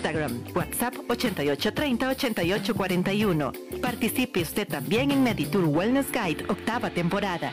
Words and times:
Instagram, 0.00 0.42
WhatsApp 0.54 0.94
8830-8841. 1.08 3.52
Participe 3.80 4.40
usted 4.40 4.68
también 4.68 5.10
en 5.10 5.22
Meditour 5.22 5.66
Wellness 5.66 6.06
Guide, 6.10 6.44
octava 6.48 6.88
temporada. 6.90 7.52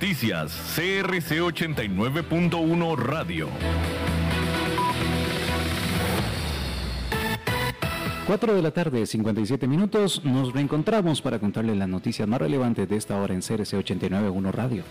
Noticias 0.00 0.52
CRC 0.76 1.42
89.1 1.42 2.96
Radio. 2.96 3.48
4 8.26 8.54
de 8.54 8.62
la 8.62 8.70
tarde, 8.70 9.04
57 9.04 9.68
minutos, 9.68 10.24
nos 10.24 10.54
reencontramos 10.54 11.20
para 11.20 11.38
contarles 11.38 11.76
las 11.76 11.86
noticias 11.86 12.26
más 12.26 12.40
relevantes 12.40 12.88
de 12.88 12.96
esta 12.96 13.20
hora 13.20 13.34
en 13.34 13.42
CRC 13.42 13.76
89.1 13.76 14.50
Radio. 14.50 14.84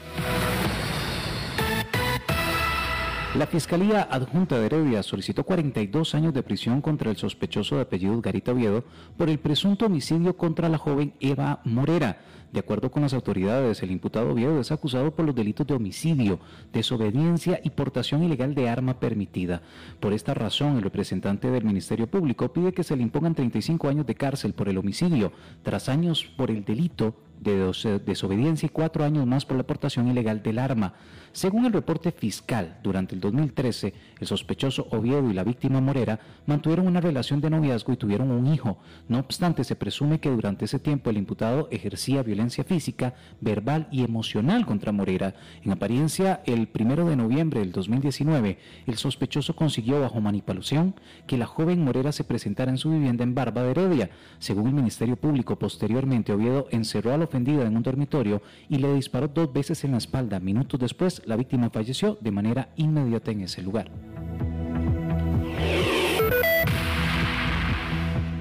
La 3.35 3.47
Fiscalía 3.47 4.07
Adjunta 4.11 4.59
de 4.59 4.65
Heredia 4.67 5.01
solicitó 5.01 5.43
42 5.43 6.13
años 6.13 6.33
de 6.35 6.43
prisión 6.43 6.81
contra 6.81 7.09
el 7.09 7.17
sospechoso 7.17 7.75
de 7.75 7.81
apellido 7.81 8.21
Garita 8.21 8.51
Oviedo 8.51 8.83
por 9.17 9.29
el 9.29 9.39
presunto 9.39 9.85
homicidio 9.85 10.37
contra 10.37 10.69
la 10.69 10.77
joven 10.77 11.13
Eva 11.19 11.61
Morera. 11.63 12.21
De 12.51 12.59
acuerdo 12.59 12.89
con 12.89 13.03
las 13.03 13.13
autoridades, 13.13 13.83
el 13.83 13.91
imputado 13.91 14.31
Oviedo 14.31 14.59
es 14.59 14.71
acusado 14.71 15.11
por 15.11 15.25
los 15.25 15.35
delitos 15.35 15.67
de 15.67 15.75
homicidio, 15.75 16.39
desobediencia 16.73 17.59
y 17.63 17.69
portación 17.69 18.23
ilegal 18.23 18.55
de 18.55 18.67
arma 18.67 18.99
permitida. 18.99 19.61
Por 19.99 20.13
esta 20.13 20.33
razón, 20.33 20.77
el 20.77 20.81
representante 20.81 21.51
del 21.51 21.63
Ministerio 21.63 22.07
Público 22.07 22.51
pide 22.51 22.73
que 22.73 22.83
se 22.83 22.95
le 22.95 23.03
impongan 23.03 23.35
35 23.35 23.87
años 23.87 24.07
de 24.07 24.15
cárcel 24.15 24.53
por 24.53 24.67
el 24.67 24.79
homicidio, 24.79 25.31
tras 25.61 25.89
años 25.89 26.25
por 26.25 26.49
el 26.49 26.65
delito 26.65 27.13
de 27.39 27.71
desobediencia 28.05 28.65
y 28.65 28.69
cuatro 28.69 29.05
años 29.05 29.27
más 29.27 29.45
por 29.45 29.55
la 29.55 29.61
aportación 29.61 30.07
ilegal 30.07 30.41
del 30.41 30.57
arma. 30.57 30.95
Según 31.31 31.65
el 31.65 31.73
reporte 31.73 32.11
fiscal, 32.11 32.77
durante 32.83 33.15
el 33.15 33.21
2013, 33.21 33.93
el 34.19 34.27
sospechoso 34.27 34.87
Oviedo 34.91 35.29
y 35.29 35.33
la 35.33 35.43
víctima 35.43 35.79
Morera 35.79 36.19
mantuvieron 36.45 36.87
una 36.87 37.01
relación 37.01 37.39
de 37.39 37.49
noviazgo 37.49 37.93
y 37.93 37.97
tuvieron 37.97 38.31
un 38.31 38.47
hijo. 38.47 38.77
No 39.07 39.19
obstante, 39.19 39.63
se 39.63 39.75
presume 39.75 40.19
que 40.19 40.29
durante 40.29 40.65
ese 40.65 40.79
tiempo 40.79 41.09
el 41.09 41.17
imputado 41.17 41.67
ejercía 41.71 42.23
violencia 42.23 42.63
física, 42.63 43.13
verbal 43.41 43.87
y 43.91 44.03
emocional 44.03 44.65
contra 44.65 44.91
Morera. 44.91 45.35
En 45.63 45.71
apariencia, 45.71 46.41
el 46.45 46.67
primero 46.67 47.05
de 47.05 47.15
noviembre 47.15 47.59
del 47.59 47.71
2019, 47.71 48.57
el 48.87 48.97
sospechoso 48.97 49.55
consiguió 49.55 50.01
bajo 50.01 50.21
manipulación 50.21 50.95
que 51.27 51.37
la 51.37 51.45
joven 51.45 51.83
Morera 51.83 52.11
se 52.11 52.23
presentara 52.23 52.71
en 52.71 52.77
su 52.77 52.89
vivienda 52.89 53.23
en 53.23 53.35
Barba 53.35 53.63
de 53.63 53.71
Heredia. 53.71 54.09
Según 54.39 54.67
el 54.67 54.73
Ministerio 54.73 55.15
Público, 55.15 55.57
posteriormente 55.57 56.33
Oviedo 56.33 56.67
encerró 56.71 57.13
a 57.13 57.17
la 57.17 57.25
ofendida 57.25 57.65
en 57.65 57.77
un 57.77 57.83
dormitorio 57.83 58.41
y 58.67 58.77
le 58.77 58.93
disparó 58.93 59.27
dos 59.27 59.51
veces 59.53 59.83
en 59.83 59.91
la 59.91 59.97
espalda. 59.97 60.39
Minutos 60.39 60.79
después, 60.79 61.18
la 61.25 61.35
víctima 61.35 61.69
falleció 61.69 62.17
de 62.21 62.31
manera 62.31 62.69
inmediata 62.75 63.31
en 63.31 63.41
ese 63.41 63.61
lugar. 63.61 63.89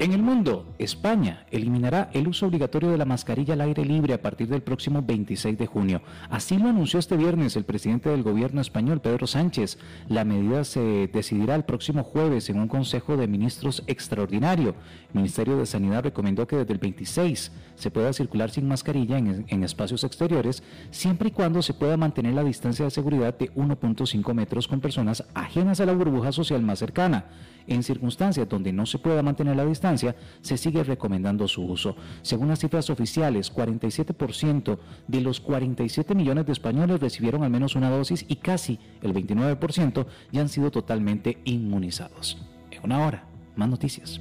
En 0.00 0.12
el 0.12 0.22
mundo, 0.22 0.64
España 0.78 1.44
eliminará 1.50 2.08
el 2.12 2.28
uso 2.28 2.46
obligatorio 2.46 2.92
de 2.92 2.98
la 2.98 3.04
mascarilla 3.04 3.54
al 3.54 3.62
aire 3.62 3.84
libre 3.84 4.14
a 4.14 4.22
partir 4.22 4.46
del 4.46 4.62
próximo 4.62 5.02
26 5.02 5.58
de 5.58 5.66
junio. 5.66 6.02
Así 6.30 6.56
lo 6.56 6.68
anunció 6.68 7.00
este 7.00 7.16
viernes 7.16 7.56
el 7.56 7.64
presidente 7.64 8.08
del 8.08 8.22
gobierno 8.22 8.60
español, 8.60 9.00
Pedro 9.00 9.26
Sánchez. 9.26 9.76
La 10.08 10.22
medida 10.22 10.62
se 10.62 11.10
decidirá 11.12 11.56
el 11.56 11.64
próximo 11.64 12.04
jueves 12.04 12.48
en 12.48 12.60
un 12.60 12.68
Consejo 12.68 13.16
de 13.16 13.26
Ministros 13.26 13.82
extraordinario. 13.88 14.76
El 15.12 15.14
Ministerio 15.14 15.56
de 15.56 15.66
Sanidad 15.66 16.04
recomendó 16.04 16.46
que 16.46 16.54
desde 16.54 16.74
el 16.74 16.78
26 16.78 17.50
se 17.74 17.90
pueda 17.90 18.12
circular 18.12 18.50
sin 18.50 18.68
mascarilla 18.68 19.18
en, 19.18 19.46
en 19.48 19.64
espacios 19.64 20.04
exteriores, 20.04 20.62
siempre 20.92 21.30
y 21.30 21.32
cuando 21.32 21.60
se 21.60 21.74
pueda 21.74 21.96
mantener 21.96 22.34
la 22.34 22.44
distancia 22.44 22.84
de 22.84 22.92
seguridad 22.92 23.36
de 23.36 23.52
1.5 23.52 24.32
metros 24.32 24.68
con 24.68 24.80
personas 24.80 25.24
ajenas 25.34 25.80
a 25.80 25.86
la 25.86 25.92
burbuja 25.92 26.30
social 26.30 26.62
más 26.62 26.78
cercana. 26.78 27.24
En 27.68 27.82
circunstancias 27.82 28.48
donde 28.48 28.72
no 28.72 28.86
se 28.86 28.98
pueda 28.98 29.22
mantener 29.22 29.54
la 29.54 29.66
distancia, 29.66 30.16
se 30.40 30.56
sigue 30.56 30.82
recomendando 30.82 31.46
su 31.46 31.64
uso. 31.64 31.94
Según 32.22 32.48
las 32.48 32.60
cifras 32.60 32.88
oficiales, 32.88 33.54
47% 33.54 34.78
de 35.06 35.20
los 35.20 35.38
47 35.40 36.14
millones 36.14 36.46
de 36.46 36.52
españoles 36.52 36.98
recibieron 36.98 37.42
al 37.42 37.50
menos 37.50 37.76
una 37.76 37.90
dosis 37.90 38.24
y 38.26 38.36
casi 38.36 38.78
el 39.02 39.12
29% 39.12 40.06
ya 40.32 40.40
han 40.40 40.48
sido 40.48 40.70
totalmente 40.70 41.38
inmunizados. 41.44 42.38
En 42.70 42.84
una 42.84 43.06
hora, 43.06 43.24
más 43.54 43.68
noticias. 43.68 44.18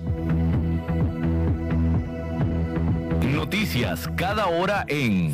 Noticias 3.24 4.09
cada 4.18 4.47
hora 4.47 4.84
en... 4.90 5.34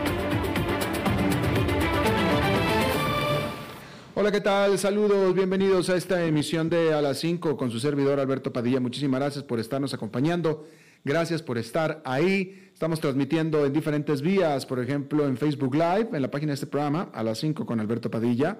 Hola, 4.21 4.31
¿qué 4.31 4.41
tal? 4.41 4.77
Saludos, 4.77 5.33
bienvenidos 5.33 5.89
a 5.89 5.95
esta 5.95 6.23
emisión 6.23 6.69
de 6.69 6.93
A 6.93 7.01
las 7.01 7.17
5 7.17 7.57
con 7.57 7.71
su 7.71 7.79
servidor 7.79 8.19
Alberto 8.19 8.53
Padilla. 8.53 8.79
Muchísimas 8.79 9.19
gracias 9.19 9.43
por 9.43 9.59
estarnos 9.59 9.95
acompañando. 9.95 10.67
Gracias 11.03 11.41
por 11.41 11.57
estar 11.57 12.03
ahí. 12.05 12.69
Estamos 12.71 12.99
transmitiendo 12.99 13.65
en 13.65 13.73
diferentes 13.73 14.21
vías, 14.21 14.67
por 14.67 14.79
ejemplo, 14.79 15.25
en 15.25 15.37
Facebook 15.37 15.73
Live, 15.73 16.09
en 16.13 16.21
la 16.21 16.29
página 16.29 16.51
de 16.51 16.53
este 16.53 16.67
programa, 16.67 17.09
a 17.15 17.23
las 17.23 17.39
5 17.39 17.65
con 17.65 17.79
Alberto 17.79 18.11
Padilla. 18.11 18.59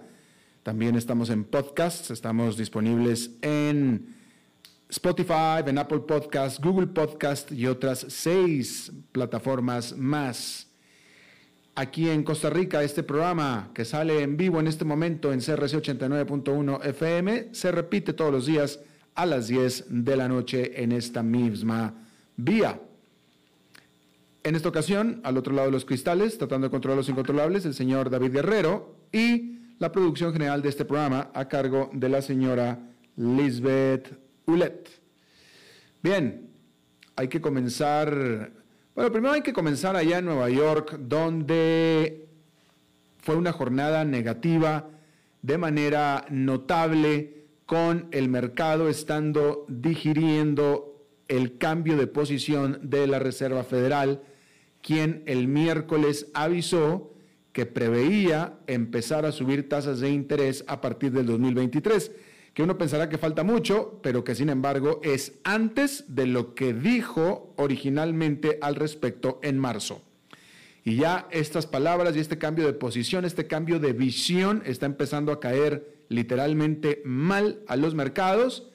También 0.63 0.95
estamos 0.95 1.29
en 1.29 1.43
podcasts, 1.43 2.09
estamos 2.09 2.57
disponibles 2.57 3.29
en 3.43 4.15
Spotify, 4.89 5.61
en 5.63 5.77
Apple 5.77 5.99
Podcasts, 6.07 6.59
Google 6.59 6.87
Podcast 6.87 7.51
y 7.51 7.67
otras 7.67 8.03
seis 8.09 8.91
plataformas 9.11 9.95
más 9.95 10.70
aquí 11.81 12.09
en 12.09 12.23
Costa 12.23 12.51
Rica, 12.51 12.83
este 12.83 13.01
programa 13.01 13.71
que 13.73 13.85
sale 13.85 14.21
en 14.21 14.37
vivo 14.37 14.59
en 14.59 14.67
este 14.67 14.85
momento 14.85 15.33
en 15.33 15.39
CRC 15.39 15.81
89.1 15.81 16.85
FM, 16.85 17.49
se 17.53 17.71
repite 17.71 18.13
todos 18.13 18.31
los 18.31 18.45
días 18.45 18.79
a 19.15 19.25
las 19.25 19.47
10 19.47 19.85
de 19.89 20.15
la 20.15 20.27
noche 20.27 20.83
en 20.83 20.91
esta 20.91 21.23
misma 21.23 21.95
vía. 22.37 22.79
En 24.43 24.55
esta 24.55 24.69
ocasión, 24.69 25.21
al 25.23 25.37
otro 25.37 25.53
lado 25.53 25.69
de 25.69 25.71
los 25.71 25.85
cristales, 25.85 26.37
tratando 26.37 26.67
de 26.67 26.71
controlar 26.71 26.97
los 26.97 27.09
incontrolables, 27.09 27.65
el 27.65 27.73
señor 27.73 28.11
David 28.11 28.31
Guerrero 28.31 28.95
y 29.11 29.57
la 29.79 29.91
producción 29.91 30.33
general 30.33 30.61
de 30.61 30.69
este 30.69 30.85
programa 30.85 31.31
a 31.33 31.47
cargo 31.47 31.89
de 31.93 32.09
la 32.09 32.21
señora 32.21 32.77
Lisbeth 33.15 34.19
Ulet. 34.45 34.87
Bien, 36.03 36.47
hay 37.15 37.27
que 37.27 37.41
comenzar, 37.41 38.51
bueno, 39.01 39.13
primero 39.13 39.33
hay 39.33 39.41
que 39.41 39.51
comenzar 39.51 39.95
allá 39.95 40.19
en 40.19 40.25
Nueva 40.25 40.47
York, 40.51 40.95
donde 40.99 42.27
fue 43.17 43.35
una 43.35 43.51
jornada 43.51 44.05
negativa 44.05 44.89
de 45.41 45.57
manera 45.57 46.27
notable, 46.29 47.47
con 47.65 48.09
el 48.11 48.29
mercado 48.29 48.89
estando 48.89 49.65
digiriendo 49.67 51.03
el 51.27 51.57
cambio 51.57 51.97
de 51.97 52.05
posición 52.05 52.77
de 52.83 53.07
la 53.07 53.17
Reserva 53.17 53.63
Federal, 53.63 54.21
quien 54.83 55.23
el 55.25 55.47
miércoles 55.47 56.27
avisó 56.35 57.11
que 57.53 57.65
preveía 57.65 58.59
empezar 58.67 59.25
a 59.25 59.31
subir 59.31 59.67
tasas 59.67 59.99
de 59.99 60.11
interés 60.11 60.63
a 60.67 60.79
partir 60.79 61.11
del 61.11 61.25
2023 61.25 62.11
que 62.53 62.63
uno 62.63 62.77
pensará 62.77 63.09
que 63.09 63.17
falta 63.17 63.43
mucho, 63.43 63.99
pero 64.03 64.23
que 64.23 64.35
sin 64.35 64.49
embargo 64.49 64.99
es 65.03 65.33
antes 65.43 66.05
de 66.07 66.25
lo 66.25 66.53
que 66.53 66.73
dijo 66.73 67.53
originalmente 67.57 68.57
al 68.61 68.75
respecto 68.75 69.39
en 69.43 69.57
marzo. 69.57 70.01
Y 70.83 70.95
ya 70.95 71.27
estas 71.31 71.67
palabras 71.67 72.15
y 72.15 72.19
este 72.19 72.37
cambio 72.37 72.65
de 72.65 72.73
posición, 72.73 73.23
este 73.23 73.47
cambio 73.47 73.79
de 73.79 73.93
visión 73.93 74.63
está 74.65 74.85
empezando 74.85 75.31
a 75.31 75.39
caer 75.39 75.95
literalmente 76.09 77.01
mal 77.05 77.61
a 77.67 77.75
los 77.75 77.95
mercados. 77.95 78.67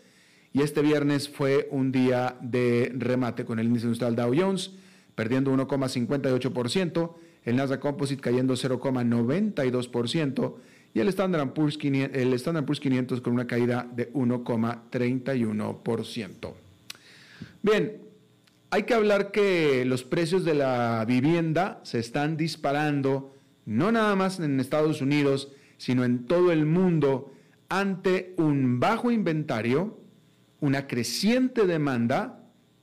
Y 0.52 0.62
este 0.62 0.82
viernes 0.82 1.28
fue 1.28 1.69
un 1.70 1.93
día 1.93 2.38
de 2.40 2.93
remate 2.96 3.44
con 3.44 3.58
el 3.58 3.67
índice 3.67 3.87
industrial 3.87 4.17
Dow 4.17 4.32
Jones 4.34 4.70
perdiendo 5.17 5.52
1,58%, 5.52 7.14
el 7.44 7.56
Nasdaq 7.56 7.81
Composite 7.81 8.20
cayendo 8.20 8.55
0,92% 8.55 10.55
y 10.96 11.00
el 11.00 11.08
Standard 11.08 11.52
Poor's 11.52 11.76
500, 11.76 12.16
el 12.16 12.32
Standard 12.32 12.64
Poor's 12.64 12.81
500 12.81 13.20
con 13.20 13.34
una 13.34 13.46
caída 13.46 13.87
de 13.94 14.10
1,31%. 14.14 16.54
Bien, 17.60 17.98
hay 18.70 18.84
que 18.84 18.94
hablar 18.94 19.31
que 19.31 19.84
los 19.84 20.04
precios 20.04 20.46
de 20.46 20.54
la 20.54 21.04
vivienda 21.06 21.81
se 21.82 21.98
están 21.98 22.38
disparando, 22.38 23.37
no 23.66 23.93
nada 23.93 24.16
más 24.16 24.40
en 24.40 24.58
Estados 24.58 25.02
Unidos, 25.02 25.52
sino 25.76 26.02
en 26.02 26.25
todo 26.25 26.50
el 26.50 26.64
mundo, 26.64 27.31
ante 27.69 28.32
un 28.38 28.81
bajo 28.81 29.10
inventario, 29.10 29.99
una 30.60 30.87
creciente 30.87 31.66
demanda, 31.66 32.40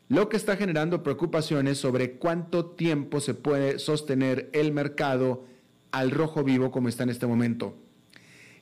lo 0.08 0.30
que 0.30 0.38
está 0.38 0.56
generando 0.56 1.02
preocupaciones 1.02 1.80
sobre 1.80 2.18
cuánto 2.18 2.68
tiempo 2.68 3.22
se 3.22 3.34
puede 3.34 3.80
sostener 3.80 4.52
el 4.54 4.72
mercado 4.72 5.46
al 5.92 6.12
rojo 6.12 6.44
vivo 6.44 6.70
como 6.70 6.90
está 6.90 7.02
en 7.02 7.10
este 7.10 7.26
momento. 7.26 7.80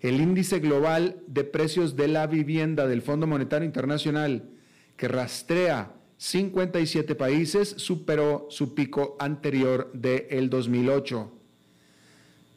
El 0.01 0.19
índice 0.19 0.59
global 0.59 1.21
de 1.27 1.44
precios 1.44 1.95
de 1.95 2.07
la 2.07 2.25
vivienda 2.25 2.88
del 2.88 3.03
Fondo 3.03 3.27
Monetario 3.27 3.68
Internacional, 3.68 4.50
que 4.98 5.07
rastrea 5.07 5.94
57 6.18 7.13
países, 7.13 7.75
superó 7.77 8.48
su 8.50 8.74
pico 8.74 9.15
anterior 9.19 9.92
del 9.94 10.50
2008. 10.50 11.31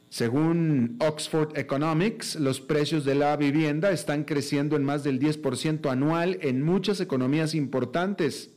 Según 0.08 0.96
Oxford 1.00 1.58
Economics, 1.58 2.36
los 2.36 2.62
precios 2.62 3.04
de 3.04 3.14
la 3.14 3.36
vivienda 3.36 3.90
están 3.90 4.24
creciendo 4.24 4.76
en 4.76 4.84
más 4.84 5.04
del 5.04 5.20
10% 5.20 5.90
anual 5.90 6.38
en 6.40 6.62
muchas 6.62 7.00
economías 7.00 7.54
importantes. 7.54 8.52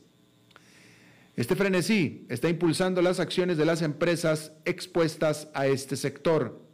Este 1.36 1.56
frenesí 1.56 2.24
está 2.30 2.48
impulsando 2.48 3.02
las 3.02 3.20
acciones 3.20 3.58
de 3.58 3.66
las 3.66 3.82
empresas 3.82 4.52
expuestas 4.64 5.48
a 5.52 5.66
este 5.66 5.96
sector. 5.96 6.64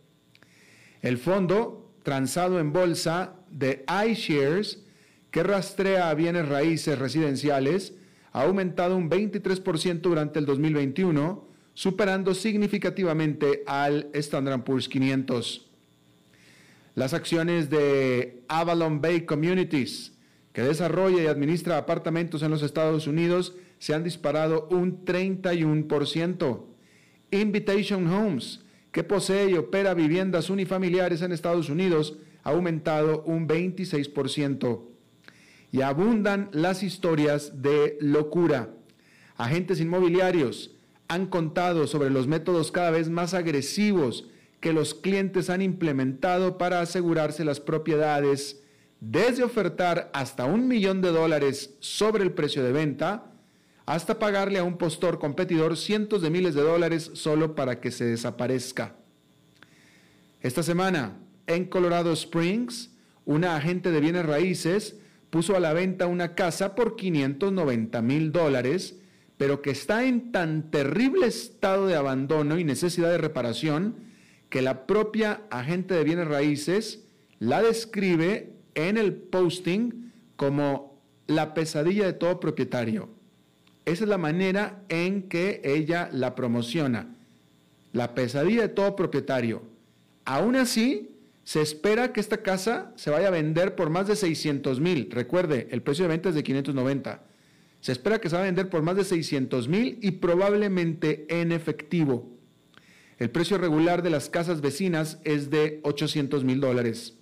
El 1.03 1.19
fondo 1.19 1.84
transado 2.05 2.61
en 2.61 2.73
bolsa 2.73 3.35
de 3.51 3.85
iShares, 4.09 4.85
que 5.33 5.43
rastrea 5.43 6.15
bienes 6.15 6.49
raíces 6.49 6.97
residenciales, 6.97 7.95
ha 8.31 8.43
aumentado 8.43 8.97
un 8.97 9.11
23% 9.11 10.01
durante 10.01 10.39
el 10.39 10.47
2021, 10.47 11.49
superando 11.73 12.35
significativamente 12.35 13.65
al 13.67 14.11
Standard 14.13 14.63
Poor's 14.63 14.89
500. 14.89 15.67
Las 16.95 17.15
acciones 17.15 17.71
de 17.71 18.45
Avalon 18.49 19.01
Bay 19.01 19.23
Communities, 19.23 20.13
que 20.53 20.63
desarrolla 20.63 21.23
y 21.23 21.27
administra 21.27 21.79
apartamentos 21.79 22.43
en 22.43 22.51
los 22.51 22.63
Estados 22.63 23.07
Unidos, 23.09 23.55
se 23.79 23.95
han 23.95 24.05
disparado 24.05 24.69
un 24.71 25.05
31%. 25.05 26.65
Invitation 27.31 28.07
Homes, 28.07 28.64
que 28.95 29.03
posee 29.03 29.51
y 29.51 29.55
opera 29.55 29.93
viviendas 29.93 30.51
unifamiliares 30.51 31.21
en 31.21 31.33
Estados 31.33 31.69
Unidos 31.69 32.17
ha 32.45 32.51
aumentado 32.51 33.25
un 33.25 33.49
26%. 33.49 34.83
Y 35.73 35.83
abundan 35.83 36.49
las 36.53 36.85
historias 36.85 37.61
de 37.61 37.99
locura. 38.01 38.71
Agentes 39.37 39.81
inmobiliarios 39.81 40.77
han 41.09 41.27
contado 41.27 41.89
sobre 41.89 42.09
los 42.09 42.29
métodos 42.29 42.71
cada 42.71 42.93
vez 42.93 43.11
más 43.11 43.35
agresivos 43.35 44.29
que 44.61 44.73
los 44.73 44.95
clientes 44.95 45.51
han 45.51 45.61
implementado 45.61 46.57
para 46.57 46.81
asegurarse 46.81 47.45
las 47.45 47.59
propiedades, 47.59 48.63
desde 49.01 49.43
ofertar 49.43 50.09
hasta 50.15 50.45
un 50.45 50.69
millón 50.69 51.03
de 51.03 51.11
dólares 51.11 51.75
sobre 51.81 52.23
el 52.23 52.31
precio 52.31 52.63
de 52.63 52.71
venta, 52.71 53.34
hasta 53.87 54.19
pagarle 54.19 54.59
a 54.59 54.65
un 54.65 54.79
postor 54.79 55.19
competidor 55.19 55.77
cientos 55.77 56.23
de 56.23 56.31
miles 56.31 56.55
de 56.55 56.63
dólares 56.63 57.11
solo 57.15 57.55
para 57.55 57.81
que 57.81 57.91
se 57.91 58.05
desaparezca. 58.05 58.97
Esta 60.41 60.63
semana, 60.63 61.19
en 61.47 61.67
Colorado 61.67 62.13
Springs, 62.13 62.91
una 63.25 63.57
agente 63.57 63.91
de 63.91 64.01
bienes 64.01 64.27
raíces 64.27 64.97
puso 65.31 65.57
a 65.57 65.61
la 65.61 65.73
venta 65.73 66.07
una 66.07 66.35
casa 66.35 66.75
por 66.75 66.97
590 66.97 68.03
mil 68.03 68.33
dólares, 68.33 69.01
pero 69.37 69.63
que 69.63 69.71
está 69.71 70.05
en 70.05 70.33
tan 70.33 70.71
terrible 70.71 71.27
estado 71.27 71.87
de 71.87 71.97
abandono 71.97 72.59
y 72.59 72.65
necesidad 72.65 73.11
de 73.11 73.19
reparación 73.19 73.97
que 74.49 74.63
la 74.63 74.87
propia 74.87 75.43
agente 75.51 75.95
de 75.95 76.05
bienes 76.05 76.29
raíces 76.29 77.05
la 77.39 77.63
describe 77.63 78.55
en 78.75 78.97
el 78.97 79.15
posting 79.15 80.13
como 80.37 81.03
la 81.27 81.55
pesadilla 81.55 82.07
de 82.07 82.13
todo 82.13 82.39
propietario. 82.39 83.14
Esa 83.85 84.05
es 84.05 84.09
la 84.09 84.19
manera 84.19 84.83
en 84.89 85.29
que 85.29 85.61
ella 85.65 86.09
la 86.13 86.35
promociona. 86.35 87.15
La 87.93 88.15
pesadilla 88.15 88.63
de 88.63 88.69
todo 88.69 88.97
propietario. 88.97 89.63
Aún 90.25 90.57
así, 90.57 91.11
se 91.45 91.61
espera 91.61 92.13
que 92.13 92.21
esta 92.21 92.43
casa 92.43 92.93
se 92.97 93.11
vaya 93.11 93.29
a 93.29 93.31
vender 93.31 93.77
por 93.77 93.91
más 93.91 94.07
de 94.07 94.17
600 94.17 94.81
mil. 94.81 95.11
Recuerde, 95.11 95.69
el 95.71 95.83
precio 95.83 96.05
de 96.05 96.09
venta 96.09 96.31
es 96.31 96.35
de 96.35 96.43
590. 96.43 97.23
Se 97.81 97.93
espera 97.93 98.19
que 98.19 98.31
se 98.31 98.37
va 98.37 98.43
a 98.43 98.47
vender 98.47 98.71
por 98.71 98.83
más 98.83 98.97
de 98.97 99.05
600 99.05 99.69
mil 99.69 99.99
y 100.01 100.13
probablemente 100.13 101.27
en 101.29 101.53
efectivo. 101.53 102.31
El 103.19 103.31
precio 103.31 103.59
regular 103.59 104.03
de 104.03 104.09
las 104.11 104.31
casas 104.31 104.63
vecinas 104.63 105.19
es 105.25 105.51
de 105.51 105.81
800 105.83 106.45
mil 106.45 106.61
dólares. 106.61 107.15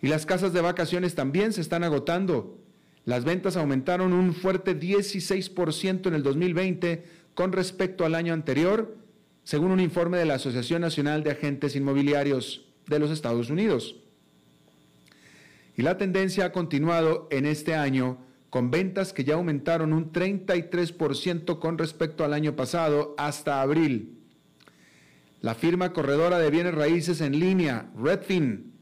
Y 0.00 0.08
las 0.08 0.24
casas 0.24 0.54
de 0.54 0.62
vacaciones 0.62 1.14
también 1.14 1.52
se 1.52 1.60
están 1.60 1.84
agotando. 1.84 2.58
Las 3.08 3.24
ventas 3.24 3.56
aumentaron 3.56 4.12
un 4.12 4.34
fuerte 4.34 4.78
16% 4.78 6.08
en 6.08 6.12
el 6.12 6.22
2020 6.22 7.04
con 7.32 7.52
respecto 7.52 8.04
al 8.04 8.14
año 8.14 8.34
anterior, 8.34 8.98
según 9.44 9.70
un 9.70 9.80
informe 9.80 10.18
de 10.18 10.26
la 10.26 10.34
Asociación 10.34 10.82
Nacional 10.82 11.24
de 11.24 11.30
Agentes 11.30 11.74
Inmobiliarios 11.74 12.66
de 12.86 12.98
los 12.98 13.10
Estados 13.10 13.48
Unidos. 13.48 13.96
Y 15.74 15.80
la 15.80 15.96
tendencia 15.96 16.44
ha 16.44 16.52
continuado 16.52 17.28
en 17.30 17.46
este 17.46 17.74
año 17.74 18.18
con 18.50 18.70
ventas 18.70 19.14
que 19.14 19.24
ya 19.24 19.36
aumentaron 19.36 19.94
un 19.94 20.12
33% 20.12 21.58
con 21.60 21.78
respecto 21.78 22.26
al 22.26 22.34
año 22.34 22.56
pasado 22.56 23.14
hasta 23.16 23.62
abril. 23.62 24.18
La 25.40 25.54
firma 25.54 25.94
corredora 25.94 26.38
de 26.38 26.50
bienes 26.50 26.74
raíces 26.74 27.22
en 27.22 27.40
línea, 27.40 27.90
Redfin, 27.96 28.74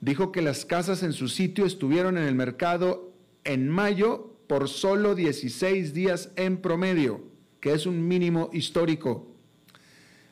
dijo 0.00 0.32
que 0.32 0.40
las 0.40 0.64
casas 0.64 1.02
en 1.02 1.12
su 1.12 1.28
sitio 1.28 1.66
estuvieron 1.66 2.16
en 2.16 2.24
el 2.24 2.34
mercado 2.34 3.13
en 3.44 3.68
mayo 3.68 4.34
por 4.46 4.68
solo 4.68 5.14
16 5.14 5.94
días 5.94 6.30
en 6.36 6.58
promedio, 6.58 7.22
que 7.60 7.72
es 7.72 7.86
un 7.86 8.06
mínimo 8.06 8.50
histórico. 8.52 9.26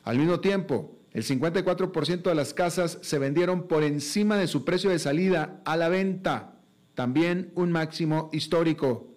Al 0.03 0.17
mismo 0.17 0.39
tiempo, 0.39 0.97
el 1.13 1.23
54% 1.23 2.23
de 2.23 2.35
las 2.35 2.53
casas 2.53 2.99
se 3.01 3.19
vendieron 3.19 3.67
por 3.67 3.83
encima 3.83 4.37
de 4.37 4.47
su 4.47 4.65
precio 4.65 4.89
de 4.89 4.99
salida 4.99 5.61
a 5.65 5.77
la 5.77 5.89
venta, 5.89 6.55
también 6.95 7.51
un 7.55 7.71
máximo 7.71 8.29
histórico. 8.33 9.07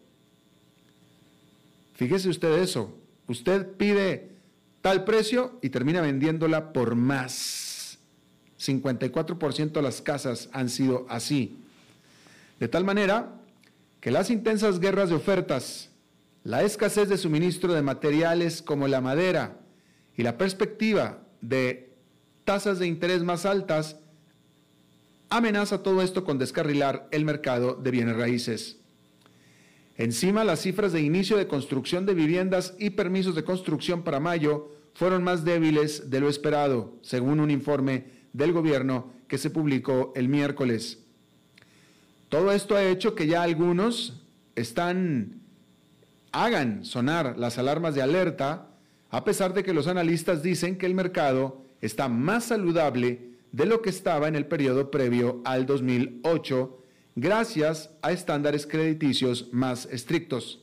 Fíjese 1.95 2.29
usted 2.29 2.59
eso, 2.59 2.99
usted 3.27 3.67
pide 3.77 4.37
tal 4.83 5.05
precio 5.05 5.59
y 5.63 5.71
termina 5.71 6.01
vendiéndola 6.01 6.73
por 6.73 6.95
más. 6.95 7.99
54% 8.59 9.73
de 9.73 9.83
las 9.83 10.01
casas 10.01 10.49
han 10.53 10.69
sido 10.69 11.07
así. 11.09 11.59
De 12.61 12.69
tal 12.69 12.85
manera 12.85 13.33
que 14.07 14.13
las 14.13 14.31
intensas 14.31 14.79
guerras 14.79 15.09
de 15.09 15.17
ofertas, 15.17 15.91
la 16.45 16.63
escasez 16.63 17.09
de 17.09 17.19
suministro 17.19 17.75
de 17.75 17.83
materiales 17.83 18.63
como 18.63 18.87
la 18.87 19.01
madera 19.01 19.59
y 20.17 20.23
la 20.23 20.39
perspectiva 20.39 21.25
de 21.41 21.93
tasas 22.45 22.79
de 22.79 22.87
interés 22.87 23.25
más 23.25 23.45
altas 23.45 23.97
amenaza 25.29 25.83
todo 25.83 26.03
esto 26.03 26.23
con 26.23 26.39
descarrilar 26.39 27.09
el 27.11 27.25
mercado 27.25 27.75
de 27.75 27.91
bienes 27.91 28.15
raíces. 28.15 28.79
Encima, 29.97 30.45
las 30.45 30.61
cifras 30.61 30.93
de 30.93 31.01
inicio 31.01 31.37
de 31.37 31.49
construcción 31.49 32.07
de 32.07 32.15
viviendas 32.15 32.77
y 32.79 32.91
permisos 32.91 33.35
de 33.35 33.43
construcción 33.43 34.05
para 34.05 34.21
mayo 34.21 34.71
fueron 34.95 35.25
más 35.25 35.45
débiles 35.45 36.11
de 36.11 36.21
lo 36.21 36.29
esperado, 36.29 36.97
según 37.03 37.41
un 37.41 37.51
informe 37.51 38.05
del 38.33 38.53
gobierno 38.53 39.13
que 39.27 39.37
se 39.37 39.51
publicó 39.51 40.13
el 40.15 40.29
miércoles. 40.29 41.06
Todo 42.29 42.53
esto 42.53 42.77
ha 42.77 42.85
hecho 42.85 43.15
que 43.15 43.27
ya 43.27 43.43
algunos 43.43 44.23
están 44.55 45.41
hagan 46.33 46.85
sonar 46.85 47.39
las 47.39 47.57
alarmas 47.57 47.95
de 47.95 48.03
alerta, 48.03 48.69
a 49.11 49.25
pesar 49.25 49.55
de 49.55 49.63
que 49.63 49.73
los 49.73 49.87
analistas 49.87 50.43
dicen 50.43 50.77
que 50.77 50.87
el 50.87 50.95
mercado 50.95 51.65
está 51.81 52.09
más 52.09 52.45
saludable 52.45 53.31
de 53.53 53.65
lo 53.65 53.81
que 53.81 53.91
estaba 53.91 54.29
en 54.29 54.37
el 54.37 54.47
periodo 54.47 54.91
previo 54.91 55.41
al 55.45 55.65
2008 55.65 56.83
gracias 57.15 57.91
a 58.03 58.13
estándares 58.13 58.67
crediticios 58.67 59.49
más 59.53 59.87
estrictos. 59.87 60.61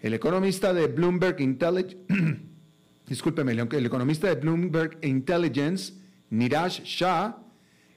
El 0.00 0.14
economista 0.14 0.72
de 0.72 0.86
Bloomberg 0.86 1.40
Intelligence, 1.40 1.98
el 3.76 3.86
economista 3.86 4.28
de 4.28 4.34
Bloomberg 4.36 4.98
Intelligence, 5.02 5.92
Niraj 6.30 6.80
Shah, 6.84 7.36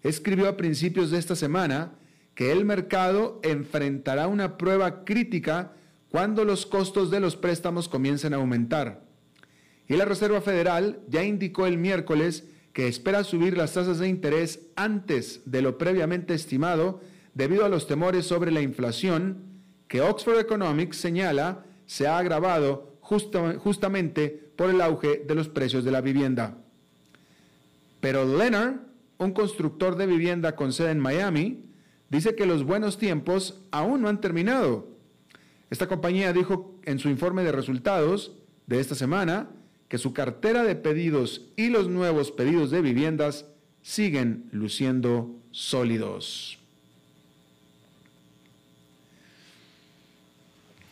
escribió 0.03 0.49
a 0.49 0.57
principios 0.57 1.11
de 1.11 1.17
esta 1.17 1.35
semana 1.35 1.93
que 2.39 2.53
el 2.53 2.63
mercado 2.63 3.41
enfrentará 3.43 4.29
una 4.29 4.57
prueba 4.57 5.03
crítica 5.03 5.73
cuando 6.09 6.45
los 6.45 6.65
costos 6.65 7.11
de 7.11 7.19
los 7.19 7.35
préstamos 7.35 7.89
comiencen 7.89 8.33
a 8.33 8.37
aumentar. 8.37 9.01
Y 9.89 9.97
la 9.97 10.05
Reserva 10.05 10.39
Federal 10.39 11.01
ya 11.09 11.21
indicó 11.25 11.67
el 11.67 11.77
miércoles 11.77 12.45
que 12.71 12.87
espera 12.87 13.25
subir 13.25 13.57
las 13.57 13.73
tasas 13.73 13.99
de 13.99 14.07
interés 14.07 14.61
antes 14.77 15.41
de 15.43 15.61
lo 15.61 15.77
previamente 15.77 16.33
estimado 16.33 17.01
debido 17.33 17.65
a 17.65 17.69
los 17.69 17.87
temores 17.87 18.25
sobre 18.25 18.51
la 18.51 18.61
inflación 18.61 19.43
que 19.89 19.99
Oxford 19.99 20.39
Economics 20.39 20.95
señala 20.95 21.65
se 21.87 22.07
ha 22.07 22.17
agravado 22.17 22.95
justamente 23.01 24.29
por 24.55 24.69
el 24.69 24.79
auge 24.79 25.25
de 25.27 25.35
los 25.35 25.49
precios 25.49 25.83
de 25.83 25.91
la 25.91 25.99
vivienda. 25.99 26.55
Pero 27.99 28.23
Leonard, 28.23 28.75
un 29.17 29.33
constructor 29.33 29.97
de 29.97 30.05
vivienda 30.05 30.55
con 30.55 30.71
sede 30.71 30.91
en 30.91 30.99
Miami, 30.99 31.65
dice 32.09 32.35
que 32.35 32.45
los 32.45 32.63
buenos 32.63 32.97
tiempos 32.97 33.61
aún 33.71 34.01
no 34.01 34.09
han 34.09 34.21
terminado. 34.21 34.87
Esta 35.69 35.87
compañía 35.87 36.33
dijo 36.33 36.75
en 36.83 36.99
su 36.99 37.09
informe 37.09 37.43
de 37.43 37.51
resultados 37.51 38.33
de 38.67 38.79
esta 38.79 38.95
semana 38.95 39.49
que 39.87 39.97
su 39.97 40.13
cartera 40.13 40.63
de 40.63 40.75
pedidos 40.75 41.47
y 41.55 41.69
los 41.69 41.87
nuevos 41.87 42.31
pedidos 42.31 42.71
de 42.71 42.81
viviendas 42.81 43.45
siguen 43.81 44.49
luciendo 44.51 45.35
sólidos. 45.51 46.59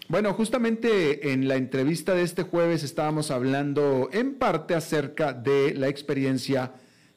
Bueno, 0.10 0.34
justamente 0.34 1.34
en 1.34 1.50
la 1.50 1.58
entrevista 1.58 2.16
de 2.16 2.24
este 2.24 2.44
jueves 2.44 2.84
estábamos 2.84 3.30
hablando 3.30 4.10
en 4.14 4.36
parte 4.36 4.74
acerca 4.74 5.34
de 5.34 5.74
la 5.74 5.90
experiencia 5.90 6.72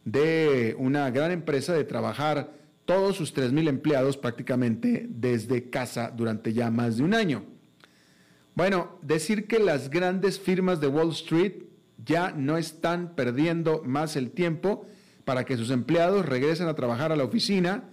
de 0.04 0.75
una 0.76 1.09
gran 1.11 1.30
empresa 1.30 1.73
de 1.73 1.85
trabajar 1.85 2.60
todos 2.90 3.14
sus 3.14 3.32
3.000 3.32 3.68
empleados 3.68 4.16
prácticamente 4.16 5.06
desde 5.09 5.70
casa 5.70 6.11
durante 6.11 6.52
ya 6.52 6.73
más 6.73 6.97
de 6.97 7.04
un 7.04 7.14
año. 7.14 7.44
Bueno, 8.56 8.99
decir 9.00 9.47
que 9.47 9.61
las 9.61 9.90
grandes 9.90 10.40
firmas 10.40 10.80
de 10.80 10.88
Wall 10.88 11.11
Street 11.11 11.66
ya 12.04 12.32
no 12.32 12.59
están 12.59 13.14
perdiendo 13.14 13.85
más 13.87 14.16
el 14.16 14.32
tiempo 14.32 14.87
para 15.25 15.44
que 15.44 15.56
sus 15.56 15.70
empleados 15.70 16.26
regresen 16.26 16.66
a 16.66 16.75
trabajar 16.75 17.12
a 17.12 17.16
la 17.16 17.23
oficina, 17.23 17.85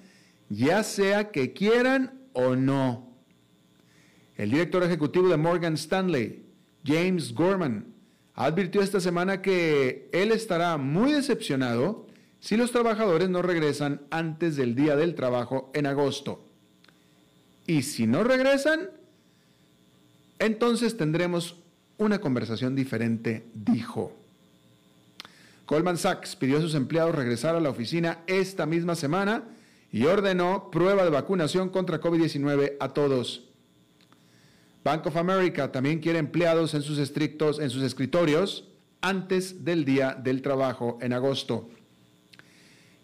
ya 0.49 0.81
sea 0.81 1.29
que 1.29 1.53
quieran 1.53 2.19
o 2.33 2.55
no. 2.55 3.15
El 4.35 4.49
director 4.49 4.81
ejecutivo 4.81 5.29
de 5.29 5.37
Morgan 5.37 5.75
Stanley, 5.75 6.43
James 6.83 7.35
Gorman, 7.35 7.93
advirtió 8.33 8.81
esta 8.81 8.99
semana 8.99 9.43
que 9.43 10.09
él 10.11 10.31
estará 10.31 10.75
muy 10.77 11.11
decepcionado 11.11 12.06
si 12.39 12.57
los 12.57 12.71
trabajadores 12.71 13.29
no 13.29 13.41
regresan 13.41 14.01
antes 14.09 14.55
del 14.55 14.75
día 14.75 14.95
del 14.95 15.15
trabajo 15.15 15.71
en 15.73 15.85
agosto. 15.85 16.43
Y 17.65 17.81
si 17.83 18.07
no 18.07 18.23
regresan, 18.23 18.89
entonces 20.39 20.97
tendremos 20.97 21.55
una 21.97 22.19
conversación 22.19 22.75
diferente, 22.75 23.45
dijo. 23.53 24.13
Goldman 25.65 25.97
Sachs 25.97 26.35
pidió 26.35 26.59
a 26.59 26.61
sus 26.61 26.75
empleados 26.75 27.15
regresar 27.15 27.55
a 27.55 27.59
la 27.59 27.69
oficina 27.69 28.19
esta 28.27 28.65
misma 28.65 28.95
semana 28.95 29.43
y 29.91 30.05
ordenó 30.05 30.69
prueba 30.71 31.03
de 31.03 31.09
vacunación 31.09 31.69
contra 31.69 31.99
COVID-19 31.99 32.77
a 32.79 32.89
todos. 32.89 33.43
Bank 34.83 35.05
of 35.07 35.17
America 35.17 35.71
también 35.71 35.99
quiere 35.99 36.19
empleados 36.19 36.73
en 36.73 36.81
sus 36.81 36.97
estrictos 36.99 37.59
en 37.59 37.69
sus 37.69 37.83
escritorios 37.83 38.69
antes 39.01 39.65
del 39.65 39.83
día 39.83 40.13
del 40.13 40.41
trabajo 40.41 40.97
en 41.01 41.11
agosto. 41.11 41.69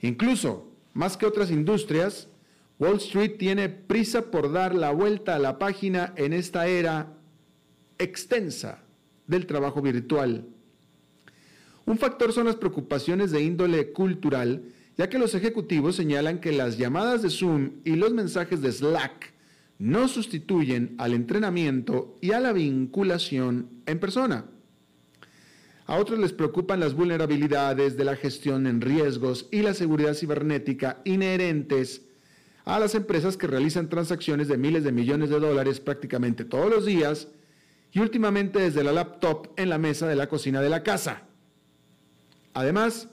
Incluso, 0.04 0.70
más 0.94 1.16
que 1.16 1.26
otras 1.26 1.50
industrias, 1.50 2.28
Wall 2.78 2.98
Street 2.98 3.38
tiene 3.40 3.70
prisa 3.70 4.30
por 4.32 4.52
dar 4.52 4.76
la 4.76 4.92
vuelta 4.92 5.34
a 5.34 5.40
la 5.40 5.58
página 5.58 6.14
en 6.18 6.34
esta 6.34 6.68
era 6.68 7.14
extensa 7.98 8.84
del 9.28 9.46
trabajo 9.46 9.82
virtual. 9.82 10.46
Un 11.86 11.98
factor 11.98 12.34
son 12.34 12.48
las 12.48 12.58
preocupaciones 12.58 13.32
de 13.32 13.44
índole 13.44 13.94
cultural, 13.94 14.64
ya 14.98 15.08
que 15.08 15.18
los 15.18 15.36
ejecutivos 15.36 15.96
señalan 15.96 16.42
que 16.42 16.52
las 16.52 16.78
llamadas 16.78 17.22
de 17.22 17.30
Zoom 17.30 17.72
y 17.86 17.96
los 17.96 18.14
mensajes 18.14 18.62
de 18.62 18.74
Slack 18.74 19.34
no 19.80 20.10
sustituyen 20.10 20.96
al 20.98 21.14
entrenamiento 21.14 22.18
y 22.20 22.32
a 22.32 22.42
la 22.42 22.52
vinculación 22.52 23.70
en 23.86 24.00
persona. 24.00 24.46
A 25.86 25.98
otros 25.98 26.20
les 26.20 26.32
preocupan 26.32 26.80
las 26.80 26.94
vulnerabilidades 26.94 27.98
de 27.98 28.06
la 28.06 28.16
gestión 28.16 28.68
en 28.68 28.80
riesgos 28.80 29.48
y 29.52 29.62
la 29.62 29.74
seguridad 29.74 30.14
cibernética 30.14 31.02
inherentes 31.04 32.04
a 32.66 32.80
las 32.80 32.96
empresas 32.96 33.36
que 33.36 33.48
realizan 33.48 33.90
transacciones 33.90 34.48
de 34.48 34.58
miles 34.58 34.86
de 34.86 34.94
millones 34.94 35.30
de 35.30 35.40
dólares 35.40 35.82
prácticamente 35.82 36.46
todos 36.46 36.70
los 36.70 36.86
días 36.86 37.28
y 37.92 38.00
últimamente 38.00 38.60
desde 38.60 38.84
la 38.84 38.94
laptop 38.94 39.50
en 39.58 39.70
la 39.70 39.78
mesa 39.78 40.08
de 40.08 40.16
la 40.16 40.28
cocina 40.28 40.62
de 40.62 40.70
la 40.70 40.84
casa. 40.84 41.24
Además, 42.54 43.10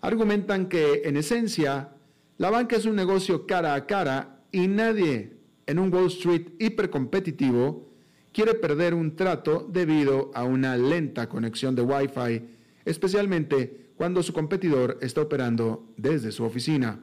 argumentan 0.00 0.68
que 0.68 1.02
en 1.04 1.16
esencia 1.16 1.92
la 2.38 2.50
banca 2.50 2.76
es 2.76 2.86
un 2.86 2.96
negocio 2.96 3.46
cara 3.46 3.74
a 3.74 3.86
cara 3.86 4.40
y 4.50 4.66
nadie 4.66 5.36
en 5.66 5.78
un 5.78 5.94
Wall 5.94 6.06
Street 6.06 6.48
hipercompetitivo 6.58 7.89
quiere 8.32 8.54
perder 8.54 8.94
un 8.94 9.16
trato 9.16 9.66
debido 9.70 10.30
a 10.34 10.44
una 10.44 10.76
lenta 10.76 11.28
conexión 11.28 11.74
de 11.74 11.82
Wi-Fi, 11.82 12.42
especialmente 12.84 13.90
cuando 13.96 14.22
su 14.22 14.32
competidor 14.32 14.98
está 15.00 15.20
operando 15.22 15.86
desde 15.96 16.32
su 16.32 16.44
oficina. 16.44 17.00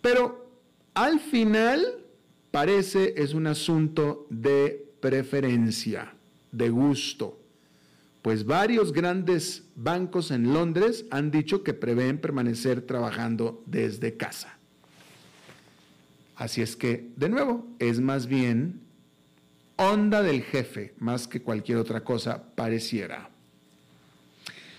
Pero 0.00 0.50
al 0.94 1.20
final 1.20 2.04
parece 2.50 3.14
es 3.16 3.34
un 3.34 3.46
asunto 3.46 4.26
de 4.30 4.92
preferencia, 5.00 6.14
de 6.52 6.70
gusto, 6.70 7.38
pues 8.22 8.44
varios 8.44 8.92
grandes 8.92 9.64
bancos 9.74 10.30
en 10.30 10.52
Londres 10.52 11.06
han 11.10 11.30
dicho 11.30 11.62
que 11.62 11.72
prevén 11.72 12.18
permanecer 12.18 12.82
trabajando 12.82 13.62
desde 13.66 14.16
casa. 14.16 14.58
Así 16.36 16.60
es 16.62 16.76
que, 16.76 17.10
de 17.16 17.28
nuevo, 17.28 17.66
es 17.78 18.00
más 18.00 18.26
bien 18.26 18.80
onda 19.78 20.22
del 20.22 20.42
jefe, 20.42 20.94
más 20.98 21.26
que 21.26 21.40
cualquier 21.40 21.78
otra 21.78 22.02
cosa 22.02 22.54
pareciera. 22.54 23.30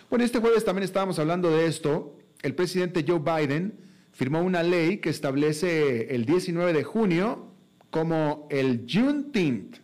Bueno, 0.09 0.25
este 0.25 0.39
jueves 0.39 0.65
también 0.65 0.83
estábamos 0.83 1.17
hablando 1.19 1.49
de 1.49 1.65
esto. 1.65 2.17
El 2.41 2.53
presidente 2.53 3.05
Joe 3.07 3.19
Biden 3.19 3.79
firmó 4.11 4.41
una 4.41 4.61
ley 4.61 4.97
que 4.97 5.09
establece 5.09 6.13
el 6.13 6.25
19 6.25 6.73
de 6.73 6.83
junio 6.83 7.47
como 7.89 8.47
el 8.51 8.85
Juneteenth, 8.91 9.77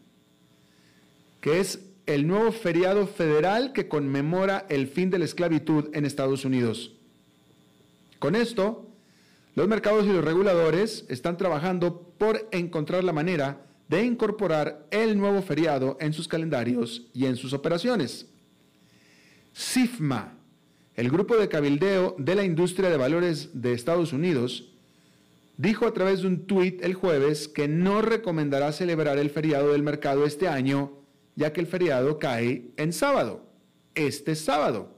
que 1.41 1.59
es 1.59 1.79
el 2.05 2.27
nuevo 2.27 2.51
feriado 2.51 3.07
federal 3.07 3.71
que 3.71 3.87
conmemora 3.87 4.65
el 4.69 4.87
fin 4.87 5.09
de 5.09 5.19
la 5.19 5.25
esclavitud 5.25 5.89
en 5.93 6.05
Estados 6.05 6.43
Unidos. 6.43 6.93
Con 8.19 8.35
esto, 8.35 8.87
los 9.55 9.67
mercados 9.67 10.05
y 10.05 10.09
los 10.09 10.25
reguladores 10.25 11.05
están 11.07 11.37
trabajando 11.37 12.01
por 12.17 12.47
encontrar 12.51 13.03
la 13.03 13.13
manera 13.13 13.65
de 13.87 14.03
incorporar 14.03 14.87
el 14.91 15.17
nuevo 15.17 15.41
feriado 15.41 15.97
en 15.99 16.13
sus 16.13 16.27
calendarios 16.27 17.07
y 17.13 17.25
en 17.25 17.35
sus 17.35 17.53
operaciones. 17.53 18.27
CIFMA, 19.53 20.37
el 20.95 21.09
grupo 21.09 21.37
de 21.37 21.49
cabildeo 21.49 22.15
de 22.17 22.35
la 22.35 22.43
industria 22.43 22.89
de 22.89 22.97
valores 22.97 23.61
de 23.61 23.73
Estados 23.73 24.13
Unidos, 24.13 24.71
dijo 25.57 25.85
a 25.85 25.93
través 25.93 26.21
de 26.21 26.27
un 26.27 26.45
tuit 26.45 26.83
el 26.83 26.93
jueves 26.93 27.47
que 27.47 27.67
no 27.67 28.01
recomendará 28.01 28.71
celebrar 28.71 29.17
el 29.17 29.29
feriado 29.29 29.71
del 29.71 29.83
mercado 29.83 30.25
este 30.25 30.47
año 30.47 31.05
ya 31.35 31.53
que 31.53 31.61
el 31.61 31.67
feriado 31.67 32.17
cae 32.17 32.71
en 32.77 32.93
sábado, 32.93 33.45
este 33.93 34.35
sábado. 34.35 34.95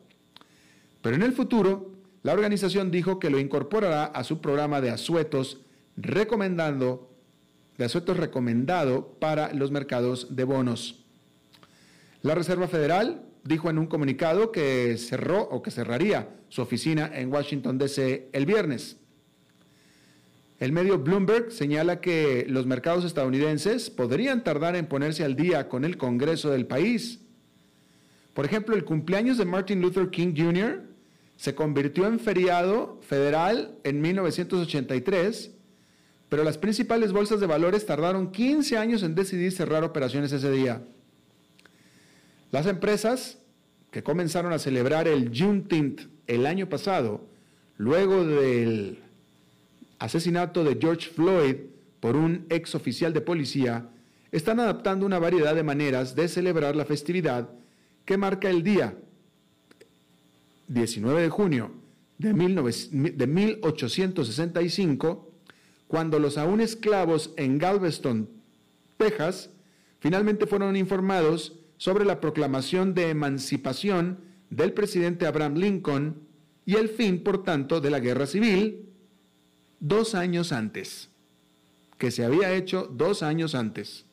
Pero 1.01 1.15
en 1.15 1.24
el 1.24 1.34
futuro, 1.34 1.91
la 2.24 2.34
organización 2.34 2.91
dijo 2.91 3.20
que 3.20 3.29
lo 3.29 3.39
incorporará 3.39 4.06
a 4.06 4.24
su 4.24 4.39
programa 4.39 4.82
de 4.82 4.91
asuetos, 4.91 5.62
recomendando 5.96 7.06
de 7.77 7.86
asueto 7.86 8.13
recomendado 8.13 9.17
para 9.19 9.53
los 9.53 9.72
mercados 9.72 10.36
de 10.36 10.43
bonos. 10.43 11.05
La 12.22 12.36
Reserva 12.36 12.67
Federal 12.67 13.24
dijo 13.43 13.69
en 13.69 13.77
un 13.77 13.88
comunicado 13.88 14.51
que 14.51 14.98
cerró 14.98 15.41
o 15.41 15.62
que 15.62 15.72
cerraría 15.72 16.29
su 16.50 16.62
oficina 16.62 17.10
en 17.13 17.31
Washington, 17.31 17.77
D.C. 17.77 18.29
el 18.34 18.46
viernes. 18.46 18.98
El 20.60 20.72
medio 20.72 20.98
Bloomberg 20.98 21.51
señala 21.51 22.01
que 22.01 22.46
los 22.50 22.65
mercados 22.65 23.05
estadounidenses 23.05 23.91
podrían 23.91 24.43
tardar 24.43 24.75
en 24.75 24.88
ponerse 24.88 25.24
al 25.24 25.36
día 25.36 25.69
con 25.69 25.86
el 25.86 25.98
Congreso 25.98 26.50
del 26.50 26.65
país. 26.65 27.22
Por 28.34 28.46
ejemplo, 28.46 28.75
el 28.75 28.84
cumpleaños 28.84 29.38
de 29.38 29.46
Martin 29.46 29.81
Luther 29.81 30.10
King 30.10 30.34
Jr. 30.36 30.84
se 31.36 31.53
convirtió 31.53 32.07
en 32.07 32.19
feriado 32.19 33.00
federal 33.01 33.77
en 33.84 34.01
1983, 34.01 35.51
pero 36.29 36.43
las 36.43 36.57
principales 36.57 37.12
bolsas 37.12 37.39
de 37.39 37.48
valores 37.48 37.86
tardaron 37.86 38.31
15 38.31 38.77
años 38.77 39.03
en 39.03 39.15
decidir 39.15 39.51
cerrar 39.51 39.84
operaciones 39.84 40.31
ese 40.31 40.51
día. 40.51 40.81
Las 42.51 42.65
empresas 42.65 43.39
que 43.91 44.03
comenzaron 44.03 44.53
a 44.53 44.60
celebrar 44.60 45.07
el 45.07 45.31
Juneteenth 45.34 46.01
el 46.27 46.46
año 46.46 46.67
pasado, 46.67 47.25
luego 47.77 48.25
del 48.25 49.00
asesinato 50.00 50.63
de 50.63 50.77
George 50.79 51.10
Floyd 51.10 51.55
por 52.00 52.15
un 52.15 52.46
ex 52.50 52.75
oficial 52.75 53.13
de 53.13 53.22
policía, 53.22 53.89
están 54.31 54.60
adaptando 54.60 55.05
una 55.05 55.19
variedad 55.19 55.55
de 55.55 55.63
maneras 55.63 56.15
de 56.15 56.27
celebrar 56.27 56.75
la 56.75 56.86
festividad 56.86 57.50
que 58.05 58.17
marca 58.17 58.50
el 58.50 58.63
día 58.63 58.96
19 60.67 61.22
de 61.22 61.29
junio 61.29 61.72
de, 62.17 62.34
1865, 62.34 65.26
cuando 65.88 66.20
los 66.20 66.38
aún 66.38 66.62
esclavos 66.62 67.34
en 67.38 67.58
Galveston, 67.58 68.29
Texas, 68.98 69.50
finalmente 70.00 70.48
fueron 70.48 70.75
informados 70.75 71.56
sobre 71.77 72.06
la 72.06 72.20
proclamación 72.20 72.94
de 72.94 73.10
emancipación 73.10 74.20
del 74.50 74.74
presidente 74.74 75.27
Abraham 75.27 75.56
Lincoln 75.56 76.27
y 76.65 76.75
el 76.75 76.89
fin, 76.89 77.24
por 77.24 77.44
tanto, 77.44 77.79
de 77.79 77.89
la 77.89 78.00
guerra 78.00 78.25
civil 78.25 78.89
dos 79.79 80.15
años 80.15 80.51
antes, 80.51 81.10
que 81.98 82.12
se 82.12 82.25
había 82.25 82.53
hecho 82.53 82.89
dos 82.91 83.24
años 83.24 83.56
antes. 83.56 84.06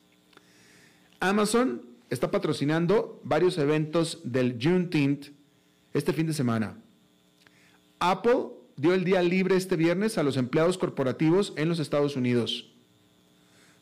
Amazon 1.20 1.82
está 2.10 2.30
patrocinando 2.30 3.20
varios 3.24 3.58
eventos 3.58 4.20
del 4.24 4.58
Juneteenth 4.60 5.28
este 5.92 6.12
fin 6.12 6.26
de 6.26 6.34
semana. 6.34 6.76
Apple 7.98 8.48
dio 8.76 8.94
el 8.94 9.04
día 9.04 9.22
libre 9.22 9.56
este 9.56 9.76
viernes 9.76 10.18
a 10.18 10.22
los 10.22 10.36
empleados 10.36 10.78
corporativos 10.78 11.52
en 11.56 11.68
los 11.68 11.78
Estados 11.78 12.16
Unidos. 12.16 12.72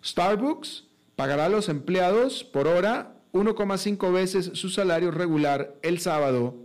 Starbucks 0.05 0.85
pagará 1.17 1.47
a 1.47 1.49
los 1.49 1.69
empleados 1.69 2.45
por 2.45 2.67
hora 2.67 3.17
1,5 3.33 4.13
veces 4.13 4.51
su 4.55 4.69
salario 4.69 5.11
regular 5.11 5.77
el 5.83 5.99
sábado, 5.99 6.57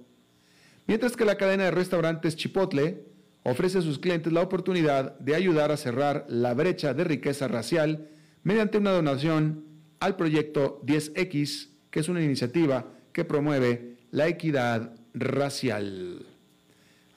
mientras 0.85 1.15
que 1.15 1.25
la 1.25 1.37
cadena 1.37 1.65
de 1.65 1.71
restaurantes 1.71 2.35
Chipotle 2.35 3.05
ofrece 3.43 3.77
a 3.77 3.81
sus 3.81 3.99
clientes 3.99 4.33
la 4.33 4.41
oportunidad 4.41 5.17
de 5.19 5.35
ayudar 5.35 5.71
a 5.71 5.77
cerrar 5.77 6.25
la 6.27 6.53
brecha 6.53 6.93
de 6.93 7.05
riqueza 7.05 7.47
racial 7.47 8.09
mediante 8.43 8.77
una 8.77 8.91
donación 8.91 9.63
al 9.99 10.15
proyecto 10.15 10.81
10X, 10.85 11.69
que 11.89 12.01
es 12.01 12.09
una 12.09 12.21
iniciativa 12.21 12.87
que 13.13 13.23
promueve 13.23 13.97
la 14.11 14.27
equidad 14.27 14.93
racial. 15.13 16.36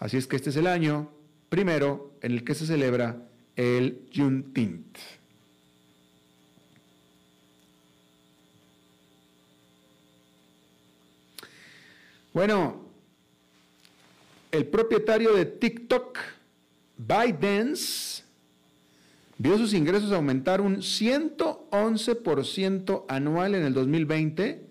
Así 0.01 0.17
es 0.17 0.27
que 0.27 0.35
este 0.35 0.51
es 0.51 0.57
el 0.57 0.67
año 0.67 1.13
primero 1.49 2.15
en 2.23 2.33
el 2.33 2.43
que 2.43 2.55
se 2.55 2.67
celebra 2.67 3.29
el 3.55 4.09
Juneteenth. 4.15 4.99
Bueno, 12.33 12.87
el 14.51 14.67
propietario 14.67 15.35
de 15.35 15.45
TikTok, 15.45 16.19
ByteDance, 16.97 18.25
vio 19.37 19.59
sus 19.59 19.75
ingresos 19.75 20.13
aumentar 20.13 20.61
un 20.61 20.79
111% 20.79 23.05
anual 23.09 23.55
en 23.55 23.65
el 23.65 23.75
2020 23.75 24.65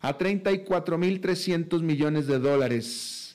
a 0.00 0.18
34.300 0.18 1.82
millones 1.82 2.26
de 2.26 2.38
dólares, 2.38 3.25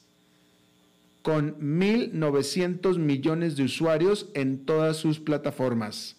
con 1.22 1.60
1.900 1.60 2.98
millones 2.98 3.56
de 3.56 3.64
usuarios 3.64 4.30
en 4.34 4.66
todas 4.66 4.98
sus 4.98 5.20
plataformas. 5.20 6.18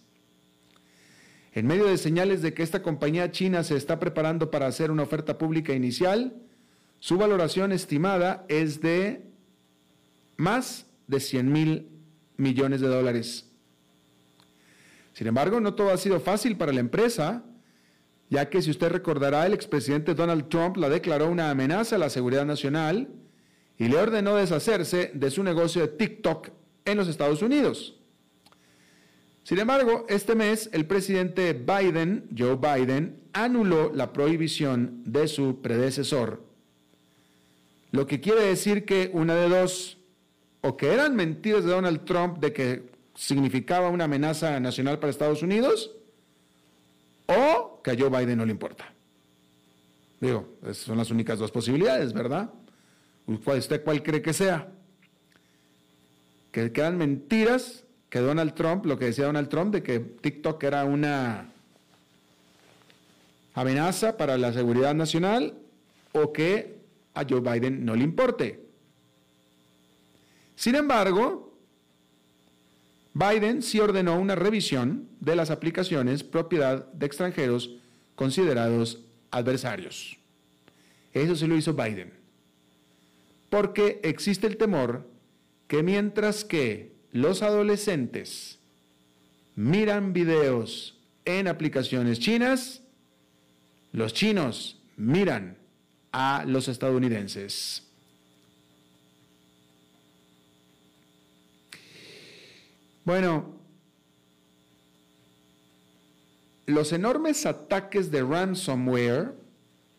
En 1.52 1.66
medio 1.66 1.86
de 1.86 1.98
señales 1.98 2.40
de 2.40 2.54
que 2.54 2.62
esta 2.62 2.82
compañía 2.82 3.30
china 3.30 3.62
se 3.62 3.76
está 3.76 3.98
preparando 3.98 4.50
para 4.50 4.66
hacer 4.66 4.90
una 4.90 5.02
oferta 5.02 5.38
pública 5.38 5.74
inicial, 5.74 6.34
su 6.98 7.18
valoración 7.18 7.72
estimada 7.72 8.46
es 8.48 8.80
de 8.80 9.26
más 10.36 10.86
de 11.08 11.20
100 11.20 11.52
mil 11.52 11.88
millones 12.36 12.80
de 12.80 12.88
dólares. 12.88 13.50
Sin 15.12 15.26
embargo, 15.26 15.60
no 15.60 15.74
todo 15.74 15.90
ha 15.90 15.98
sido 15.98 16.20
fácil 16.20 16.56
para 16.56 16.72
la 16.72 16.80
empresa, 16.80 17.44
ya 18.30 18.48
que 18.48 18.62
si 18.62 18.70
usted 18.70 18.88
recordará, 18.88 19.44
el 19.44 19.52
expresidente 19.52 20.14
Donald 20.14 20.48
Trump 20.48 20.78
la 20.78 20.88
declaró 20.88 21.28
una 21.28 21.50
amenaza 21.50 21.96
a 21.96 21.98
la 21.98 22.08
seguridad 22.08 22.46
nacional 22.46 23.08
y 23.82 23.88
le 23.88 23.98
ordenó 23.98 24.36
deshacerse 24.36 25.10
de 25.12 25.28
su 25.28 25.42
negocio 25.42 25.82
de 25.82 25.88
TikTok 25.88 26.50
en 26.84 26.96
los 26.96 27.08
Estados 27.08 27.42
Unidos. 27.42 27.96
Sin 29.42 29.58
embargo, 29.58 30.06
este 30.08 30.36
mes 30.36 30.70
el 30.72 30.86
presidente 30.86 31.52
Biden, 31.52 32.28
Joe 32.38 32.54
Biden, 32.54 33.18
anuló 33.32 33.90
la 33.92 34.12
prohibición 34.12 35.02
de 35.04 35.26
su 35.26 35.62
predecesor. 35.62 36.44
Lo 37.90 38.06
que 38.06 38.20
quiere 38.20 38.42
decir 38.42 38.84
que 38.84 39.10
una 39.12 39.34
de 39.34 39.48
dos, 39.48 39.98
o 40.60 40.76
que 40.76 40.92
eran 40.92 41.16
mentiras 41.16 41.64
de 41.64 41.72
Donald 41.72 42.04
Trump 42.04 42.38
de 42.38 42.52
que 42.52 42.88
significaba 43.16 43.88
una 43.88 44.04
amenaza 44.04 44.60
nacional 44.60 45.00
para 45.00 45.10
Estados 45.10 45.42
Unidos, 45.42 45.90
o 47.26 47.80
que 47.82 47.90
a 47.90 47.96
Joe 47.98 48.10
Biden 48.10 48.38
no 48.38 48.46
le 48.46 48.52
importa. 48.52 48.94
Digo, 50.20 50.50
son 50.72 50.98
las 50.98 51.10
únicas 51.10 51.40
dos 51.40 51.50
posibilidades, 51.50 52.12
¿verdad? 52.12 52.48
¿Usted 53.26 53.84
cuál 53.84 54.02
cree 54.02 54.22
que 54.22 54.32
sea? 54.32 54.68
Que 56.50 56.72
quedan 56.72 56.98
mentiras 56.98 57.84
que 58.08 58.18
Donald 58.18 58.54
Trump, 58.54 58.84
lo 58.84 58.98
que 58.98 59.06
decía 59.06 59.26
Donald 59.26 59.48
Trump, 59.48 59.72
de 59.72 59.82
que 59.82 60.00
TikTok 60.00 60.62
era 60.64 60.84
una 60.84 61.50
amenaza 63.54 64.16
para 64.16 64.36
la 64.36 64.52
seguridad 64.52 64.94
nacional, 64.94 65.54
o 66.12 66.32
que 66.32 66.76
a 67.14 67.24
Joe 67.28 67.40
Biden 67.40 67.84
no 67.84 67.96
le 67.96 68.04
importe. 68.04 68.60
Sin 70.56 70.74
embargo, 70.74 71.52
Biden 73.14 73.62
sí 73.62 73.80
ordenó 73.80 74.18
una 74.18 74.34
revisión 74.34 75.08
de 75.20 75.36
las 75.36 75.50
aplicaciones 75.50 76.22
propiedad 76.22 76.86
de 76.92 77.06
extranjeros 77.06 77.76
considerados 78.14 79.00
adversarios. 79.30 80.18
Eso 81.12 81.36
se 81.36 81.46
lo 81.46 81.56
hizo 81.56 81.74
Biden. 81.74 82.21
Porque 83.52 84.00
existe 84.02 84.46
el 84.46 84.56
temor 84.56 85.06
que 85.68 85.82
mientras 85.82 86.42
que 86.42 86.94
los 87.10 87.42
adolescentes 87.42 88.58
miran 89.56 90.14
videos 90.14 90.98
en 91.26 91.48
aplicaciones 91.48 92.18
chinas, 92.18 92.80
los 93.92 94.14
chinos 94.14 94.80
miran 94.96 95.58
a 96.12 96.46
los 96.46 96.66
estadounidenses. 96.66 97.86
Bueno, 103.04 103.54
los 106.64 106.90
enormes 106.94 107.44
ataques 107.44 108.10
de 108.10 108.22
ransomware 108.22 109.34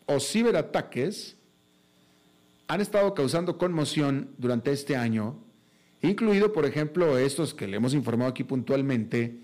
o 0.06 0.18
ciberataques 0.18 1.36
han 2.68 2.80
estado 2.80 3.14
causando 3.14 3.58
conmoción 3.58 4.30
durante 4.38 4.72
este 4.72 4.96
año, 4.96 5.36
incluido, 6.02 6.52
por 6.52 6.64
ejemplo, 6.64 7.18
estos 7.18 7.54
que 7.54 7.66
le 7.66 7.76
hemos 7.76 7.94
informado 7.94 8.30
aquí 8.30 8.44
puntualmente 8.44 9.38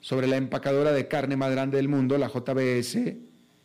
sobre 0.00 0.26
la 0.26 0.36
empacadora 0.36 0.92
de 0.92 1.08
carne 1.08 1.36
más 1.36 1.50
grande 1.50 1.76
del 1.76 1.88
mundo, 1.88 2.16
la 2.18 2.28
JBS, 2.28 3.16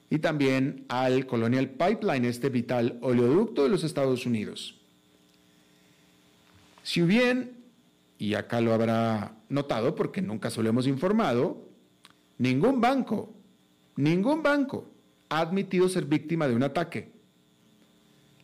y 0.09 0.19
también 0.19 0.85
al 0.89 1.25
Colonial 1.25 1.69
Pipeline, 1.69 2.25
este 2.25 2.49
vital 2.49 2.97
oleoducto 3.01 3.63
de 3.63 3.69
los 3.69 3.83
Estados 3.83 4.25
Unidos. 4.25 4.75
Si 6.83 7.01
bien 7.01 7.61
y 8.21 8.35
acá 8.35 8.61
lo 8.61 8.71
habrá 8.71 9.33
notado 9.49 9.95
porque 9.95 10.21
nunca 10.21 10.51
se 10.51 10.61
lo 10.61 10.69
hemos 10.69 10.85
informado, 10.85 11.57
ningún 12.37 12.79
banco, 12.79 13.33
ningún 13.95 14.43
banco 14.43 14.87
ha 15.29 15.39
admitido 15.39 15.89
ser 15.89 16.05
víctima 16.05 16.47
de 16.47 16.55
un 16.55 16.61
ataque. 16.61 17.11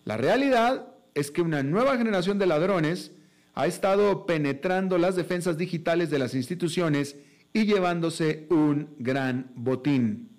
La 0.08 0.15
realidad 0.15 0.88
es 1.15 1.32
que 1.32 1.41
una 1.41 1.63
nueva 1.63 1.98
generación 1.98 2.39
de 2.39 2.46
ladrones 2.46 3.12
ha 3.56 3.67
estado 3.67 4.26
penetrando 4.26 4.98
las 4.98 5.17
defensas 5.17 5.58
digitales 5.58 6.10
de 6.10 6.17
las 6.17 6.34
instituciones 6.34 7.17
y 7.52 7.65
llevándose 7.65 8.48
un 8.50 8.96
gran 9.00 9.52
botín. 9.56 10.30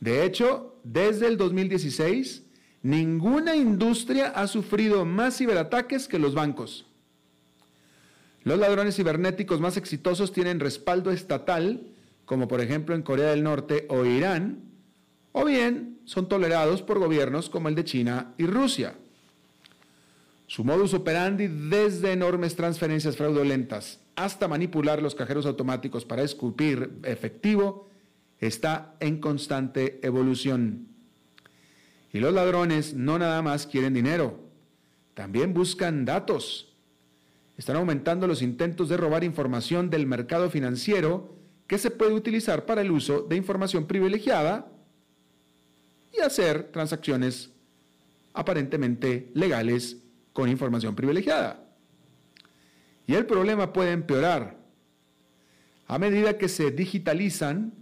De 0.00 0.24
hecho, 0.24 0.80
desde 0.82 1.28
el 1.28 1.36
2016, 1.36 2.42
ninguna 2.82 3.54
industria 3.54 4.30
ha 4.30 4.48
sufrido 4.48 5.04
más 5.04 5.38
ciberataques 5.38 6.08
que 6.08 6.18
los 6.18 6.34
bancos. 6.34 6.86
Los 8.42 8.58
ladrones 8.58 8.96
cibernéticos 8.96 9.60
más 9.60 9.76
exitosos 9.76 10.32
tienen 10.32 10.58
respaldo 10.58 11.12
estatal, 11.12 11.86
como 12.24 12.48
por 12.48 12.60
ejemplo 12.60 12.96
en 12.96 13.02
Corea 13.02 13.30
del 13.30 13.44
Norte 13.44 13.86
o 13.88 14.04
Irán, 14.04 14.66
o 15.38 15.44
bien 15.44 15.98
son 16.06 16.30
tolerados 16.30 16.80
por 16.80 16.98
gobiernos 16.98 17.50
como 17.50 17.68
el 17.68 17.74
de 17.74 17.84
China 17.84 18.32
y 18.38 18.46
Rusia. 18.46 18.94
Su 20.46 20.64
modus 20.64 20.94
operandi 20.94 21.46
desde 21.46 22.12
enormes 22.12 22.56
transferencias 22.56 23.18
fraudulentas 23.18 24.00
hasta 24.14 24.48
manipular 24.48 25.02
los 25.02 25.14
cajeros 25.14 25.44
automáticos 25.44 26.06
para 26.06 26.22
esculpir 26.22 26.90
efectivo 27.02 27.86
está 28.40 28.94
en 28.98 29.20
constante 29.20 30.00
evolución. 30.02 30.88
Y 32.14 32.20
los 32.20 32.32
ladrones 32.32 32.94
no 32.94 33.18
nada 33.18 33.42
más 33.42 33.66
quieren 33.66 33.92
dinero, 33.92 34.40
también 35.12 35.52
buscan 35.52 36.06
datos. 36.06 36.74
Están 37.58 37.76
aumentando 37.76 38.26
los 38.26 38.40
intentos 38.40 38.88
de 38.88 38.96
robar 38.96 39.22
información 39.22 39.90
del 39.90 40.06
mercado 40.06 40.48
financiero 40.48 41.36
que 41.66 41.76
se 41.76 41.90
puede 41.90 42.14
utilizar 42.14 42.64
para 42.64 42.80
el 42.80 42.90
uso 42.90 43.20
de 43.20 43.36
información 43.36 43.86
privilegiada 43.86 44.72
y 46.16 46.22
hacer 46.22 46.70
transacciones 46.72 47.50
aparentemente 48.32 49.30
legales 49.34 49.98
con 50.32 50.48
información 50.48 50.94
privilegiada. 50.94 51.64
Y 53.06 53.14
el 53.14 53.26
problema 53.26 53.72
puede 53.72 53.92
empeorar. 53.92 54.58
A 55.86 55.98
medida 55.98 56.36
que 56.36 56.48
se 56.48 56.70
digitalizan, 56.70 57.72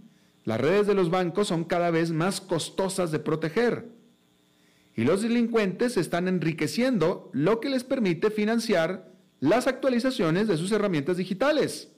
las 0.43 0.61
redes 0.61 0.87
de 0.87 0.93
los 0.93 1.09
bancos 1.09 1.47
son 1.47 1.63
cada 1.63 1.89
vez 1.89 2.11
más 2.11 2.39
costosas 2.39 3.11
de 3.11 3.19
proteger 3.19 3.95
y 4.95 5.03
los 5.03 5.21
delincuentes 5.21 5.97
están 5.97 6.27
enriqueciendo, 6.27 7.29
lo 7.33 7.59
que 7.59 7.69
les 7.69 7.83
permite 7.83 8.31
financiar 8.31 9.11
las 9.41 9.67
actualizaciones 9.67 10.47
de 10.47 10.55
sus 10.55 10.71
herramientas 10.71 11.17
digitales. 11.17 11.91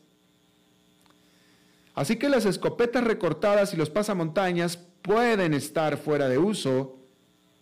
Así 1.97 2.17
que 2.17 2.29
las 2.29 2.45
escopetas 2.45 3.03
recortadas 3.03 3.73
y 3.73 3.75
los 3.75 3.89
pasamontañas 3.89 4.77
pueden 5.01 5.55
estar 5.55 5.97
fuera 5.97 6.29
de 6.29 6.37
uso, 6.37 6.95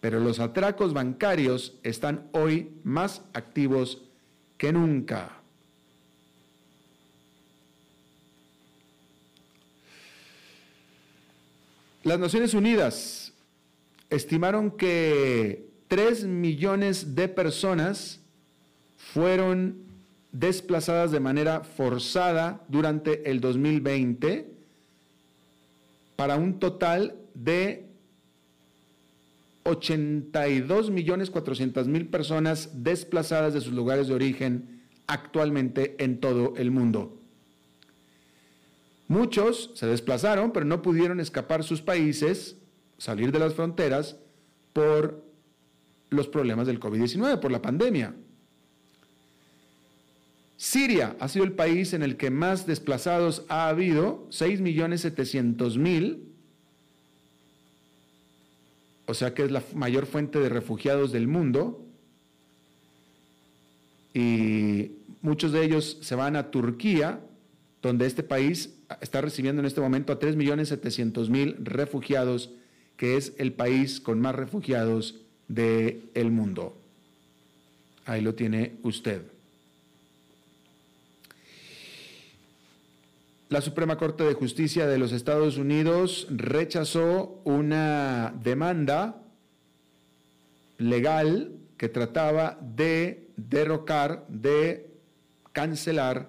pero 0.02 0.19
los 0.19 0.41
atracos 0.41 0.91
bancarios 0.91 1.80
están 1.84 2.28
hoy 2.34 2.74
más 2.84 3.21
activos 3.34 4.02
que 4.58 4.74
nunca. 4.74 5.39
Las 12.04 12.19
Naciones 12.19 12.54
Unidas 12.54 13.32
estimaron 14.10 14.71
que 14.71 15.69
3 15.88 16.26
millones 16.26 17.15
de 17.15 17.30
personas 17.30 18.19
fueron 18.98 19.85
desplazadas 20.39 21.12
de 21.12 21.21
manera 21.21 21.62
forzada 21.62 22.65
durante 22.67 23.32
el 23.32 23.39
2020 23.39 24.52
para 26.17 26.36
un 26.36 26.60
total 26.60 27.15
de 27.34 27.86
82 29.63 30.91
millones 30.91 31.30
400 31.30 31.88
mil 31.88 32.08
personas 32.08 32.84
desplazadas 32.84 33.54
de 33.54 33.62
sus 33.62 33.71
lugares 33.71 34.10
de 34.10 34.13
origen 34.13 34.82
actualmente 35.08 35.95
en 36.04 36.19
todo 36.19 36.54
el 36.58 36.69
mundo. 36.69 37.17
Muchos 39.08 39.71
se 39.76 39.88
desplazaron, 39.88 40.52
pero 40.52 40.65
no 40.65 40.82
pudieron 40.82 41.21
escapar 41.21 41.63
sus 41.63 41.82
países, 41.82 42.58
salir 42.98 43.32
de 43.32 43.39
las 43.39 43.54
fronteras 43.54 44.17
por 44.74 45.24
los 46.10 46.28
problemas 46.28 46.67
del 46.67 46.80
COVID-19, 46.80 47.39
por 47.39 47.52
la 47.52 47.62
pandemia. 47.62 48.15
Siria 50.58 51.15
ha 51.20 51.28
sido 51.28 51.44
el 51.44 51.52
país 51.52 51.94
en 51.94 52.02
el 52.02 52.15
que 52.15 52.30
más 52.30 52.65
desplazados 52.65 53.44
ha 53.50 53.68
habido, 53.68 54.28
6.700.000, 54.30 56.20
o 59.08 59.13
sea 59.13 59.34
que 59.34 59.44
es 59.44 59.52
la 59.52 59.62
mayor 59.74 60.06
fuente 60.06 60.39
de 60.39 60.50
refugiados 60.50 61.12
del 61.12 61.28
mundo, 61.28 61.82
y 64.13 64.91
muchos 65.22 65.52
de 65.52 65.65
ellos 65.65 65.98
se 66.02 66.15
van 66.15 66.38
a 66.38 66.52
Turquía, 66.52 67.20
donde 67.82 68.06
este 68.06 68.24
país 68.24 68.74
está 69.02 69.20
recibiendo 69.20 69.62
en 69.62 69.65
este 69.65 69.82
momento 69.82 70.13
a 70.13 70.20
3.700.000 70.20 71.58
refugiados, 71.60 72.50
que 72.96 73.18
es 73.18 73.34
el 73.38 73.52
país 73.52 74.00
con 74.00 74.22
más 74.22 74.36
refugiados 74.36 75.15
del 75.50 76.10
el 76.13 76.32
mundo. 76.32 76.78
Ahí 78.06 78.22
lo 78.22 78.36
tiene 78.36 78.78
usted. 78.84 79.35
La 83.47 83.62
Suprema 83.62 83.95
Corte 83.97 84.23
de 84.23 84.34
Justicia 84.34 84.88
de 84.88 84.97
los 84.97 85.12
Estados 85.12 85.58
Unidos 85.58 86.25
rechazó 86.31 87.41
una 87.43 88.34
demanda 88.43 89.21
legal 90.79 91.51
que 91.77 91.88
trataba 91.88 92.58
de 92.60 93.29
derrocar, 93.38 94.25
de 94.29 94.89
cancelar 95.51 96.27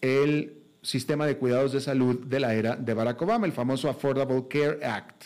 el 0.00 0.54
sistema 0.80 1.26
de 1.26 1.36
cuidados 1.36 1.72
de 1.72 1.80
salud 1.82 2.20
de 2.24 2.40
la 2.40 2.54
era 2.54 2.74
de 2.76 2.94
Barack 2.94 3.20
Obama, 3.20 3.44
el 3.44 3.52
famoso 3.52 3.90
Affordable 3.90 4.46
Care 4.48 4.86
Act, 4.86 5.24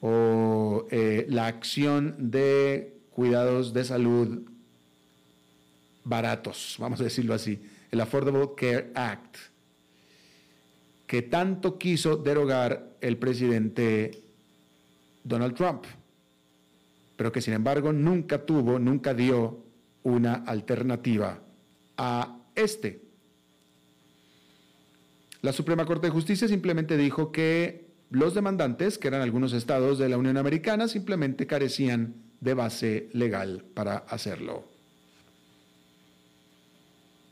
o 0.00 0.88
eh, 0.90 1.26
la 1.28 1.46
acción 1.46 2.16
de 2.18 2.96
cuidados 3.12 3.72
de 3.72 3.84
salud 3.84 4.42
baratos, 6.02 6.74
vamos 6.80 7.00
a 7.00 7.04
decirlo 7.04 7.34
así, 7.34 7.62
el 7.94 8.00
Affordable 8.00 8.50
Care 8.56 8.90
Act, 8.94 9.36
que 11.06 11.22
tanto 11.22 11.78
quiso 11.78 12.16
derogar 12.16 12.96
el 13.00 13.16
presidente 13.16 14.22
Donald 15.22 15.54
Trump, 15.54 15.84
pero 17.16 17.32
que 17.32 17.40
sin 17.40 17.54
embargo 17.54 17.92
nunca 17.92 18.44
tuvo, 18.44 18.78
nunca 18.78 19.14
dio 19.14 19.64
una 20.02 20.34
alternativa 20.34 21.40
a 21.96 22.38
este 22.54 23.04
la 25.44 25.52
Suprema 25.52 25.84
Corte 25.84 26.06
de 26.06 26.10
Justicia 26.10 26.48
simplemente 26.48 26.96
dijo 26.96 27.30
que 27.30 27.90
los 28.08 28.32
demandantes, 28.32 28.96
que 28.96 29.08
eran 29.08 29.20
algunos 29.20 29.52
estados 29.52 29.98
de 29.98 30.08
la 30.08 30.16
Unión 30.16 30.38
Americana, 30.38 30.88
simplemente 30.88 31.46
carecían 31.46 32.14
de 32.40 32.54
base 32.54 33.10
legal 33.12 33.62
para 33.74 33.98
hacerlo. 33.98 34.73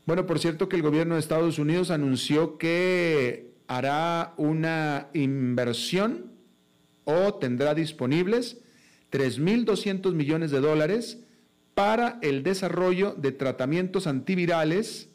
Bueno, 0.04 0.26
por 0.26 0.40
cierto 0.40 0.68
que 0.68 0.76
el 0.76 0.82
gobierno 0.82 1.14
de 1.14 1.20
Estados 1.20 1.58
Unidos 1.58 1.90
anunció 1.90 2.58
que 2.58 3.52
hará 3.68 4.34
una 4.36 5.08
inversión 5.14 6.32
o 7.04 7.34
tendrá 7.34 7.74
disponibles 7.74 8.58
3.200 9.12 10.12
millones 10.14 10.50
de 10.50 10.60
dólares 10.60 11.18
para 11.74 12.18
el 12.22 12.42
desarrollo 12.42 13.14
de 13.14 13.30
tratamientos 13.30 14.06
antivirales 14.06 15.08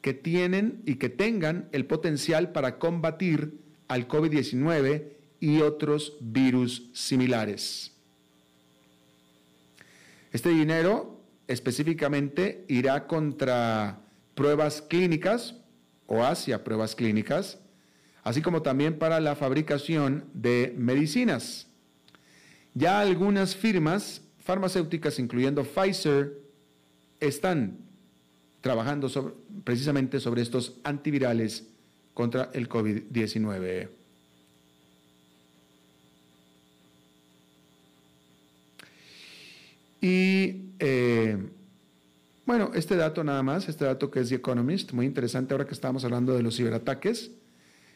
que 0.00 0.12
tienen 0.14 0.82
y 0.86 0.96
que 0.96 1.08
tengan 1.08 1.68
el 1.72 1.86
potencial 1.86 2.52
para 2.52 2.78
combatir 2.78 3.58
al 3.86 4.08
COVID-19 4.08 5.04
y 5.38 5.60
otros 5.60 6.16
virus 6.20 6.90
similares. 6.92 7.92
Este 10.32 10.48
dinero 10.48 11.19
específicamente 11.50 12.64
irá 12.68 13.08
contra 13.08 13.98
pruebas 14.36 14.80
clínicas 14.82 15.56
o 16.06 16.22
hacia 16.22 16.62
pruebas 16.62 16.94
clínicas, 16.94 17.58
así 18.22 18.40
como 18.40 18.62
también 18.62 18.98
para 19.00 19.18
la 19.18 19.34
fabricación 19.34 20.26
de 20.32 20.72
medicinas. 20.78 21.66
Ya 22.72 23.00
algunas 23.00 23.56
firmas 23.56 24.22
farmacéuticas, 24.38 25.18
incluyendo 25.18 25.64
Pfizer, 25.64 26.40
están 27.18 27.78
trabajando 28.60 29.08
precisamente 29.64 30.20
sobre 30.20 30.42
estos 30.42 30.76
antivirales 30.84 31.66
contra 32.14 32.50
el 32.54 32.68
COVID-19. 32.68 33.88
Y 40.00 40.59
bueno, 42.50 42.72
este 42.74 42.96
dato 42.96 43.22
nada 43.22 43.44
más, 43.44 43.68
este 43.68 43.84
dato 43.84 44.10
que 44.10 44.18
es 44.18 44.28
The 44.28 44.34
Economist, 44.34 44.90
muy 44.90 45.06
interesante 45.06 45.54
ahora 45.54 45.68
que 45.68 45.72
estamos 45.72 46.02
hablando 46.02 46.34
de 46.34 46.42
los 46.42 46.56
ciberataques. 46.56 47.30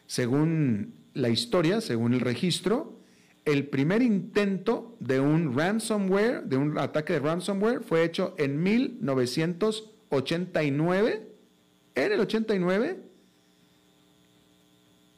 Según 0.06 0.94
la 1.12 1.28
historia, 1.28 1.80
según 1.80 2.14
el 2.14 2.20
registro, 2.20 3.00
el 3.44 3.66
primer 3.66 4.00
intento 4.00 4.96
de 5.00 5.18
un 5.18 5.56
ransomware, 5.56 6.44
de 6.44 6.56
un 6.56 6.78
ataque 6.78 7.14
de 7.14 7.18
ransomware, 7.18 7.82
fue 7.82 8.04
hecho 8.04 8.36
en 8.38 8.62
1900 8.62 9.90
89, 10.10 11.28
en 11.96 12.12
el 12.12 12.20
89, 12.20 13.00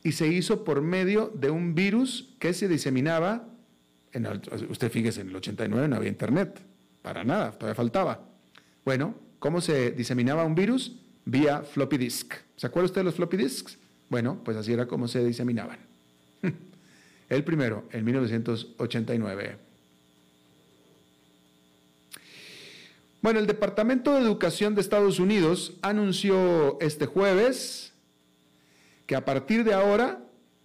y 0.02 0.12
se 0.12 0.28
hizo 0.28 0.64
por 0.64 0.80
medio 0.80 1.30
de 1.34 1.50
un 1.50 1.74
virus 1.74 2.34
que 2.38 2.54
se 2.54 2.68
diseminaba, 2.68 3.46
en 4.12 4.26
usted 4.70 4.90
fíjese, 4.90 5.20
en 5.20 5.28
el 5.28 5.36
89 5.36 5.88
no 5.88 5.96
había 5.96 6.08
internet, 6.08 6.58
para 7.02 7.22
nada, 7.22 7.52
todavía 7.52 7.74
faltaba. 7.74 8.30
Bueno, 8.82 9.25
¿cómo 9.38 9.60
se 9.60 9.90
diseminaba 9.92 10.44
un 10.44 10.54
virus? 10.54 10.96
Vía 11.24 11.62
floppy 11.62 11.98
disk. 11.98 12.34
¿Se 12.56 12.66
acuerda 12.66 12.86
usted 12.86 13.00
de 13.00 13.04
los 13.04 13.14
floppy 13.14 13.36
disks? 13.36 13.78
Bueno, 14.08 14.40
pues 14.44 14.56
así 14.56 14.72
era 14.72 14.86
como 14.86 15.08
se 15.08 15.24
diseminaban. 15.24 15.78
El 17.28 17.44
primero, 17.44 17.84
en 17.92 18.04
1989. 18.04 19.56
Bueno, 23.20 23.40
el 23.40 23.48
Departamento 23.48 24.14
de 24.14 24.20
Educación 24.20 24.76
de 24.76 24.80
Estados 24.80 25.18
Unidos 25.18 25.74
anunció 25.82 26.78
este 26.80 27.06
jueves 27.06 27.92
que 29.06 29.16
a 29.16 29.24
partir 29.24 29.64
de 29.64 29.74
ahora 29.74 30.20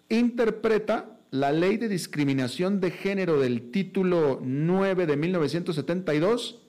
interpreta 0.10 1.17
la 1.31 1.51
ley 1.51 1.77
de 1.77 1.88
discriminación 1.88 2.79
de 2.79 2.91
género 2.91 3.39
del 3.39 3.71
título 3.71 4.39
9 4.43 5.07
de 5.07 5.17
1972 5.17 6.61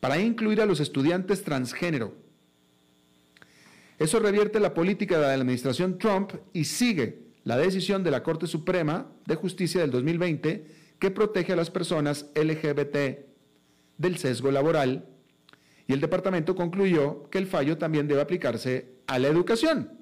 para 0.00 0.18
incluir 0.18 0.60
a 0.60 0.66
los 0.66 0.80
estudiantes 0.80 1.44
transgénero. 1.44 2.14
Eso 3.98 4.18
revierte 4.18 4.60
la 4.60 4.72
política 4.72 5.16
de 5.18 5.26
la 5.26 5.34
administración 5.34 5.98
Trump 5.98 6.32
y 6.52 6.64
sigue 6.64 7.22
la 7.44 7.58
decisión 7.58 8.02
de 8.02 8.10
la 8.10 8.22
Corte 8.22 8.46
Suprema 8.46 9.12
de 9.26 9.34
Justicia 9.34 9.82
del 9.82 9.90
2020 9.90 10.66
que 10.98 11.10
protege 11.10 11.52
a 11.52 11.56
las 11.56 11.70
personas 11.70 12.26
LGBT 12.34 12.96
del 13.98 14.16
sesgo 14.16 14.50
laboral 14.50 15.06
y 15.86 15.92
el 15.92 16.00
departamento 16.00 16.54
concluyó 16.54 17.28
que 17.30 17.38
el 17.38 17.46
fallo 17.46 17.76
también 17.76 18.08
debe 18.08 18.20
aplicarse 18.20 18.94
a 19.06 19.18
la 19.18 19.28
educación. 19.28 19.99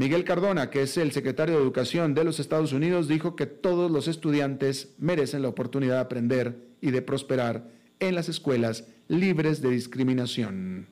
Miguel 0.00 0.24
Cardona, 0.24 0.70
que 0.70 0.80
es 0.80 0.96
el 0.96 1.12
secretario 1.12 1.56
de 1.56 1.60
Educación 1.60 2.14
de 2.14 2.24
los 2.24 2.40
Estados 2.40 2.72
Unidos, 2.72 3.06
dijo 3.06 3.36
que 3.36 3.44
todos 3.44 3.90
los 3.90 4.08
estudiantes 4.08 4.94
merecen 4.96 5.42
la 5.42 5.50
oportunidad 5.50 5.96
de 5.96 6.00
aprender 6.00 6.56
y 6.80 6.90
de 6.90 7.02
prosperar 7.02 7.68
en 7.98 8.14
las 8.14 8.30
escuelas 8.30 8.86
libres 9.08 9.60
de 9.60 9.68
discriminación. 9.68 10.86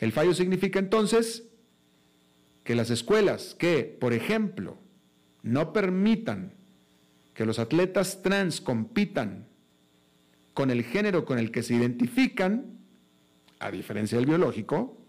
El 0.00 0.10
fallo 0.10 0.34
significa 0.34 0.80
entonces 0.80 1.44
que 2.64 2.74
las 2.74 2.90
escuelas 2.90 3.54
que, 3.56 3.84
por 4.00 4.12
ejemplo, 4.12 4.78
no 5.44 5.72
permitan 5.72 6.54
que 7.34 7.46
los 7.46 7.60
atletas 7.60 8.20
trans 8.20 8.60
compitan 8.60 9.46
con 10.54 10.72
el 10.72 10.82
género 10.82 11.24
con 11.24 11.38
el 11.38 11.52
que 11.52 11.62
se 11.62 11.74
identifican, 11.74 12.80
a 13.60 13.70
diferencia 13.70 14.18
del 14.18 14.26
biológico, 14.26 15.05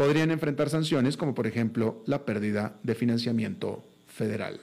podrían 0.00 0.30
enfrentar 0.30 0.70
sanciones 0.70 1.18
como 1.18 1.34
por 1.34 1.46
ejemplo 1.46 2.02
la 2.06 2.24
pérdida 2.24 2.74
de 2.82 2.94
financiamiento 2.94 3.84
federal. 4.06 4.58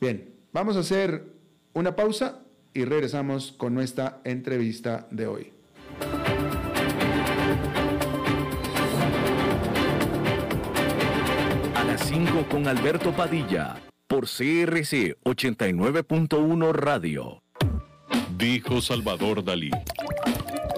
Bien, 0.00 0.28
vamos 0.52 0.74
a 0.74 0.80
hacer 0.80 1.22
una 1.72 1.94
pausa 1.94 2.40
y 2.74 2.84
regresamos 2.84 3.52
con 3.52 3.74
nuestra 3.74 4.20
entrevista 4.24 5.06
de 5.12 5.28
hoy. 5.28 5.52
A 11.76 11.84
las 11.84 12.00
5 12.08 12.46
con 12.50 12.66
Alberto 12.66 13.12
Padilla, 13.12 13.76
por 14.08 14.24
CRC 14.24 15.16
89.1 15.22 16.72
Radio. 16.72 17.40
Dijo 18.36 18.80
Salvador 18.80 19.44
Dalí. 19.44 19.70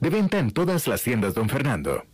De 0.00 0.10
venta 0.10 0.38
en 0.38 0.50
todas 0.50 0.86
las 0.86 1.02
tiendas, 1.02 1.34
don 1.34 1.48
Fernando. 1.48 2.04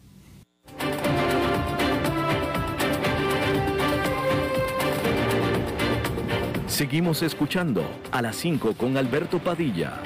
Seguimos 6.66 7.22
escuchando 7.22 7.82
a 8.12 8.22
las 8.22 8.36
5 8.36 8.74
con 8.74 8.96
Alberto 8.96 9.40
Padilla. 9.40 10.00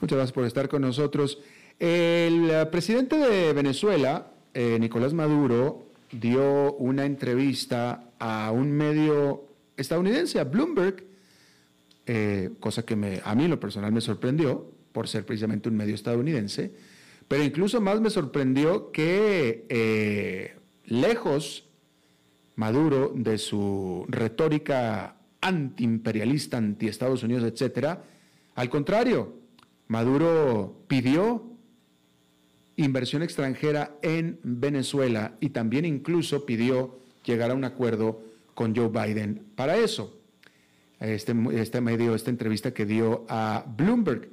Muchas 0.00 0.16
gracias 0.16 0.32
por 0.32 0.44
estar 0.44 0.68
con 0.68 0.82
nosotros. 0.82 1.38
El 1.78 2.50
eh, 2.50 2.66
presidente 2.70 3.16
de 3.16 3.52
Venezuela, 3.52 4.28
eh, 4.54 4.78
Nicolás 4.80 5.12
Maduro, 5.12 5.88
dio 6.12 6.74
una 6.74 7.04
entrevista 7.04 8.10
a 8.18 8.50
un 8.52 8.70
medio 8.72 9.44
estadounidense, 9.76 10.40
a 10.40 10.44
Bloomberg, 10.44 11.04
eh, 12.06 12.50
cosa 12.60 12.84
que 12.84 12.96
me, 12.96 13.20
a 13.24 13.34
mí 13.34 13.48
lo 13.48 13.58
personal 13.58 13.90
me 13.90 14.00
sorprendió 14.00 14.70
por 14.92 15.08
ser 15.08 15.24
precisamente 15.24 15.68
un 15.68 15.76
medio 15.76 15.94
estadounidense, 15.94 16.72
pero 17.28 17.42
incluso 17.42 17.80
más 17.80 18.00
me 18.00 18.10
sorprendió 18.10 18.92
que 18.92 19.66
eh, 19.68 20.56
lejos 20.84 21.64
Maduro 22.56 23.12
de 23.16 23.38
su 23.38 24.04
retórica 24.08 25.16
antiimperialista, 25.40 26.58
anti-Estados 26.58 27.24
Unidos, 27.24 27.42
etcétera, 27.42 28.04
al 28.54 28.68
contrario, 28.68 29.34
Maduro 29.88 30.84
pidió 30.86 31.42
inversión 32.76 33.22
extranjera 33.22 33.96
en 34.02 34.38
Venezuela 34.44 35.34
y 35.40 35.48
también 35.50 35.84
incluso 35.84 36.46
pidió 36.46 37.00
llegar 37.24 37.50
a 37.50 37.54
un 37.54 37.64
acuerdo 37.64 38.22
con 38.54 38.76
Joe 38.76 38.88
Biden 38.88 39.42
para 39.56 39.76
eso 39.76 40.23
este, 41.06 41.34
este 41.52 41.80
medio, 41.80 42.14
esta 42.14 42.30
entrevista 42.30 42.72
que 42.72 42.86
dio 42.86 43.24
a 43.28 43.64
Bloomberg. 43.76 44.30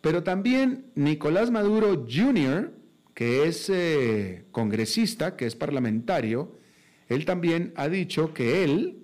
Pero 0.00 0.22
también 0.22 0.86
Nicolás 0.94 1.50
Maduro 1.50 2.06
Jr., 2.08 2.72
que 3.14 3.46
es 3.46 3.70
eh, 3.70 4.44
congresista, 4.50 5.36
que 5.36 5.46
es 5.46 5.54
parlamentario, 5.54 6.58
él 7.08 7.24
también 7.24 7.72
ha 7.76 7.88
dicho 7.88 8.34
que 8.34 8.64
él 8.64 8.98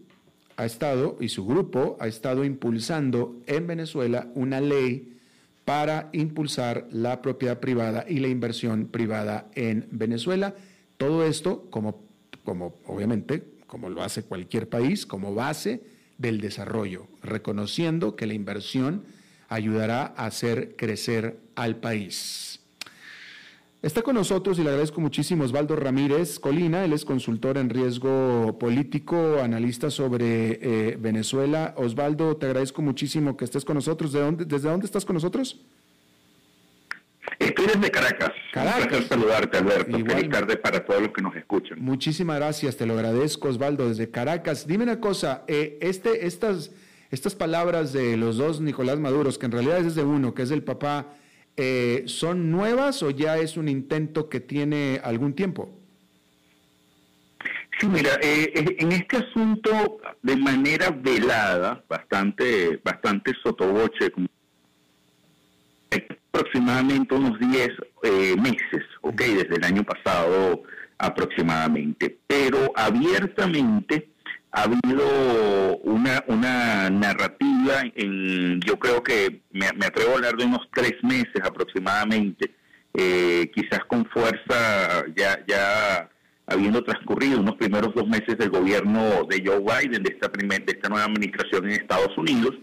ha 0.57 0.67
estado, 0.67 1.17
y 1.21 1.29
su 1.29 1.47
grupo 1.47 1.97
ha 2.01 2.07
estado 2.07 2.45
impulsando 2.45 3.41
en 3.47 3.67
Venezuela 3.67 4.29
una 4.35 4.61
ley 4.61 5.17
para 5.65 6.11
impulsar 6.13 6.87
la 6.91 7.23
propiedad 7.23 7.61
privada 7.61 8.05
y 8.09 8.19
la 8.19 8.29
inversión 8.29 8.87
privada 8.89 9.49
en 9.55 9.87
Venezuela. 9.91 10.55
Todo 10.97 11.25
esto, 11.25 11.71
como, 11.71 12.03
como 12.45 12.79
obviamente, 12.87 13.45
como 13.67 13.89
lo 13.89 14.03
hace 14.03 14.25
cualquier 14.25 14.69
país, 14.69 15.07
como 15.07 15.35
base 15.35 15.81
del 16.21 16.41
desarrollo, 16.41 17.09
reconociendo 17.23 18.15
que 18.15 18.27
la 18.27 18.35
inversión 18.35 19.05
ayudará 19.49 20.15
a 20.17 20.27
hacer 20.27 20.77
crecer 20.77 21.41
al 21.57 21.77
país. 21.77 22.61
Está 23.83 24.03
con 24.03 24.15
nosotros 24.15 24.59
y 24.59 24.63
le 24.63 24.69
agradezco 24.69 25.01
muchísimo 25.01 25.45
Osvaldo 25.45 25.75
Ramírez 25.75 26.39
Colina, 26.39 26.85
él 26.85 26.93
es 26.93 27.07
consultor 27.07 27.57
en 27.57 27.71
riesgo 27.71 28.59
político, 28.59 29.39
analista 29.43 29.91
sobre 29.91 30.59
eh, 30.61 30.99
Venezuela. 31.01 31.75
Osvaldo, 31.79 32.37
te 32.37 32.45
agradezco 32.45 32.83
muchísimo 32.83 33.39
que 33.39 33.47
estés 33.47 33.65
con 33.65 33.77
nosotros. 33.77 34.13
¿De 34.13 34.33
¿Desde 34.33 34.69
dónde 34.69 34.85
estás 34.85 35.07
con 35.07 35.15
nosotros? 35.15 35.65
Estoy 37.41 37.67
desde 37.69 37.91
Caracas. 37.91 38.33
Caracas. 38.53 39.01
Un 39.01 39.09
saludarte, 39.09 39.57
Alberto. 39.57 39.99
Feliz 39.99 40.31
tarde 40.31 40.57
para 40.59 40.85
todos 40.85 41.01
los 41.01 41.11
que 41.11 41.23
nos 41.23 41.35
escuchan. 41.35 41.79
Muchísimas 41.81 42.37
gracias, 42.37 42.77
te 42.77 42.85
lo 42.85 42.93
agradezco, 42.93 43.49
Osvaldo, 43.49 43.89
desde 43.89 44.11
Caracas. 44.11 44.67
Dime 44.67 44.85
una 44.85 45.01
cosa, 45.01 45.43
eh, 45.49 45.79
este, 45.81 46.27
estas, 46.27 46.71
estas 47.11 47.35
palabras 47.35 47.95
de 47.95 48.19
los 48.19 48.37
dos 48.37 48.61
Nicolás 48.61 48.99
Maduros, 48.99 49.39
que 49.39 49.47
en 49.47 49.53
realidad 49.53 49.79
es 49.79 49.95
de 49.95 50.05
uno, 50.05 50.35
que 50.35 50.43
es 50.43 50.51
el 50.51 50.63
papá, 50.63 51.15
eh, 51.57 52.03
¿son 52.05 52.51
nuevas 52.51 53.03
o 53.03 53.09
ya 53.11 53.39
es 53.39 53.57
un 53.57 53.71
intento 53.71 54.29
que 54.29 54.41
tiene 54.41 55.01
algún 55.03 55.33
tiempo? 55.33 55.75
Sí, 57.81 57.87
mira, 57.87 58.19
eh, 58.21 58.77
en 58.79 58.93
este 58.93 59.17
asunto 59.17 59.99
de 60.21 60.37
manera 60.37 60.91
velada, 60.91 61.83
bastante, 61.89 62.79
bastante 62.85 63.33
sotoboche, 63.43 64.13
aproximadamente 66.41 67.15
unos 67.15 67.39
10 67.39 67.69
eh, 68.03 68.37
meses, 68.37 68.85
ok, 69.03 69.21
desde 69.21 69.57
el 69.57 69.65
año 69.65 69.85
pasado 69.85 70.63
aproximadamente, 70.99 72.19
pero 72.27 72.73
abiertamente 72.75 74.09
ha 74.53 74.65
habido 74.65 75.77
una, 75.85 76.25
una 76.27 76.91
narrativa 76.91 77.83
en, 77.95 78.61
yo 78.61 78.79
creo 78.79 79.03
que 79.03 79.43
me, 79.53 79.67
atrevo 79.67 80.13
a 80.13 80.15
hablar 80.15 80.37
de 80.37 80.45
unos 80.45 80.69
tres 80.75 80.95
meses 81.03 81.41
aproximadamente, 81.45 82.51
eh, 82.95 83.51
quizás 83.55 83.81
con 83.87 84.05
fuerza 84.07 85.05
ya, 85.17 85.39
ya 85.47 86.09
habiendo 86.47 86.83
transcurrido 86.83 87.41
unos 87.41 87.55
primeros 87.57 87.95
dos 87.95 88.09
meses 88.09 88.37
del 88.37 88.51
gobierno 88.51 89.25
de 89.29 89.43
Joe 89.45 89.61
Biden, 89.61 90.03
de 90.03 90.13
esta, 90.13 90.31
primer, 90.31 90.65
de 90.65 90.73
esta 90.73 90.89
nueva 90.89 91.05
administración 91.05 91.67
en 91.67 91.81
Estados 91.81 92.17
Unidos, 92.19 92.57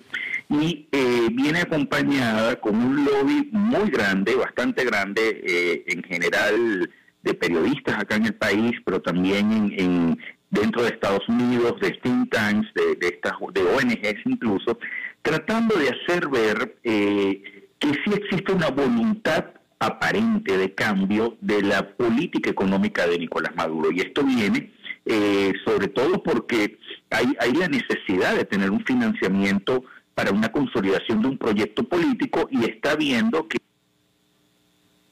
y 0.50 0.88
eh, 0.92 1.28
viene 1.32 1.62
acompañada 1.62 2.56
con 2.60 2.76
un 2.76 3.06
lobby 3.06 3.50
muy 3.52 3.90
grande, 3.90 4.36
bastante 4.36 4.86
grande 4.86 5.42
eh, 5.46 5.84
en 5.88 6.04
general 6.04 6.90
de 7.24 7.34
periodistas 7.34 8.00
acá 8.00 8.16
en 8.16 8.28
el 8.28 8.36
país, 8.36 8.72
pero 8.86 9.02
también 9.02 9.52
en, 9.52 10.18
dentro 10.50 10.84
de 10.84 10.90
Estados 10.90 11.28
Unidos, 11.28 11.80
de 11.82 11.92
think 11.92 12.32
tanks, 12.32 12.68
de, 12.74 13.08
estas, 13.08 13.34
de 13.54 13.62
ONGs 13.62 14.22
incluso, 14.26 14.80
tratando 15.22 15.76
de 15.76 15.90
hacer 15.90 16.30
ver 16.30 16.78
eh, 16.84 17.70
que 17.80 17.90
sí 17.90 18.14
existe 18.14 18.54
una 18.54 18.70
voluntad 18.70 19.46
aparente 19.80 20.58
de 20.58 20.74
cambio 20.74 21.38
de 21.42 21.62
la 21.62 21.96
política 21.96 22.50
económica 22.50 23.06
de 23.06 23.20
Nicolás 23.20 23.54
Maduro. 23.56 23.92
Y 23.92 24.00
esto 24.00 24.24
viene 24.24 24.72
eh, 25.10 25.54
sobre 25.64 25.88
todo 25.88 26.22
porque 26.22 26.78
hay, 27.10 27.34
hay 27.40 27.54
la 27.54 27.70
necesidad 27.70 28.36
de 28.36 28.44
tener 28.44 28.72
un 28.72 28.84
financiamiento 28.84 29.86
para 30.18 30.32
una 30.32 30.52
consolidación 30.52 31.22
de 31.22 31.28
un 31.28 31.38
proyecto 31.38 31.84
político 31.84 32.48
y 32.50 32.66
está 32.66 32.96
viendo 32.96 33.48
que 33.48 33.60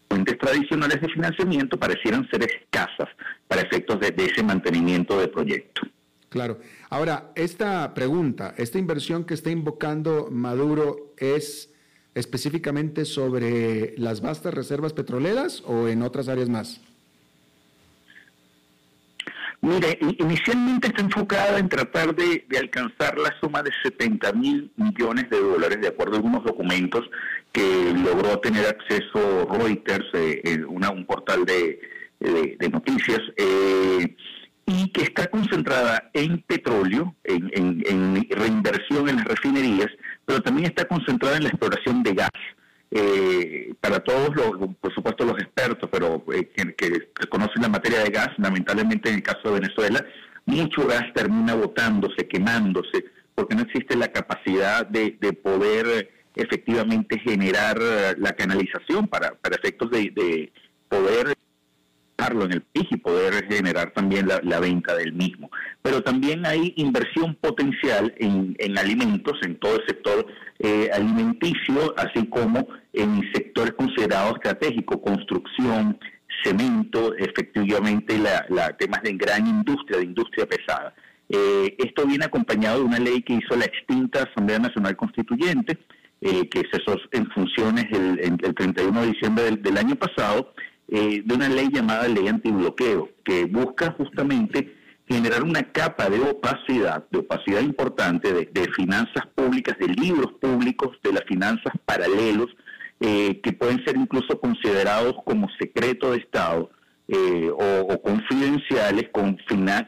fuentes 0.09 0.35
tradicionales 0.39 0.99
de 0.99 1.09
financiamiento 1.09 1.77
parecieran 1.77 2.27
ser 2.31 2.41
escasas 2.41 3.09
para 3.47 3.61
efectos 3.61 3.99
de, 3.99 4.15
ese 4.17 4.41
mantenimiento 4.41 5.19
de 5.19 5.27
proyecto. 5.27 5.83
Claro. 6.29 6.59
Ahora, 6.89 7.31
esta 7.35 7.93
pregunta, 7.93 8.55
esta 8.57 8.79
inversión 8.79 9.25
que 9.25 9.35
está 9.35 9.51
invocando 9.51 10.29
Maduro 10.31 11.13
es 11.17 11.71
específicamente 12.15 13.05
sobre 13.05 13.93
las 13.99 14.21
vastas 14.21 14.55
reservas 14.55 14.93
petroleras 14.93 15.61
o 15.67 15.87
en 15.87 16.01
otras 16.01 16.29
áreas 16.29 16.49
más? 16.49 16.81
Mire, 19.65 19.97
inicialmente 20.19 20.89
está 20.89 21.01
enfocada 21.01 21.57
en 21.57 21.67
tratar 21.67 22.15
de, 22.15 22.45
alcanzar 22.55 23.17
la 23.17 23.35
suma 23.41 23.63
de 23.63 23.71
70 23.81 24.31
mil 24.33 24.71
millones 24.75 25.27
de 25.31 25.39
dólares, 25.39 25.81
de 25.81 25.87
acuerdo 25.87 26.13
a 26.13 26.17
algunos 26.17 26.43
documentos 26.43 27.09
que 27.51 27.91
logró 27.95 28.37
tener 28.41 28.63
acceso 28.67 29.47
Reuters, 29.49 30.05
eh, 30.13 30.63
un 30.67 31.05
portal 31.07 31.45
de, 31.45 31.79
noticias, 32.71 33.19
eh, 33.37 34.15
y 34.67 34.91
que 34.91 35.01
está 35.01 35.31
concentrada 35.31 36.11
en 36.13 36.43
petróleo, 36.43 37.15
en, 37.23 38.23
reinversión 38.29 39.09
en 39.09 39.15
las 39.15 39.25
refinerías, 39.25 39.89
pero 40.25 40.43
también 40.43 40.67
está 40.67 40.85
concentrada 40.85 41.37
en 41.37 41.43
la 41.43 41.49
exploración 41.49 42.03
de 42.03 42.13
gas. 42.13 42.29
Eh, 42.97 43.73
para 43.81 43.99
todos 43.99 44.33
los, 44.37 44.51
por 44.79 44.93
supuesto 44.93 45.25
los 45.25 45.37
expertos, 45.37 45.89
pero 45.91 46.23
eh, 46.33 46.49
que, 46.55 47.27
conocen 47.27 47.63
la 47.63 47.67
materia 47.67 47.99
de 47.99 48.09
gas, 48.09 48.29
lamentablemente 48.37 49.09
en 49.09 49.15
el 49.15 49.21
caso 49.21 49.41
de 49.43 49.59
Venezuela, 49.59 50.05
mucho 50.45 50.87
gas 50.87 51.03
termina 51.13 51.55
botándose, 51.55 52.25
quemándose, 52.25 53.03
porque 53.35 53.53
no 53.53 53.63
existe 53.63 53.97
la 53.97 54.07
capacidad 54.07 54.87
de, 54.87 55.11
poder 55.43 56.09
efectivamente 56.35 57.19
generar 57.19 57.77
la 58.17 58.31
canalización 58.31 59.09
para, 59.09 59.35
para 59.35 59.57
efectos 59.57 59.91
de, 59.91 60.11
de 60.15 60.53
poder 60.87 61.35
en 62.31 62.53
el 62.53 62.61
PIB 62.61 62.87
y 62.91 62.97
poder 62.97 63.45
generar 63.47 63.91
también 63.91 64.27
la, 64.27 64.59
venta 64.59 64.95
del 64.95 65.13
mismo. 65.13 65.51
Pero 65.81 66.01
también 66.01 66.45
hay 66.45 66.73
inversión 66.77 67.35
potencial 67.35 68.13
en, 68.17 68.77
alimentos, 68.77 69.37
en 69.43 69.57
todo 69.57 69.75
el 69.75 69.85
sector 69.85 70.25
eh, 70.59 70.89
alimenticio, 70.93 71.93
así 71.97 72.25
como 72.27 72.67
en 72.95 73.21
sectores 73.33 73.73
considerados 73.73 74.35
estratégicos, 74.35 74.99
construcción, 75.03 75.97
cemento, 76.43 77.15
efectivamente 77.15 78.17
la, 78.17 78.75
temas 78.77 79.01
de 79.03 79.13
gran 79.13 79.47
industria, 79.47 79.99
de 79.99 80.05
industria 80.05 80.45
pesada. 80.45 80.93
Eh, 81.29 81.75
esto 81.79 82.05
viene 82.05 82.25
acompañado 82.25 82.79
de 82.79 82.85
una 82.85 82.99
ley 82.99 83.21
que 83.21 83.33
hizo 83.33 83.55
la 83.55 83.65
extinta 83.65 84.23
Asamblea 84.23 84.59
Nacional 84.59 84.95
Constituyente, 84.95 85.77
eh, 86.21 86.47
que 86.49 86.63
cesó 86.71 86.97
en 87.11 87.27
funciones 87.31 87.85
el, 87.91 88.19
el 88.19 88.55
31 88.55 89.01
de 89.01 89.07
diciembre 89.07 89.51
del 89.51 89.77
año 89.77 89.95
pasado, 89.95 90.53
eh, 90.87 91.23
de 91.25 91.33
una 91.33 91.49
ley 91.49 91.69
llamada 91.71 92.07
ley 92.07 92.27
antibloqueo, 92.27 93.09
que 93.23 93.45
busca 93.45 93.91
justamente 93.97 94.75
generar 95.07 95.43
una 95.43 95.63
capa 95.71 96.09
de 96.09 96.19
opacidad, 96.19 97.05
de 97.09 97.19
opacidad 97.19 97.61
importante 97.61 98.33
de, 98.33 98.67
finanzas 98.73 99.25
públicas, 99.33 99.77
de 99.79 99.87
libros 99.87 100.33
públicos, 100.33 100.97
de 101.03 101.13
las 101.13 101.23
finanzas 101.25 101.73
paralelos, 101.85 102.55
eh, 102.99 103.41
que 103.41 103.53
pueden 103.53 103.83
ser 103.85 103.97
incluso 103.97 104.39
considerados 104.39 105.15
como 105.25 105.47
secreto 105.59 106.11
de 106.11 106.19
Estado 106.19 106.69
eh, 107.07 107.51
o, 107.51 108.01
confidenciales 108.01 109.09
con, 109.11 109.37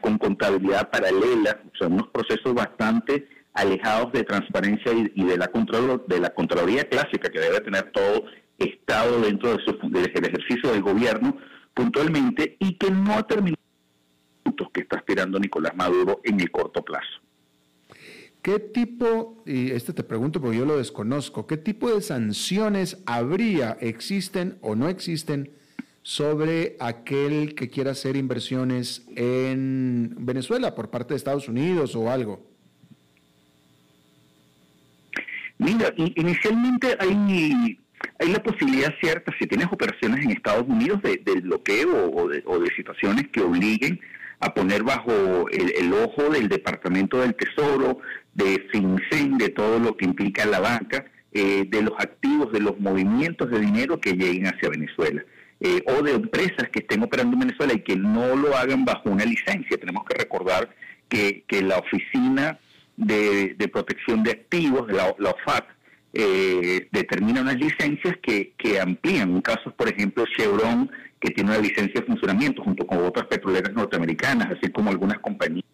con 0.00 0.18
contabilidad 0.18 0.90
paralela, 0.90 1.60
sea, 1.78 1.88
unos 1.88 2.08
procesos 2.08 2.54
bastante 2.54 3.28
alejados 3.54 4.12
de 4.12 4.22
transparencia 4.22 4.92
y, 4.92 5.24
de 5.24 5.36
la 5.36 5.48
control, 5.48 6.04
de 6.06 6.20
la 6.20 6.30
contraloría 6.30 6.88
clásica 6.88 7.28
que 7.28 7.40
debe 7.40 7.60
tener 7.60 7.90
todo 7.92 8.24
Estado 8.58 9.20
dentro 9.20 9.56
de 9.56 9.62
del 9.90 10.04
ejercicio 10.06 10.72
del 10.72 10.82
gobierno 10.82 11.36
puntualmente 11.74 12.56
y 12.58 12.74
que 12.74 12.90
no 12.90 13.14
ha 13.14 13.22
terminado 13.24 13.58
que 14.72 14.80
está 14.80 14.96
aspirando 14.96 15.38
Nicolás 15.38 15.74
Maduro 15.76 16.20
en 16.24 16.40
el 16.40 16.50
corto 16.50 16.82
plazo. 16.82 17.20
¿Qué 18.42 18.58
tipo, 18.60 19.42
y 19.46 19.72
este 19.72 19.92
te 19.92 20.04
pregunto 20.04 20.40
porque 20.40 20.58
yo 20.58 20.64
lo 20.64 20.78
desconozco, 20.78 21.46
qué 21.46 21.56
tipo 21.56 21.92
de 21.92 22.00
sanciones 22.00 23.02
habría, 23.04 23.76
existen 23.80 24.58
o 24.60 24.74
no 24.74 24.88
existen 24.88 25.50
sobre 26.02 26.76
aquel 26.80 27.54
que 27.54 27.68
quiera 27.68 27.90
hacer 27.90 28.16
inversiones 28.16 29.04
en 29.16 30.14
Venezuela 30.20 30.74
por 30.74 30.90
parte 30.90 31.14
de 31.14 31.18
Estados 31.18 31.48
Unidos 31.48 31.94
o 31.96 32.10
algo? 32.10 32.46
Mira, 35.58 35.92
inicialmente 35.96 36.96
hay 37.00 37.76
hay 38.18 38.28
la 38.28 38.42
posibilidad 38.42 38.94
cierta, 39.00 39.32
si 39.38 39.46
tienes 39.46 39.68
operaciones 39.70 40.24
en 40.24 40.32
Estados 40.32 40.66
Unidos, 40.68 41.00
de, 41.02 41.16
bloqueo 41.40 42.10
o 42.10 42.58
de, 42.58 42.70
situaciones 42.74 43.28
que 43.28 43.40
obliguen 43.40 44.00
a 44.40 44.54
poner 44.54 44.82
bajo 44.82 45.48
el, 45.50 45.92
ojo 45.92 46.30
del 46.30 46.48
Departamento 46.48 47.20
del 47.20 47.34
Tesoro, 47.34 47.98
de 48.38 48.64
FinCEN, 48.70 49.36
de 49.36 49.48
todo 49.48 49.80
lo 49.80 49.96
que 49.96 50.04
implica 50.04 50.46
la 50.46 50.60
banca, 50.60 51.04
eh, 51.32 51.64
de 51.68 51.82
los 51.82 51.94
activos, 51.98 52.52
de 52.52 52.60
los 52.60 52.78
movimientos 52.78 53.50
de 53.50 53.58
dinero 53.58 54.00
que 54.00 54.12
lleguen 54.12 54.46
hacia 54.46 54.70
Venezuela. 54.70 55.24
Eh, 55.60 55.82
o 55.86 56.02
de 56.02 56.12
empresas 56.12 56.68
que 56.70 56.78
estén 56.78 57.02
operando 57.02 57.34
en 57.34 57.40
Venezuela 57.40 57.74
y 57.74 57.80
que 57.80 57.96
no 57.96 58.36
lo 58.36 58.56
hagan 58.56 58.84
bajo 58.84 59.10
una 59.10 59.24
licencia. 59.24 59.76
Tenemos 59.76 60.04
que 60.04 60.16
recordar 60.16 60.70
que, 61.08 61.42
la 61.62 61.78
Oficina 61.78 62.60
de, 62.96 63.68
Protección 63.72 64.22
de 64.22 64.30
Activos, 64.30 64.86
la, 64.92 65.12
la 65.18 65.30
OFAC, 65.30 65.66
eh, 66.12 66.88
determina 66.92 67.40
unas 67.40 67.56
licencias 67.56 68.16
que, 68.22 68.52
que 68.56 68.80
amplían. 68.80 69.34
Un 69.34 69.40
caso, 69.40 69.74
por 69.76 69.88
ejemplo, 69.88 70.24
Chevron, 70.36 70.88
que 71.18 71.32
tiene 71.32 71.50
una 71.50 71.58
licencia 71.58 72.00
de 72.00 72.06
funcionamiento 72.06 72.62
junto 72.62 72.86
con 72.86 72.98
otras 72.98 73.26
petroleras 73.26 73.74
norteamericanas, 73.74 74.52
así 74.52 74.70
como 74.70 74.90
algunas 74.90 75.18
compañías 75.18 75.64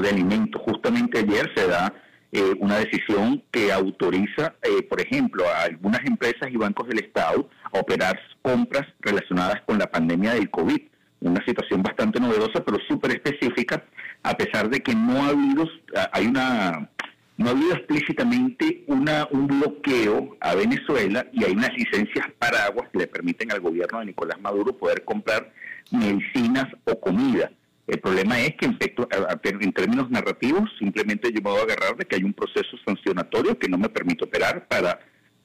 de 0.00 0.08
alimentos. 0.08 0.62
Justamente 0.62 1.18
ayer 1.18 1.50
se 1.54 1.66
da 1.66 1.92
eh, 2.32 2.54
una 2.60 2.78
decisión 2.78 3.42
que 3.50 3.72
autoriza, 3.72 4.54
eh, 4.62 4.82
por 4.88 5.00
ejemplo, 5.00 5.44
a 5.46 5.64
algunas 5.64 6.00
empresas 6.06 6.50
y 6.50 6.56
bancos 6.56 6.88
del 6.88 7.00
Estado 7.00 7.48
a 7.72 7.78
operar 7.78 8.18
compras 8.40 8.86
relacionadas 9.00 9.60
con 9.66 9.78
la 9.78 9.90
pandemia 9.90 10.34
del 10.34 10.50
COVID. 10.50 10.80
Una 11.20 11.44
situación 11.44 11.82
bastante 11.82 12.18
novedosa, 12.20 12.64
pero 12.64 12.78
súper 12.88 13.12
específica, 13.12 13.84
a 14.22 14.36
pesar 14.36 14.70
de 14.70 14.80
que 14.80 14.94
no 14.94 15.22
ha 15.22 15.28
habido, 15.28 15.68
hay 16.12 16.26
una 16.26 16.88
no 17.36 17.48
ha 17.48 17.52
habido 17.52 17.74
explícitamente 17.74 18.84
una, 18.86 19.26
un 19.30 19.46
bloqueo 19.46 20.36
a 20.40 20.54
Venezuela 20.54 21.26
y 21.32 21.44
hay 21.44 21.52
unas 21.52 21.72
licencias 21.76 22.26
paraguas 22.38 22.88
que 22.92 23.00
le 23.00 23.06
permiten 23.06 23.50
al 23.52 23.60
gobierno 23.60 24.00
de 24.00 24.06
Nicolás 24.06 24.40
Maduro 24.40 24.76
poder 24.76 25.04
comprar 25.04 25.52
medicinas 25.90 26.66
o 26.84 26.98
comida. 27.00 27.50
El 27.92 28.00
problema 28.00 28.40
es 28.40 28.54
que 28.56 28.64
en, 28.64 29.72
términos 29.74 30.08
narrativos 30.08 30.70
simplemente 30.78 31.30
yo 31.30 31.42
me 31.42 31.50
voy 31.50 31.60
a 31.60 31.64
agarrar 31.64 31.94
de 31.94 32.06
que 32.06 32.16
hay 32.16 32.24
un 32.24 32.32
proceso 32.32 32.74
sancionatorio 32.86 33.58
que 33.58 33.68
no 33.68 33.76
me 33.76 33.90
permite 33.90 34.24
operar 34.24 34.66
para, 34.66 34.98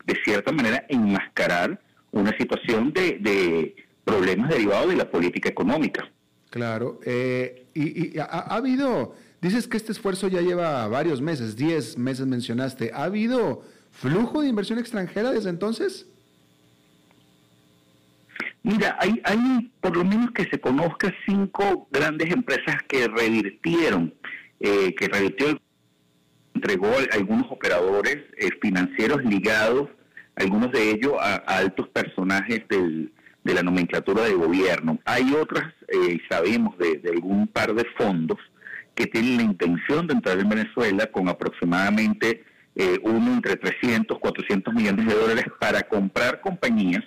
de 0.05 0.15
cierta 0.23 0.53
manera, 0.53 0.85
enmascarar 0.87 1.77
una 2.09 2.31
situación 2.37 2.93
de, 2.93 3.75
problemas 4.05 4.47
derivados 4.47 4.87
de 4.87 4.95
la 4.95 5.11
política 5.11 5.49
económica. 5.49 6.09
Claro, 6.49 7.01
eh, 7.03 7.65
y, 7.73 8.17
ha, 8.17 8.23
habido, 8.55 9.13
dices 9.41 9.67
que 9.67 9.75
este 9.75 9.91
esfuerzo 9.91 10.29
ya 10.29 10.39
lleva 10.39 10.87
varios 10.87 11.19
meses, 11.19 11.57
10 11.57 11.97
meses 11.97 12.27
mencionaste, 12.27 12.91
¿ha 12.93 13.03
habido 13.03 13.61
flujo 13.91 14.41
de 14.41 14.47
inversión 14.47 14.79
extranjera 14.79 15.33
desde 15.33 15.49
entonces? 15.49 16.07
Mira, 18.67 18.97
hay, 18.99 19.21
hay 19.23 19.71
por 19.79 19.95
lo 19.95 20.03
menos 20.03 20.31
que 20.31 20.43
se 20.43 20.59
conozca 20.59 21.15
cinco 21.25 21.87
grandes 21.89 22.29
empresas 22.33 22.75
que 22.89 23.07
revirtieron, 23.07 24.13
eh, 24.59 24.93
que 24.93 25.07
revirtió, 25.07 25.57
entregó 26.53 26.87
a 26.87 27.15
algunos 27.15 27.49
operadores 27.49 28.17
eh, 28.37 28.49
financieros 28.61 29.23
ligados, 29.23 29.87
algunos 30.35 30.73
de 30.73 30.91
ellos 30.91 31.13
a, 31.17 31.35
altos 31.35 31.87
personajes 31.87 32.67
de 32.67 33.53
la 33.53 33.63
nomenclatura 33.63 34.23
de 34.23 34.33
gobierno. 34.33 34.99
Hay 35.05 35.33
otras, 35.33 35.73
eh, 35.87 36.19
sabemos 36.29 36.77
de, 36.77 36.97
de 36.97 37.11
algún 37.11 37.47
par 37.47 37.73
de 37.73 37.85
fondos 37.97 38.37
que 38.95 39.07
tienen 39.07 39.37
la 39.37 39.43
intención 39.43 40.07
de 40.07 40.15
entrar 40.15 40.37
en 40.39 40.49
Venezuela 40.49 41.09
con 41.09 41.29
aproximadamente 41.29 42.43
eh, 42.75 42.99
uno 43.01 43.31
entre 43.31 43.55
300, 43.55 44.19
400 44.19 44.73
millones 44.73 45.05
de 45.05 45.15
dólares 45.15 45.45
para 45.57 45.83
comprar 45.83 46.41
compañías 46.41 47.05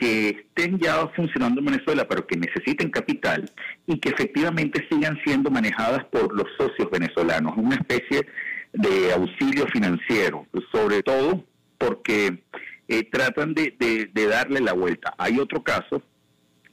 que 0.00 0.30
estén 0.30 0.78
ya 0.78 1.06
funcionando 1.14 1.60
en 1.60 1.66
Venezuela, 1.66 2.08
pero 2.08 2.26
que 2.26 2.36
necesiten 2.36 2.90
capital 2.90 3.50
y 3.86 3.98
que 4.00 4.08
efectivamente 4.08 4.86
sigan 4.90 5.20
siendo 5.24 5.50
manejadas 5.50 6.04
por 6.06 6.34
los 6.34 6.46
socios 6.56 6.90
venezolanos, 6.90 7.52
una 7.56 7.76
especie 7.76 8.26
de 8.72 9.12
auxilio 9.12 9.66
financiero, 9.66 10.46
sobre 10.72 11.02
todo 11.02 11.44
porque 11.76 12.42
eh, 12.88 13.04
tratan 13.12 13.54
de, 13.54 14.10
darle 14.14 14.60
la 14.60 14.72
vuelta. 14.72 15.14
Hay 15.18 15.38
otro 15.38 15.62
caso 15.62 16.02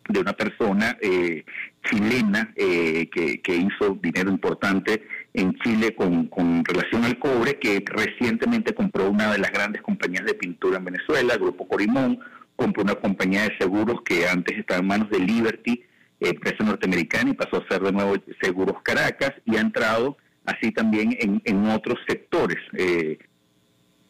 de 0.07 0.21
una 0.21 0.31
persona 0.31 0.97
eh, 1.01 1.43
chilena 1.83 2.53
eh, 2.55 3.09
que, 3.09 3.55
hizo 3.55 3.99
dinero 4.01 4.29
importante 4.29 5.05
en 5.33 5.53
Chile 5.59 5.93
con, 5.95 6.27
con 6.27 6.63
relación 6.63 7.03
al 7.03 7.19
cobre, 7.19 7.59
que 7.59 7.83
recientemente 7.85 8.73
compró 8.73 9.09
una 9.09 9.33
de 9.33 9.39
las 9.39 9.51
grandes 9.51 9.81
compañías 9.81 10.25
de 10.25 10.33
pintura 10.33 10.77
en 10.77 10.85
Venezuela, 10.85 11.35
Grupo 11.35 11.67
Corimón, 11.67 12.19
compró 12.57 12.83
una 12.83 12.95
compañía 12.95 13.43
de 13.43 13.57
seguros 13.57 14.01
que 14.03 14.27
antes 14.27 14.57
estaba 14.57 14.81
en 14.81 14.87
manos 14.87 15.09
de 15.09 15.19
Liberty, 15.19 15.83
empresa 16.19 16.63
norteamericana, 16.63 17.29
y 17.29 17.33
pasó 17.33 17.57
a 17.57 17.67
ser 17.69 17.81
de 17.81 17.93
nuevo 17.93 18.15
Seguros 18.41 18.81
Caracas, 18.83 19.31
y 19.45 19.55
ha 19.55 19.61
entrado 19.61 20.17
así 20.45 20.71
también 20.71 21.15
en, 21.19 21.65
otros 21.67 21.99
sectores. 22.07 22.57
Eh, 22.73 23.17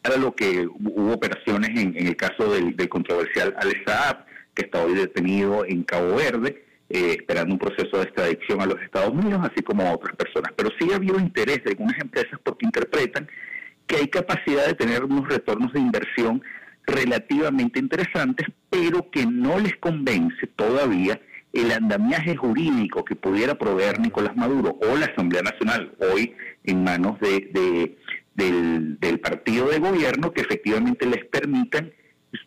para 0.02 0.16
lo 0.16 0.34
que 0.34 0.66
hubo 0.66 1.12
operaciones 1.12 1.70
en, 1.70 1.94
el 1.96 2.16
caso 2.16 2.52
del, 2.52 2.74
controversial 2.88 3.54
Al 3.58 3.74
Saab, 3.84 4.24
que 4.54 4.64
está 4.64 4.82
hoy 4.82 4.94
detenido 4.94 5.64
en 5.66 5.82
Cabo 5.82 6.16
Verde, 6.16 6.64
eh, 6.88 7.16
esperando 7.18 7.52
un 7.52 7.58
proceso 7.58 7.98
de 7.98 8.04
extradición 8.04 8.62
a 8.62 8.66
los 8.66 8.80
Estados 8.80 9.10
Unidos, 9.10 9.40
así 9.42 9.62
como 9.62 9.82
a 9.82 9.92
otras 9.92 10.16
personas. 10.16 10.52
Pero 10.56 10.70
sí 10.80 10.90
ha 10.92 10.96
habido 10.96 11.20
interés 11.20 11.62
de 11.64 11.70
algunas 11.72 12.00
empresas 12.00 12.40
porque 12.42 12.64
interpretan 12.64 13.28
que 13.86 13.96
hay 13.96 14.08
capacidad 14.08 14.66
de 14.66 14.74
tener 14.74 15.04
unos 15.04 15.28
retornos 15.28 15.72
de 15.72 15.80
inversión 15.80 16.42
relativamente 16.88 17.78
interesantes, 17.78 18.48
pero 18.70 19.10
que 19.10 19.26
no 19.26 19.60
les 19.60 19.76
convence 19.76 20.46
todavía 20.56 21.20
el 21.52 21.70
andamiaje 21.70 22.36
jurídico 22.36 23.04
que 23.04 23.14
pudiera 23.14 23.54
proveer 23.56 24.00
Nicolás 24.00 24.36
Maduro 24.36 24.78
o 24.80 24.96
la 24.96 25.06
Asamblea 25.06 25.42
Nacional 25.42 25.92
hoy 25.98 26.34
en 26.64 26.84
manos 26.84 27.20
de, 27.20 27.96
del, 28.34 29.20
partido 29.20 29.68
de 29.68 29.78
gobierno 29.78 30.32
que 30.32 30.42
efectivamente 30.42 31.06
les 31.06 31.24
permitan 31.26 31.92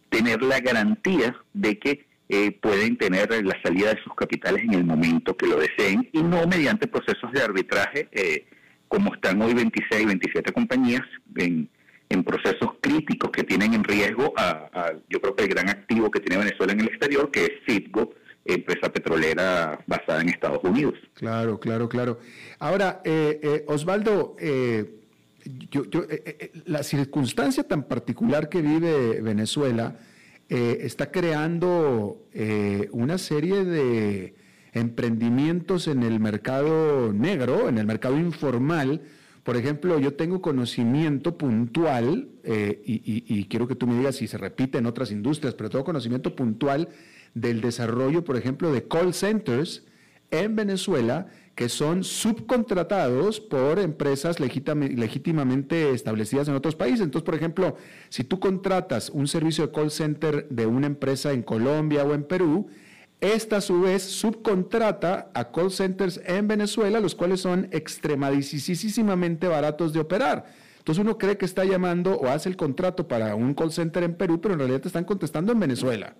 tener 0.09 0.41
la 0.41 0.59
garantía 0.59 1.35
de 1.53 1.79
que 1.79 2.05
eh, 2.29 2.51
pueden 2.51 2.97
tener 2.97 3.29
la 3.43 3.61
salida 3.61 3.93
de 3.93 4.01
sus 4.03 4.15
capitales 4.15 4.63
en 4.63 4.73
el 4.73 4.85
momento 4.85 5.35
que 5.35 5.47
lo 5.47 5.57
deseen 5.57 6.07
y 6.13 6.23
no 6.23 6.47
mediante 6.47 6.87
procesos 6.87 7.31
de 7.33 7.41
arbitraje 7.41 8.07
eh, 8.11 8.45
como 8.87 9.13
están 9.13 9.41
hoy 9.41 9.53
26, 9.53 10.05
27 10.05 10.51
compañías 10.53 11.01
en, 11.35 11.69
en 12.11 12.23
procesos 12.25 12.71
críticos 12.81 13.31
que 13.31 13.43
tienen 13.43 13.73
en 13.73 13.83
riesgo 13.85 14.33
a, 14.35 14.91
yo 15.09 15.21
creo 15.21 15.35
que 15.35 15.43
el 15.43 15.49
gran 15.49 15.69
activo 15.69 16.11
que 16.11 16.19
tiene 16.19 16.43
Venezuela 16.43 16.73
en 16.73 16.81
el 16.81 16.87
exterior, 16.87 17.31
que 17.31 17.45
es 17.45 17.51
Citgo, 17.65 18.13
empresa 18.43 18.91
petrolera 18.91 19.79
basada 19.87 20.21
en 20.21 20.29
Estados 20.29 20.61
Unidos. 20.63 20.95
Claro, 21.13 21.59
claro, 21.59 21.87
claro. 21.87 22.19
Ahora, 22.59 23.01
eh, 23.05 23.39
eh, 23.41 23.63
Osvaldo, 23.67 24.35
eh, 24.39 24.99
yo, 25.69 25.83
la 26.65 26.83
circunstancia 26.83 27.63
tan 27.63 27.83
particular 27.83 28.49
que 28.49 28.61
vive 28.61 29.21
Venezuela 29.21 29.95
está 30.49 31.11
creando 31.11 32.27
una 32.91 33.17
serie 33.17 33.63
de 33.63 34.35
emprendimientos 34.73 35.87
en 35.87 36.03
el 36.03 36.19
mercado 36.19 37.13
negro, 37.13 37.69
en 37.69 37.77
el 37.77 37.85
mercado 37.85 38.19
informal, 38.19 39.01
por 39.43 39.57
ejemplo, 39.57 39.99
yo 39.99 40.13
tengo 40.13 40.41
conocimiento 40.41 41.37
puntual, 41.37 42.29
eh, 42.43 42.81
y, 42.85 43.45
quiero 43.45 43.67
que 43.67 43.75
tú 43.75 43.87
me 43.87 43.97
digas 43.97 44.15
si 44.15 44.27
se 44.27 44.37
repite 44.37 44.77
en 44.77 44.85
otras 44.85 45.11
industrias, 45.11 45.55
pero 45.55 45.69
tengo 45.69 45.83
conocimiento 45.83 46.35
puntual 46.35 46.89
del 47.33 47.61
desarrollo, 47.61 48.23
por 48.23 48.37
ejemplo, 48.37 48.71
de 48.71 48.87
call 48.87 49.13
centers 49.13 49.85
en 50.29 50.55
Venezuela 50.55 51.27
que 51.55 51.69
son 51.69 52.03
subcontratados 52.03 53.39
por 53.41 53.77
empresas 53.79 54.39
legítimamente 54.39 55.91
establecidas 55.91 56.47
en 56.47 56.55
otros 56.55 56.75
países. 56.75 57.01
Entonces, 57.01 57.25
por 57.25 57.35
ejemplo, 57.35 57.75
si 58.09 58.23
tú 58.23 58.39
contratas 58.39 59.09
un 59.09 59.27
servicio 59.27 59.67
de 59.67 59.73
call 59.73 59.91
center 59.91 60.47
de 60.49 60.65
una 60.65 60.87
empresa 60.87 61.33
en 61.33 61.43
Colombia 61.43 62.03
o 62.03 62.13
en 62.13 62.23
Perú, 62.23 62.67
esta 63.21 63.57
a 63.57 63.61
su 63.61 63.81
vez 63.81 64.01
subcontrata 64.01 65.29
a 65.35 65.51
call 65.51 65.71
centers 65.71 66.19
en 66.25 66.47
Venezuela, 66.47 66.99
los 66.99 67.13
cuales 67.13 67.39
son 67.39 67.67
extremadísimamente 67.71 69.47
baratos 69.47 69.93
de 69.93 69.99
operar. 69.99 70.45
Entonces 70.79 71.03
uno 71.03 71.19
cree 71.19 71.37
que 71.37 71.45
está 71.45 71.63
llamando 71.63 72.15
o 72.15 72.27
hace 72.27 72.49
el 72.49 72.57
contrato 72.57 73.07
para 73.07 73.35
un 73.35 73.53
call 73.53 73.71
center 73.71 74.03
en 74.03 74.15
Perú, 74.15 74.41
pero 74.41 74.55
en 74.55 74.59
realidad 74.59 74.81
te 74.81 74.87
están 74.87 75.05
contestando 75.05 75.51
en 75.51 75.59
Venezuela. 75.59 76.15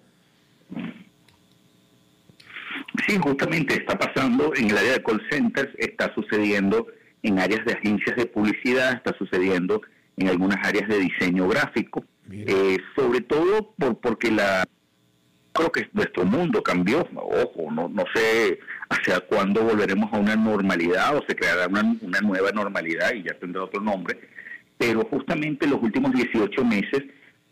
Sí, 3.08 3.18
justamente 3.18 3.74
está 3.74 3.98
pasando 3.98 4.54
en 4.56 4.70
el 4.70 4.78
área 4.78 4.94
de 4.94 5.04
call 5.04 5.22
centers, 5.32 5.72
está 5.80 6.14
sucediendo 6.14 6.86
en 7.24 7.40
áreas 7.40 7.66
de 7.66 7.74
agencias 7.74 8.16
de 8.16 8.28
publicidad, 8.28 8.94
está 8.94 9.18
sucediendo 9.18 9.82
en 10.18 10.28
algunas 10.28 10.58
áreas 10.64 10.88
de 10.88 11.00
diseño 11.00 11.48
gráfico, 11.48 12.04
eh, 12.30 12.78
sobre 12.96 13.22
todo 13.22 13.74
por, 13.78 13.98
porque 14.00 14.30
la 14.30 14.66
creo 15.54 15.72
que 15.72 15.90
nuestro 15.94 16.26
mundo 16.26 16.64
cambió, 16.64 17.08
ojo, 17.16 17.72
no, 17.72 17.90
no 17.90 18.04
sé 18.14 18.60
hacia 18.90 19.20
cuándo 19.22 19.64
volveremos 19.64 20.12
a 20.14 20.18
una 20.18 20.36
normalidad 20.36 21.16
o 21.18 21.24
se 21.28 21.36
creará 21.36 21.68
una, 21.68 22.22
nueva 22.22 22.52
normalidad 22.52 23.14
y 23.14 23.24
ya 23.24 23.34
tendrá 23.40 23.64
otro 23.64 23.82
nombre, 23.82 24.20
pero 24.78 25.06
justamente 25.06 25.68
los 25.68 25.82
últimos 25.82 26.12
18 26.14 26.66
meses 26.66 27.04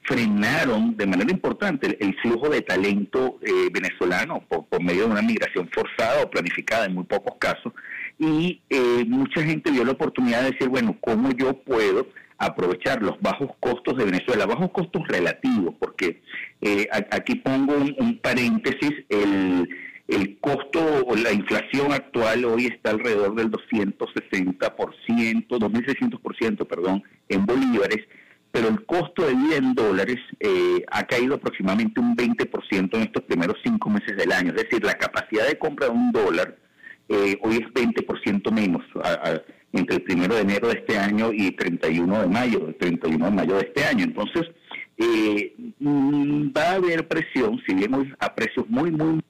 frenaron 0.03 0.95
de 0.95 1.05
manera 1.05 1.31
importante 1.31 1.97
el, 1.99 2.15
flujo 2.21 2.49
de 2.49 2.61
talento 2.61 3.37
eh, 3.41 3.69
venezolano 3.71 4.43
por, 4.47 4.81
medio 4.81 5.05
de 5.05 5.11
una 5.11 5.21
migración 5.21 5.69
forzada 5.69 6.23
o 6.23 6.29
planificada 6.29 6.85
en 6.85 6.95
muy 6.95 7.03
pocos 7.03 7.35
casos 7.37 7.73
y 8.17 8.61
eh, 8.69 9.05
mucha 9.07 9.43
gente 9.43 9.71
vio 9.71 9.83
la 9.83 9.91
oportunidad 9.91 10.43
de 10.43 10.51
decir, 10.51 10.67
bueno, 10.67 10.97
¿cómo 10.99 11.31
yo 11.31 11.53
puedo 11.53 12.07
aprovechar 12.39 13.03
los 13.03 13.19
bajos 13.19 13.49
costos 13.59 13.97
de 13.97 14.05
Venezuela, 14.05 14.45
bajos 14.45 14.71
costos 14.71 15.05
relativos, 15.07 15.75
porque 15.77 16.21
eh, 16.61 16.87
aquí 17.11 17.35
pongo 17.35 17.75
un, 17.75 18.17
paréntesis, 18.19 18.93
el, 19.09 19.67
el 20.07 20.39
costo 20.39 20.79
o 21.05 21.15
la 21.17 21.33
inflación 21.33 21.91
actual 21.91 22.45
hoy 22.45 22.67
está 22.67 22.91
alrededor 22.91 23.35
del 23.35 23.51
260%, 23.51 25.47
2.600%, 25.47 26.65
perdón, 26.65 27.03
en 27.27 27.45
bolívares, 27.45 28.07
pero 28.51 28.69
el 28.69 28.85
costo 28.85 29.27
de 29.27 29.35
vida 29.35 29.57
en 29.57 29.75
dólares 29.75 30.17
eh, 30.39 30.83
ha 30.91 31.03
caído 31.03 31.35
aproximadamente 31.35 31.99
un 31.99 32.15
20% 32.15 32.95
en 32.95 33.01
estos 33.01 33.23
primeros 33.23 33.57
cinco 33.63 33.89
meses 33.89 34.15
del 34.17 34.31
año. 34.31 34.53
Es 34.55 34.63
decir, 34.63 34.83
la 34.83 34.93
capacidad 34.93 35.45
de 35.45 35.59
compra 35.59 35.87
de 35.87 35.91
un 35.91 36.11
dólar 36.11 36.57
eh, 37.09 37.37
hoy 37.43 37.57
es 37.57 37.67
20% 37.73 38.51
menos 38.51 38.83
entre 39.71 39.97
el 39.97 40.01
primero 40.03 40.35
de 40.35 40.41
enero 40.41 40.67
de 40.67 40.79
este 40.79 40.97
año 40.97 41.31
y 41.31 41.51
31 41.51 42.21
de 42.21 42.27
mayo, 42.27 42.67
el 42.67 42.75
31 42.75 43.25
de 43.25 43.31
mayo 43.31 43.55
de 43.55 43.61
este 43.61 43.83
año. 43.83 44.03
Entonces, 44.03 44.47
eh, 44.97 45.53
mm, 45.79 46.49
va 46.55 46.63
a 46.63 46.75
haber 46.75 47.07
presión, 47.07 47.61
si 47.65 47.73
hoy 47.73 48.13
a 48.19 48.35
precios 48.35 48.67
muy, 48.69 48.91
muy... 48.91 49.21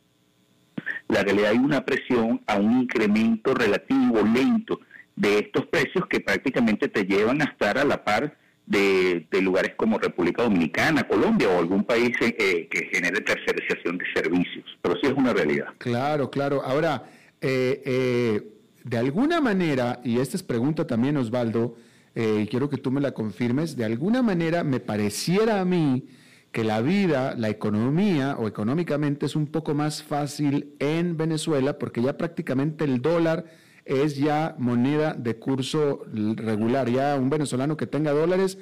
La 1.07 1.23
realidad 1.23 1.51
hay 1.51 1.57
una 1.57 1.83
presión 1.83 2.41
a 2.45 2.57
un 2.57 2.81
incremento 2.81 3.53
relativo 3.53 4.21
lento 4.21 4.79
de 5.15 5.39
estos 5.39 5.65
precios 5.67 6.05
que 6.07 6.19
prácticamente 6.19 6.87
te 6.87 7.03
llevan 7.03 7.41
a 7.41 7.45
estar 7.45 7.77
a 7.77 7.83
la 7.83 8.03
par 8.03 8.37
de, 8.69 9.25
lugares 9.41 9.73
como 9.75 9.97
República 9.97 10.43
Dominicana, 10.43 11.07
Colombia 11.07 11.49
o 11.49 11.59
algún 11.59 11.83
país 11.83 12.11
eh, 12.21 12.67
que 12.69 12.89
genere 12.91 13.21
tercerización 13.21 13.97
de 13.97 14.05
servicios. 14.13 14.65
Pero 14.81 14.95
sí 15.01 15.07
es 15.07 15.13
una 15.13 15.33
realidad. 15.33 15.67
Claro, 15.79 16.29
claro. 16.29 16.61
Ahora, 16.63 17.03
eh, 17.41 17.81
eh, 17.85 18.41
de 18.83 18.97
alguna 18.97 19.41
manera, 19.41 19.99
y 20.03 20.19
esta 20.19 20.37
es 20.37 20.43
pregunta 20.43 20.87
también, 20.87 21.17
Osvaldo, 21.17 21.75
y 22.15 22.47
quiero 22.47 22.69
que 22.69 22.77
tú 22.77 22.91
me 22.91 23.01
la 23.01 23.11
confirmes, 23.11 23.75
de 23.75 23.85
alguna 23.85 24.21
manera 24.21 24.63
me 24.63 24.79
pareciera 24.79 25.61
a 25.61 25.65
mí 25.65 26.07
que 26.51 26.63
la 26.63 26.81
vida, 26.81 27.35
la 27.37 27.49
economía 27.49 28.35
o 28.39 28.47
económicamente 28.47 29.27
es 29.27 29.35
un 29.35 29.47
poco 29.47 29.75
más 29.75 30.01
fácil 30.01 30.73
en 30.79 31.15
Venezuela 31.15 31.77
porque 31.77 32.01
ya 32.01 32.17
prácticamente 32.17 32.83
el 32.83 33.01
dólar 33.01 33.45
es 33.85 34.17
ya 34.17 34.55
moneda 34.57 35.13
de 35.13 35.37
curso 35.37 36.01
regular. 36.11 36.89
Ya 36.89 37.15
un 37.15 37.29
venezolano 37.29 37.77
que 37.77 37.87
tenga 37.87 38.11
dólares, 38.11 38.57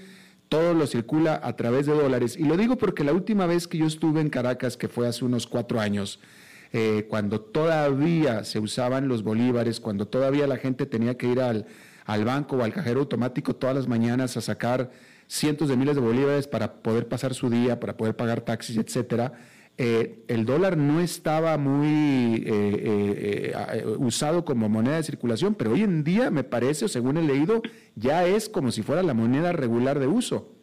todo 0.49 0.73
lo 0.73 0.87
circula 0.87 1.39
a 1.43 1.55
través 1.55 1.85
de 1.85 1.93
dólares. 1.93 2.37
Y 2.37 2.43
lo 2.43 2.57
digo 2.57 2.77
porque 2.77 3.03
la 3.03 3.13
última 3.13 3.45
vez 3.45 3.67
que 3.67 3.77
yo 3.77 3.85
estuve 3.85 4.21
en 4.21 4.29
Caracas, 4.29 4.77
que 4.77 4.87
fue 4.87 5.07
hace 5.07 5.25
unos 5.25 5.47
cuatro 5.47 5.79
años, 5.79 6.19
eh, 6.73 7.05
cuando 7.09 7.41
todavía 7.41 8.43
se 8.43 8.59
usaban 8.59 9.07
los 9.07 9.23
bolívares, 9.23 9.79
cuando 9.79 10.07
todavía 10.07 10.47
la 10.47 10.57
gente 10.57 10.85
tenía 10.85 11.17
que 11.17 11.27
ir 11.27 11.39
al, 11.39 11.65
al 12.05 12.25
banco 12.25 12.57
o 12.57 12.63
al 12.63 12.73
cajero 12.73 13.01
automático 13.01 13.55
todas 13.55 13.75
las 13.75 13.87
mañanas 13.87 14.37
a 14.37 14.41
sacar 14.41 14.91
cientos 15.27 15.69
de 15.69 15.77
miles 15.77 15.95
de 15.95 16.01
bolívares 16.01 16.47
para 16.47 16.81
poder 16.81 17.07
pasar 17.07 17.33
su 17.33 17.49
día, 17.49 17.79
para 17.79 17.97
poder 17.97 18.15
pagar 18.15 18.41
taxis, 18.41 18.77
etcétera. 18.77 19.33
Eh, 19.79 20.23
el 20.27 20.45
dólar 20.45 20.75
no 20.75 21.01
estaba 21.01 21.55
muy 21.57 22.43
eh, 22.47 23.53
eh, 23.53 23.85
usado 23.99 24.43
como 24.43 24.69
moneda 24.69 24.95
de 24.95 25.03
circulación, 25.03 25.53
pero 25.53 25.73
hoy 25.73 25.83
en 25.83 26.03
día 26.03 26.31
me 26.31 26.43
parece, 26.43 26.85
o 26.85 26.87
según 26.87 27.17
he 27.17 27.21
leído, 27.21 27.61
ya 27.95 28.25
es 28.25 28.49
como 28.49 28.71
si 28.71 28.81
fuera 28.81 29.03
la 29.03 29.13
moneda 29.13 29.51
regular 29.51 29.99
de 29.99 30.07
uso. 30.07 30.56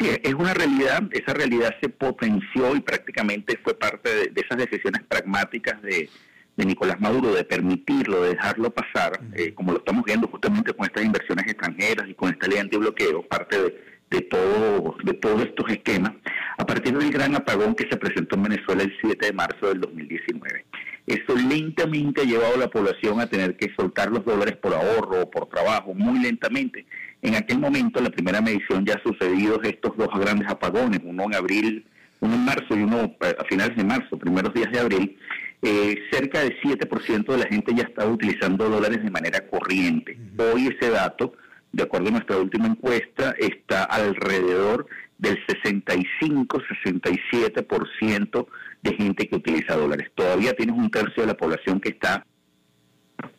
Sí, 0.00 0.08
es 0.22 0.32
una 0.34 0.54
realidad, 0.54 1.02
esa 1.10 1.34
realidad 1.34 1.74
se 1.82 1.90
potenció 1.90 2.74
y 2.74 2.80
prácticamente 2.80 3.58
fue 3.62 3.74
parte 3.74 4.30
de, 4.30 4.40
esas 4.40 4.56
decisiones 4.56 5.02
pragmáticas 5.06 5.80
de, 5.82 6.08
Nicolás 6.56 7.00
Maduro 7.00 7.32
de 7.32 7.44
permitirlo, 7.44 8.22
de 8.22 8.30
dejarlo 8.34 8.70
pasar, 8.70 9.18
como 9.54 9.72
lo 9.72 9.78
estamos 9.78 10.04
viendo 10.04 10.28
justamente 10.28 10.74
con 10.74 10.84
estas 10.84 11.04
inversiones 11.04 11.46
extranjeras 11.46 12.06
y 12.06 12.12
con 12.12 12.30
esta 12.30 12.46
ley 12.48 12.58
antibloqueo, 12.58 13.22
parte 13.22 13.62
de, 13.62 13.84
de, 14.10 14.20
todo, 14.22 14.94
de 15.02 15.14
todos 15.14 15.42
estos 15.42 15.70
esquemas, 15.70 16.12
a 16.58 16.66
partir 16.66 16.96
del 16.98 17.10
gran 17.10 17.34
apagón 17.34 17.74
que 17.74 17.88
se 17.88 17.96
presentó 17.96 18.36
en 18.36 18.42
Venezuela 18.42 18.82
el 18.82 18.94
7 19.00 19.26
de 19.26 19.32
marzo 19.32 19.68
del 19.68 19.80
2019. 19.80 20.66
Eso 21.06 21.34
lentamente 21.34 22.20
ha 22.20 22.24
llevado 22.24 22.54
a 22.54 22.58
la 22.58 22.68
población 22.68 23.20
a 23.20 23.26
tener 23.26 23.56
que 23.56 23.72
soltar 23.74 24.10
los 24.10 24.24
dólares 24.24 24.56
por 24.56 24.74
ahorro 24.74 25.22
o 25.22 25.30
por 25.30 25.48
trabajo, 25.48 25.94
muy 25.94 26.18
lentamente. 26.20 26.84
En 27.22 27.34
aquel 27.34 27.58
momento, 27.58 28.00
la 28.00 28.10
primera 28.10 28.40
medición 28.40 28.84
ya 28.84 28.94
ha 28.94 29.02
sucedido 29.02 29.60
estos 29.62 29.96
dos 29.96 30.08
grandes 30.18 30.48
apagones, 30.48 31.00
uno 31.04 31.24
en 31.24 31.34
abril, 31.34 31.86
uno 32.20 32.34
en 32.34 32.44
marzo 32.44 32.76
y 32.76 32.82
uno 32.82 33.14
a 33.20 33.44
finales 33.44 33.76
de 33.76 33.84
marzo, 33.84 34.18
primeros 34.18 34.54
días 34.54 34.72
de 34.72 34.80
abril. 34.80 35.18
Eh, 35.62 35.98
cerca 36.10 36.40
del 36.40 36.58
7% 36.60 37.32
de 37.32 37.38
la 37.38 37.46
gente 37.46 37.74
ya 37.74 37.82
estaba 37.82 38.10
utilizando 38.10 38.70
dólares 38.70 39.02
de 39.02 39.10
manera 39.10 39.46
corriente. 39.46 40.18
Hoy 40.38 40.68
ese 40.68 40.90
dato 40.90 41.34
de 41.72 41.82
acuerdo 41.84 42.08
a 42.08 42.12
nuestra 42.12 42.36
última 42.36 42.66
encuesta, 42.66 43.34
está 43.38 43.84
alrededor 43.84 44.88
del 45.18 45.38
65-67% 45.46 48.46
de 48.82 48.94
gente 48.94 49.28
que 49.28 49.36
utiliza 49.36 49.76
dólares. 49.76 50.10
Todavía 50.14 50.54
tienes 50.54 50.76
un 50.76 50.90
tercio 50.90 51.22
de 51.22 51.28
la 51.28 51.36
población 51.36 51.78
que 51.80 51.90
está, 51.90 52.26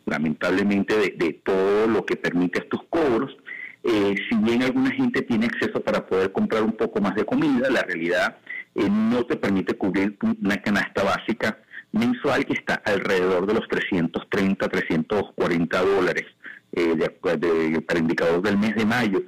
lamentablemente, 0.06 1.14
de, 1.16 1.32
todo 1.44 1.88
lo 1.88 2.06
que 2.06 2.16
permite 2.16 2.60
estos 2.60 2.80
cobros. 2.88 3.36
Eh, 3.84 4.14
si 4.28 4.36
bien 4.36 4.62
alguna 4.62 4.90
gente 4.92 5.22
tiene 5.22 5.46
acceso 5.46 5.80
para 5.80 6.06
poder 6.06 6.32
comprar 6.32 6.62
un 6.62 6.72
poco 6.72 7.00
más 7.00 7.14
de 7.14 7.24
comida, 7.24 7.68
la 7.68 7.82
realidad 7.82 8.38
eh, 8.74 8.88
no 8.88 9.24
te 9.26 9.36
permite 9.36 9.74
cubrir 9.74 10.16
una 10.40 10.56
canasta 10.58 11.02
básica 11.02 11.58
mensual 11.92 12.44
que 12.46 12.54
está 12.54 12.74
alrededor 12.84 13.46
de 13.46 13.54
los 13.54 13.68
330, 13.68 14.68
340 14.68 15.82
dólares 15.82 16.24
eh, 16.72 16.94
de, 16.96 17.80
para 17.82 17.98
indicador 17.98 18.42
del 18.42 18.58
mes 18.58 18.74
de 18.74 18.86
mayo. 18.86 19.22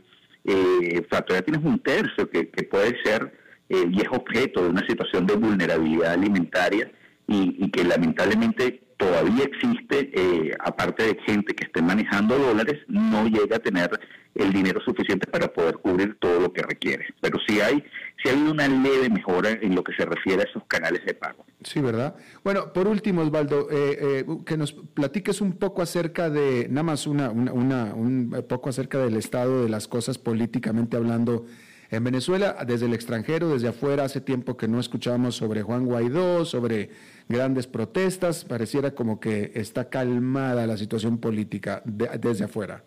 Eh, 0.45 1.03
o 1.05 1.09
sea, 1.11 1.23
todavía 1.23 1.45
tienes 1.45 1.65
un 1.65 1.79
tercio 1.79 2.29
que, 2.29 2.45
puede 2.71 2.97
ser 3.03 3.33
eh, 3.69 3.85
viejo 3.87 4.17
objeto 4.17 4.63
de 4.63 4.71
una 4.71 4.87
situación 4.87 5.27
de 5.27 5.37
vulnerabilidad 5.37 6.13
alimentaria 6.13 6.91
y, 7.27 7.71
que 7.71 7.85
lamentablemente 7.85 8.83
todavía 8.97 9.45
existe, 9.45 10.11
eh, 10.13 10.53
aparte 10.61 11.03
de 11.03 11.19
gente 11.27 11.55
que 11.55 11.65
esté 11.65 11.83
manejando 11.83 12.39
dólares, 12.39 12.81
no 12.89 13.27
llega 13.27 13.57
a 13.57 13.59
tener 13.59 13.91
el 14.35 14.53
dinero 14.53 14.81
suficiente 14.81 15.27
para 15.27 15.53
poder 15.53 15.77
cubrir 15.77 16.17
todo 16.19 16.41
lo 16.41 16.53
que 16.53 16.63
requiere. 16.63 17.07
Pero 17.21 17.39
sí 17.47 17.61
hay, 17.61 17.85
sí 18.23 18.29
hay 18.29 18.43
una 18.43 18.67
leve 18.67 19.09
mejora 19.09 19.51
en 19.51 19.75
lo 19.75 19.85
que 19.85 19.95
se 19.95 20.05
refiere 20.05 20.43
a 20.43 20.45
esos 20.45 20.65
canales 20.67 21.05
de 21.05 21.15
pago. 21.15 21.45
Sí, 21.63 21.81
¿verdad? 21.81 22.17
Bueno, 22.43 22.73
por 22.73 22.89
último, 22.89 23.23
Osvaldo, 23.23 23.69
eh, 23.71 23.99
eh, 24.01 24.27
que 24.45 24.57
nos 24.57 24.73
platiques 24.73 25.41
un 25.41 25.53
poco 25.53 25.83
acerca 25.83 26.31
de, 26.31 26.67
nada 26.69 26.83
más 26.83 27.07
una, 27.07 27.31
una, 27.31 27.95
un 27.95 28.45
poco 28.49 28.71
acerca 28.71 28.99
del 28.99 29.17
estado 29.17 29.63
de 29.63 29.69
las 29.69 29.87
cosas 29.87 30.19
políticamente 30.19 30.97
hablando 30.97 31.47
en 31.91 32.03
Venezuela, 32.03 32.57
desde 32.67 32.87
el 32.87 32.95
extranjero, 32.95 33.51
desde 33.51 33.69
afuera, 33.69 34.05
hace 34.05 34.21
tiempo 34.21 34.57
que 34.57 34.67
no 34.67 34.81
escuchábamos 34.81 35.37
sobre 35.37 35.63
Juan 35.63 35.85
Guaidó, 35.85 36.45
sobre 36.45 36.91
grandes 37.29 37.67
protestas, 37.67 38.45
pareciera 38.45 38.93
como 38.93 39.21
que 39.21 39.53
está 39.55 39.89
calmada 39.89 40.67
la 40.67 40.77
situación 40.77 41.19
política 41.19 41.83
desde 41.85 42.45
afuera. 42.45 42.85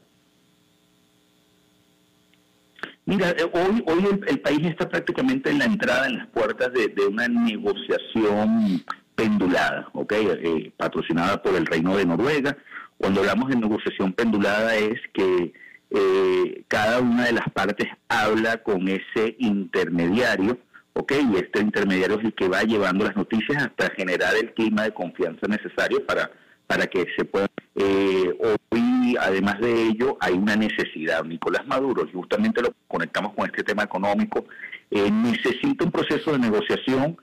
Mira, 3.05 3.29
eh, 3.31 3.49
hoy, 3.53 3.83
hoy 3.87 4.19
el, 4.27 4.39
país 4.41 4.65
está 4.65 4.89
prácticamente 4.89 5.49
en 5.49 5.59
la 5.59 5.65
entrada, 5.65 6.07
en 6.07 6.17
las 6.17 6.27
puertas 6.27 6.71
de, 6.73 7.07
una 7.07 7.27
negociación 7.29 8.83
pendulada, 9.15 9.87
¿ok? 9.93 10.13
Eh, 10.13 10.71
patrocinada 10.75 11.41
por 11.41 11.55
el 11.55 11.65
Reino 11.65 11.95
de 11.95 12.05
Noruega. 12.05 12.57
Cuando 12.97 13.21
hablamos 13.21 13.49
de 13.49 13.55
negociación 13.55 14.11
pendulada 14.11 14.75
es 14.75 14.99
que 15.13 15.53
eh, 15.89 16.63
cada 16.67 16.99
una 16.99 17.27
de 17.27 17.31
las 17.31 17.49
partes 17.51 17.87
habla 18.09 18.61
con 18.61 18.89
ese 18.89 19.37
intermediario, 19.39 20.57
¿ok? 20.97 21.13
Y 21.31 21.35
este 21.37 21.61
intermediario 21.61 22.17
es 22.19 22.25
el 22.25 22.33
que 22.33 22.47
va 22.47 22.63
llevando 22.63 23.05
las 23.05 23.15
noticias 23.15 23.63
hasta 23.63 23.93
generar 23.95 24.35
el 24.35 24.53
clima 24.53 24.83
de 24.83 24.93
confianza 24.93 25.47
necesario 25.47 26.05
para, 26.05 26.31
para 26.65 26.87
que 26.87 27.05
se 27.15 27.25
pueda... 27.25 27.47
Eh, 27.75 28.35
hoy, 28.71 29.15
además 29.19 29.59
de 29.59 29.83
ello, 29.83 30.17
hay 30.19 30.33
una 30.33 30.55
necesidad. 30.55 31.23
Nicolás 31.23 31.67
Maduro, 31.67 32.07
justamente 32.11 32.61
lo 32.61 32.73
conectamos 32.87 33.33
con 33.33 33.45
este 33.45 33.63
tema 33.63 33.83
económico, 33.83 34.45
eh, 34.89 35.11
necesita 35.11 35.85
un 35.85 35.91
proceso 35.91 36.31
de 36.31 36.39
negociación 36.39 37.17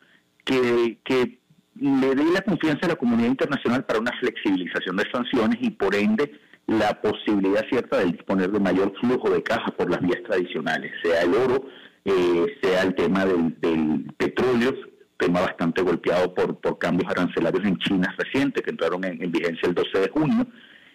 que, 0.45 0.99
que 1.05 1.39
le 1.81 2.15
dé 2.15 2.25
la 2.33 2.43
confianza 2.43 2.87
a 2.87 2.91
la 2.91 2.97
comunidad 2.97 3.31
internacional 3.31 3.85
para 3.85 3.99
una 3.99 4.13
flexibilización 4.21 4.97
de 4.97 5.11
sanciones 5.11 5.59
y 5.61 5.71
por 5.71 5.97
ende 5.97 6.39
la 6.69 7.01
posibilidad 7.01 7.67
cierta 7.69 7.99
de 7.99 8.13
disponer 8.13 8.51
de 8.51 8.61
mayor 8.61 8.95
flujo 9.01 9.29
de 9.31 9.43
caja 9.43 9.73
por 9.73 9.91
las 9.91 10.01
vías 10.01 10.23
tradicionales, 10.23 10.93
sea 11.03 11.23
el 11.23 11.35
oro, 11.35 11.67
eh, 12.05 12.59
sea 12.63 12.83
el 12.83 12.95
tema 12.95 13.25
del, 13.25 14.13
petróleo, 14.17 14.75
tema 15.17 15.41
bastante 15.41 15.83
golpeado 15.83 16.35
por, 16.35 16.79
cambios 16.79 17.11
arancelarios 17.11 17.65
en 17.65 17.79
China 17.79 18.15
recientes 18.19 18.63
que 18.63 18.71
entraron 18.71 19.05
en, 19.05 19.31
vigencia 19.33 19.69
el 19.69 19.75
12 19.75 20.01
de 20.01 20.09
junio, 20.11 20.47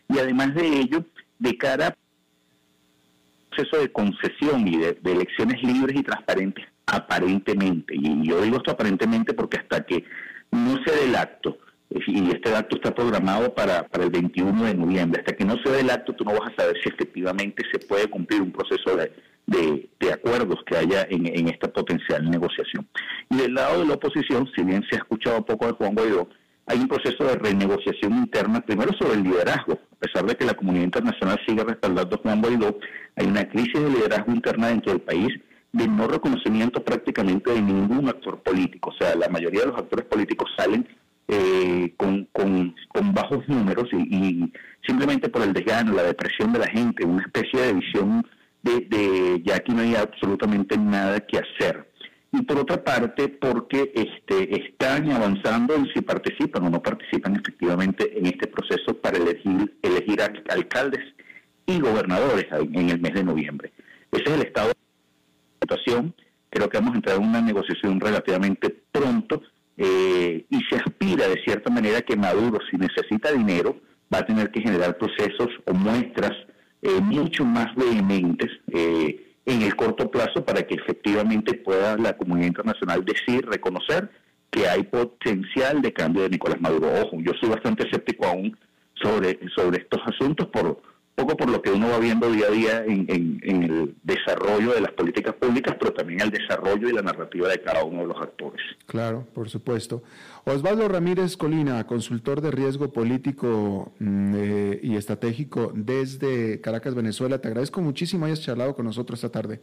y 0.08 0.20
además 0.20 0.54
de 0.56 0.68
ello, 0.68 1.06
de 1.40 1.58
cara 1.58 1.88
a 1.88 1.96
proceso 3.50 3.82
de 3.82 3.92
concesión 3.92 4.68
y 4.68 4.78
de, 4.78 4.98
elecciones 5.04 5.62
libres 5.64 5.98
y 6.00 6.04
transparentes 6.04 6.66
aparentemente, 6.86 7.96
y 7.96 8.28
yo 8.28 8.42
digo 8.42 8.58
esto 8.58 8.72
aparentemente 8.72 9.34
porque 9.34 9.58
hasta 9.58 9.86
que 9.86 10.04
no 10.52 10.78
se 10.84 10.92
dé 10.92 11.06
el 11.06 11.16
acto 11.16 11.58
y 11.90 12.30
este 12.30 12.56
acto 12.56 12.76
está 12.76 12.94
programado 12.94 13.54
para, 13.56 13.88
para 13.88 14.04
el 14.04 14.12
21 14.12 14.64
de 14.64 14.76
noviembre. 14.76 15.22
Hasta 15.22 15.36
que 15.36 15.44
no 15.44 15.56
se 15.64 15.72
dé 15.72 15.80
el 15.80 15.90
acto, 15.90 16.14
tú 16.14 16.24
no 16.24 16.34
vas 16.34 16.52
a 16.52 16.62
saber 16.62 16.78
si 16.84 16.90
efectivamente 16.90 17.64
se 17.72 17.80
puede 17.80 18.08
cumplir 18.08 18.44
un 18.44 18.52
proceso 18.52 18.96
de, 18.96 19.12
de, 19.50 19.90
acuerdos 20.12 20.60
que 20.66 20.76
haya 20.76 21.08
en, 21.10 21.48
esta 21.48 21.68
potencial 21.72 22.30
negociación. 22.30 22.88
Y 23.30 23.38
del 23.38 23.54
lado 23.54 23.80
de 23.80 23.88
la 23.88 23.94
oposición, 23.96 24.50
si 24.56 24.64
bien 24.64 24.84
se 24.90 24.96
ha 24.96 25.00
escuchado 25.00 25.46
poco 25.46 25.68
de 25.68 25.74
Juan 25.74 25.96
Guaidó, 25.96 26.30
hay 26.66 26.80
un 26.80 26.88
proceso 26.88 27.24
de 27.24 27.36
renegociación 27.36 28.14
interna, 28.14 28.62
primero 28.62 28.92
sobre 29.00 29.16
el 29.16 29.24
liderazgo. 29.24 29.74
A 29.74 30.00
pesar 30.00 30.26
de 30.26 30.36
que 30.36 30.46
la 30.46 30.54
comunidad 30.54 30.86
internacional 30.86 31.40
sigue 31.48 31.64
respaldando 31.64 32.16
a 32.16 32.20
Juan 32.20 32.42
Guaidó, 32.42 32.78
hay 33.16 33.28
una 33.28 33.48
crisis 33.50 33.74
de 33.74 33.90
liderazgo 33.90 34.32
interna 34.32 34.68
dentro 34.68 34.94
del 34.94 35.02
país 35.02 35.30
de 35.72 35.88
no 35.88 36.08
reconocimiento 36.08 36.84
prácticamente 36.84 37.52
de 37.52 37.62
ningún 37.62 38.08
actor 38.08 38.42
político. 38.42 38.90
O 38.90 39.04
sea, 39.04 39.16
la 39.16 39.30
mayoría 39.30 39.62
de 39.62 39.68
los 39.68 39.78
actores 39.78 40.06
políticos 40.06 40.50
salen 40.58 40.88
eh, 41.28 41.94
con, 41.98 42.28
con, 42.32 42.74
bajos 43.14 43.48
números 43.48 43.88
y, 43.94 44.52
simplemente 44.86 45.30
por 45.30 45.44
el 45.44 45.54
desgano, 45.54 45.94
la 45.94 46.04
depresión 46.04 46.52
de 46.54 46.60
la 46.60 46.68
gente, 46.68 47.06
una 47.06 47.22
especie 47.22 47.62
de 47.62 47.74
visión 47.74 48.26
de, 48.64 48.82
de 48.82 49.42
ya 49.46 49.56
aquí 49.56 49.72
no 49.72 49.82
hay 49.82 49.96
absolutamente 49.96 50.78
nada 50.78 51.20
que 51.22 51.40
hacer. 51.40 51.90
y 52.32 52.42
por 52.44 52.60
otra 52.60 52.84
parte 52.84 53.28
porque 53.28 53.92
este, 53.96 54.62
están 54.62 55.12
avanzando 55.12 55.74
en 55.76 55.88
si 55.94 56.02
participan 56.02 56.66
o 56.66 56.70
no 56.70 56.82
participan 56.82 57.36
efectivamente 57.36 58.18
en 58.18 58.28
este 58.28 58.48
proceso 58.48 58.94
para 59.02 59.18
elegir, 59.18 59.78
elegir 59.82 60.22
alcaldes 60.50 61.04
y 61.66 61.80
gobernadores 61.80 62.46
en 62.52 62.90
el 62.90 63.00
mes 63.00 63.14
de 63.14 63.24
noviembre. 63.24 63.72
Ese 64.12 64.24
es 64.24 64.32
el 64.32 64.42
estado 64.42 64.70
de 64.70 64.76
la 64.76 65.60
situación. 65.62 66.14
Creo 66.50 66.70
que 66.70 66.78
vamos 66.78 66.94
a 66.94 66.98
entrar 66.98 67.18
en 67.18 67.28
una 67.28 67.42
negociación 67.42 68.00
relativamente 68.00 68.76
pronto 68.92 69.42
eh, 69.78 70.46
y 70.50 70.60
se 70.70 70.76
aspira 70.76 71.28
de 71.28 71.42
cierta 71.44 71.72
manera 71.72 72.02
que 72.02 72.16
Maduro, 72.16 72.60
si 72.70 72.78
necesita 72.78 73.32
dinero, 73.32 73.80
va 74.14 74.20
a 74.20 74.26
tener 74.26 74.52
que 74.52 74.62
generar 74.62 74.98
procesos 74.98 75.50
o 75.66 75.74
muestras 75.74 76.34
eh, 76.82 77.02
mucho 77.02 77.46
más 77.46 77.74
vehementes. 77.76 78.52
Eh, 78.72 79.26
en 79.46 79.64
el 79.64 79.76
corto 79.76 80.12
plazo 80.12 80.46
para 80.46 80.64
que 80.64 80.76
efectivamente 80.76 81.56
pueda 81.56 81.98
la 81.98 82.16
comunidad 82.16 82.48
internacional 82.48 83.04
decir, 83.04 83.46
reconocer 83.48 84.10
que 84.52 84.68
hay 84.68 84.84
potencial 84.84 85.82
de 85.82 85.94
cambio 85.94 86.24
de 86.24 86.30
Nicolás 86.30 86.62
Maduro. 86.62 86.92
Ojo, 87.02 87.18
yo 87.22 87.32
soy 87.40 87.50
bastante 87.50 87.88
escéptico 87.88 88.26
aún 88.26 88.58
sobre, 88.94 89.40
sobre 89.56 89.80
estos 89.80 90.02
asuntos 90.06 90.48
por, 90.48 90.82
poco 91.16 91.38
por 91.38 91.50
lo 91.50 91.62
que 91.62 91.72
uno 91.72 91.90
va 91.90 92.00
viendo 92.00 92.32
día 92.32 92.48
a 92.48 92.52
día 92.52 92.84
en, 92.86 93.40
el 93.44 93.96
desarrollo 94.30 94.74
de 94.74 94.82
las 94.82 94.92
políticas 94.92 95.36
públicas, 95.36 95.76
pero 95.80 95.94
también 95.94 96.22
el 96.22 96.32
desarrollo 96.32 96.90
y 96.90 96.94
la 96.94 97.02
narrativa 97.02 97.48
de 97.48 97.62
cada 97.62 97.84
uno 97.84 98.02
de 98.02 98.08
los 98.08 98.18
actores. 98.22 98.62
Claro, 98.86 99.26
por 99.34 99.50
supuesto. 99.50 100.04
Osvaldo 100.46 100.88
Ramírez 100.88 101.38
Colina, 101.38 101.86
consultor 101.86 102.42
de 102.42 102.52
riesgo 102.52 102.92
político 102.92 103.94
mm, 104.00 104.34
eh, 104.36 104.80
y 104.84 104.96
estratégico 104.96 105.72
desde 105.76 106.62
Caracas, 106.62 106.96
Venezuela, 106.96 107.40
te 107.40 107.48
agradezco 107.48 107.82
muchísimo 107.82 108.26
hayas 108.26 108.42
charlado 108.42 108.76
con 108.76 108.86
nosotros 108.86 109.20
esta 109.20 109.32
tarde. 109.32 109.60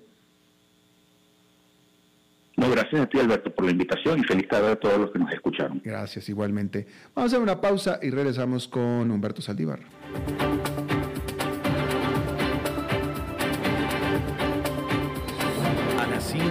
No, 2.56 2.70
gracias 2.70 3.02
a 3.02 3.06
ti, 3.06 3.18
Alberto, 3.18 3.54
por 3.54 3.66
la 3.66 3.72
invitación 3.72 4.18
y 4.18 4.24
feliz 4.24 4.48
tarde 4.48 4.72
a 4.72 4.76
todos 4.76 4.98
los 4.98 5.10
que 5.10 5.18
nos 5.18 5.30
escucharon. 5.30 5.80
Gracias, 5.84 6.28
igualmente. 6.30 6.86
Vamos 7.14 7.32
a 7.32 7.36
hacer 7.36 7.42
una 7.42 7.60
pausa 7.60 7.98
y 8.02 8.10
regresamos 8.10 8.66
con 8.66 9.10
Humberto 9.10 9.42
Saldívar. 9.42 9.80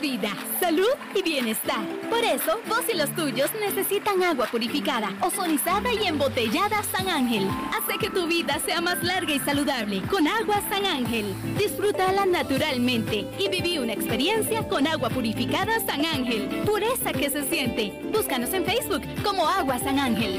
vida, 0.00 0.30
salud 0.60 0.94
y 1.14 1.22
bienestar. 1.22 1.84
Por 2.10 2.22
eso, 2.24 2.60
vos 2.68 2.82
y 2.92 2.96
los 2.96 3.10
tuyos 3.14 3.50
necesitan 3.60 4.22
agua 4.22 4.46
purificada, 4.46 5.12
ozonizada 5.20 5.92
y 5.92 6.06
embotellada 6.06 6.82
San 6.82 7.08
Ángel. 7.08 7.48
Hace 7.72 7.98
que 7.98 8.10
tu 8.10 8.26
vida 8.26 8.58
sea 8.64 8.80
más 8.80 9.02
larga 9.02 9.32
y 9.34 9.38
saludable 9.38 10.02
con 10.10 10.26
agua 10.26 10.60
San 10.70 10.84
Ángel. 10.86 11.34
Disfrútala 11.58 12.26
naturalmente 12.26 13.26
y 13.38 13.48
viví 13.48 13.78
una 13.78 13.92
experiencia 13.92 14.66
con 14.68 14.86
agua 14.86 15.10
purificada 15.10 15.80
San 15.86 16.04
Ángel. 16.04 16.48
Pureza 16.64 17.12
que 17.12 17.30
se 17.30 17.48
siente. 17.48 18.00
Búscanos 18.12 18.52
en 18.52 18.64
Facebook 18.64 19.02
como 19.22 19.48
Agua 19.48 19.78
San 19.78 19.98
Ángel. 19.98 20.38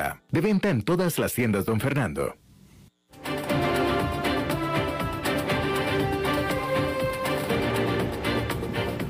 De 0.31 0.41
venta 0.41 0.69
en 0.69 0.81
todas 0.81 1.19
las 1.19 1.33
tiendas, 1.33 1.65
don 1.65 1.79
Fernando. 1.79 2.35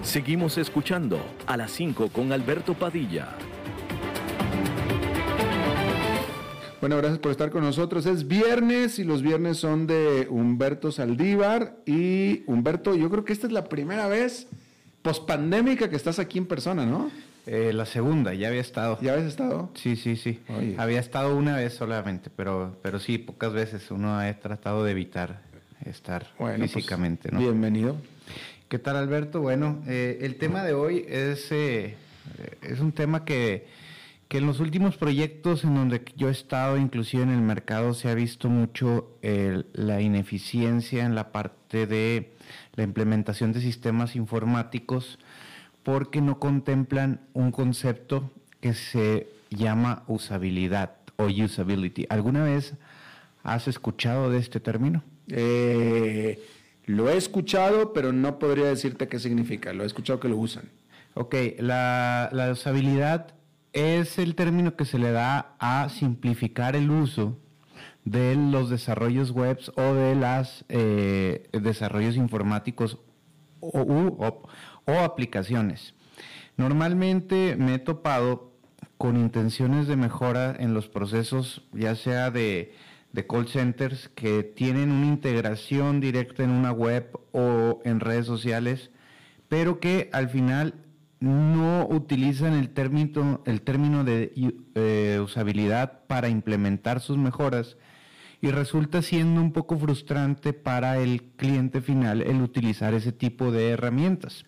Seguimos 0.04 0.58
escuchando 0.58 1.20
a 1.46 1.56
las 1.56 1.72
5 1.72 2.10
con 2.10 2.34
Alberto 2.34 2.74
Padilla. 2.74 3.30
Bueno, 6.82 6.98
gracias 6.98 7.20
por 7.20 7.32
estar 7.32 7.52
con 7.52 7.64
nosotros. 7.64 8.06
Es 8.06 8.28
viernes 8.28 9.00
y 9.00 9.04
los 9.04 9.22
viernes 9.22 9.58
son 9.58 9.88
de 9.88 10.28
Humberto 10.30 10.92
Saldívar. 10.92 11.78
Y 11.86 12.44
Humberto, 12.48 12.96
yo 12.96 13.10
creo 13.10 13.24
que 13.24 13.32
esta 13.32 13.48
es 13.48 13.54
la 13.54 13.66
primera 13.66 14.08
vez 14.08 14.48
pospandémica 15.04 15.90
que 15.90 15.96
estás 15.96 16.20
aquí 16.20 16.40
en 16.40 16.48
persona, 16.48 16.86
¿no? 16.86 17.10
Eh, 17.48 17.74
la 17.74 17.86
segunda, 17.86 18.34
ya 18.34 18.50
había 18.50 18.62
estado. 18.62 19.00
¿Ya 19.02 19.14
habías 19.14 19.28
estado? 19.28 19.72
Sí, 19.74 19.96
sí, 19.96 20.16
sí. 20.16 20.40
Había 20.78 21.00
estado 21.00 21.36
una 21.36 21.56
vez 21.56 21.74
solamente, 21.74 22.30
pero, 22.36 22.78
pero 22.84 23.00
sí, 23.00 23.18
pocas 23.18 23.52
veces 23.54 23.90
uno 23.90 24.20
ha 24.20 24.32
tratado 24.34 24.84
de 24.84 24.92
evitar 24.92 25.42
estar 25.86 26.28
pues, 26.38 26.60
físicamente. 26.62 27.32
¿no? 27.32 27.40
Bienvenido. 27.40 27.98
¿Qué 28.70 28.78
tal, 28.78 28.96
Alberto? 28.96 29.42
Bueno, 29.42 29.82
eh, 29.88 30.20
el 30.22 30.36
tema 30.36 30.64
de 30.64 30.74
hoy 30.74 31.04
es, 31.10 31.52
eh, 31.52 31.98
es 32.62 32.80
un 32.80 32.92
tema 32.92 33.26
que, 33.26 33.68
que 34.28 34.38
en 34.38 34.46
los 34.46 34.60
últimos 34.60 34.96
proyectos 34.98 35.64
en 35.64 35.74
donde 35.74 36.04
yo 36.16 36.30
he 36.30 36.32
estado, 36.32 36.78
inclusive 36.78 37.24
en 37.24 37.32
el 37.32 37.42
mercado, 37.42 37.96
se 37.96 38.08
ha 38.10 38.14
visto 38.14 38.50
mucho 38.50 39.18
la 39.74 40.00
ineficiencia 40.00 41.06
en 41.06 41.16
la 41.16 41.32
parte 41.32 41.88
de 41.88 42.34
la 42.76 42.84
implementación 42.84 43.52
de 43.52 43.62
sistemas 43.62 44.16
informáticos 44.16 45.18
porque 45.84 46.22
no 46.22 46.40
contemplan 46.40 47.22
un 47.34 47.52
concepto 47.52 48.32
que 48.60 48.74
se 48.74 49.28
llama 49.50 50.04
usabilidad 50.08 50.96
o 51.18 51.26
usability. 51.26 52.06
¿Alguna 52.10 52.44
vez 52.44 52.74
has 53.44 53.68
escuchado 53.68 54.30
de 54.30 54.40
este 54.40 54.60
término? 54.60 55.04
Eh, 55.28 56.40
lo 56.86 57.10
he 57.10 57.18
escuchado, 57.18 57.94
pero 57.94 58.14
no 58.14 58.40
podría 58.40 58.66
decirte 58.66 59.08
qué 59.08 59.20
significa. 59.20 59.74
Lo 59.74 59.84
he 59.84 59.88
escuchado 59.88 60.20
que 60.20 60.30
lo 60.30 60.38
usan. 60.38 60.66
Ok, 61.14 61.36
la, 61.60 62.50
usabilidad 62.52 63.34
es 63.74 64.18
el 64.18 64.36
término 64.36 64.76
que 64.76 64.86
se 64.86 64.98
le 64.98 65.12
da 65.12 65.56
a 65.60 65.90
simplificar 65.90 66.76
el 66.76 66.90
uso 66.90 67.38
de 68.06 68.36
los 68.36 68.70
desarrollos 68.70 69.32
web 69.32 69.60
o 69.76 69.94
de 69.94 70.16
los 70.16 70.66
eh, 70.70 71.50
desarrollos 71.52 72.16
informáticos 72.16 72.98
o, 73.60 73.82
o 73.82 74.50
aplicaciones. 75.00 75.94
Normalmente 76.58 77.56
me 77.58 77.76
he 77.76 77.80
topado 77.80 78.52
con 78.98 79.18
intenciones 79.18 79.88
de 79.88 79.96
mejora 79.96 80.56
en 80.60 80.76
los 80.76 80.88
procesos, 80.88 81.64
ya 81.74 81.96
sea 81.96 82.30
de, 82.30 82.76
call 83.28 83.48
centers 83.48 84.10
que 84.10 84.44
tienen 84.44 84.92
una 84.92 85.08
integración 85.08 86.00
directa 86.00 86.44
en 86.44 86.52
una 86.52 86.72
web 86.72 87.20
o 87.32 87.82
en 87.84 88.00
redes 88.00 88.28
sociales, 88.28 88.92
pero 89.48 89.80
que 89.80 90.10
al 90.14 90.30
final 90.30 90.76
no 91.20 91.88
utilizan 91.90 92.54
el 92.54 92.70
término, 92.70 93.42
el 93.46 93.62
término 93.62 94.04
de 94.04 94.34
eh, 94.76 95.20
usabilidad 95.24 96.06
para 96.08 96.30
implementar 96.30 97.00
sus 97.00 97.18
mejoras 97.18 97.78
y 98.40 98.52
resulta 98.52 99.02
siendo 99.02 99.42
un 99.42 99.52
poco 99.52 99.78
frustrante 99.78 100.54
para 100.54 101.00
el 101.00 101.24
cliente 101.38 101.82
final 101.82 102.22
el 102.22 102.42
utilizar 102.42 102.94
ese 102.94 103.12
tipo 103.12 103.52
de 103.52 103.70
herramientas. 103.70 104.46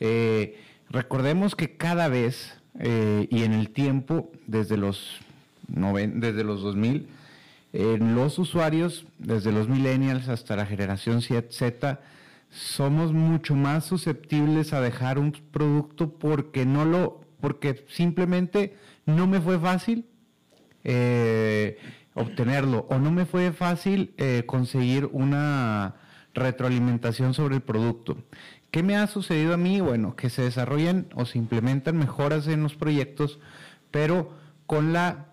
Eh, 0.00 0.60
recordemos 0.90 1.54
que 1.54 1.76
cada 1.76 2.08
vez 2.08 2.54
eh, 2.78 3.26
y 3.30 3.42
en 3.42 3.52
el 3.52 3.70
tiempo, 3.70 4.30
desde 4.46 4.76
los, 4.76 5.18
desde 5.68 6.44
los 6.44 6.62
2000, 6.62 7.08
los 7.72 8.38
usuarios, 8.38 9.04
desde 9.18 9.52
los 9.52 9.68
millennials 9.68 10.28
hasta 10.28 10.56
la 10.56 10.64
generación 10.64 11.20
Z, 11.20 12.00
somos 12.50 13.12
mucho 13.12 13.54
más 13.54 13.84
susceptibles 13.84 14.72
a 14.72 14.80
dejar 14.80 15.18
un 15.18 15.32
producto 15.32 16.10
porque 16.10 16.64
no 16.64 16.86
lo, 16.86 17.20
porque 17.40 17.84
simplemente 17.88 18.76
no 19.04 19.26
me 19.26 19.40
fue 19.40 19.58
fácil 19.58 20.06
eh, 20.84 21.78
obtenerlo 22.14 22.86
o 22.88 22.98
no 22.98 23.10
me 23.10 23.26
fue 23.26 23.52
fácil 23.52 24.14
conseguir 24.46 25.06
una 25.12 25.96
retroalimentación 26.36 27.34
sobre 27.34 27.56
el 27.56 27.62
producto. 27.62 28.16
¿Qué 28.76 28.82
me 28.82 28.94
ha 28.94 29.06
sucedido 29.06 29.54
a 29.54 29.56
mí? 29.56 29.80
Bueno, 29.80 30.16
que 30.16 30.28
se 30.28 30.42
desarrollan 30.42 31.06
o 31.14 31.24
se 31.24 31.38
implementan 31.38 31.96
mejoras 31.96 32.46
en 32.46 32.62
los 32.62 32.74
proyectos, 32.74 33.38
pero 33.90 34.34
con 34.66 34.92
la 34.92 35.28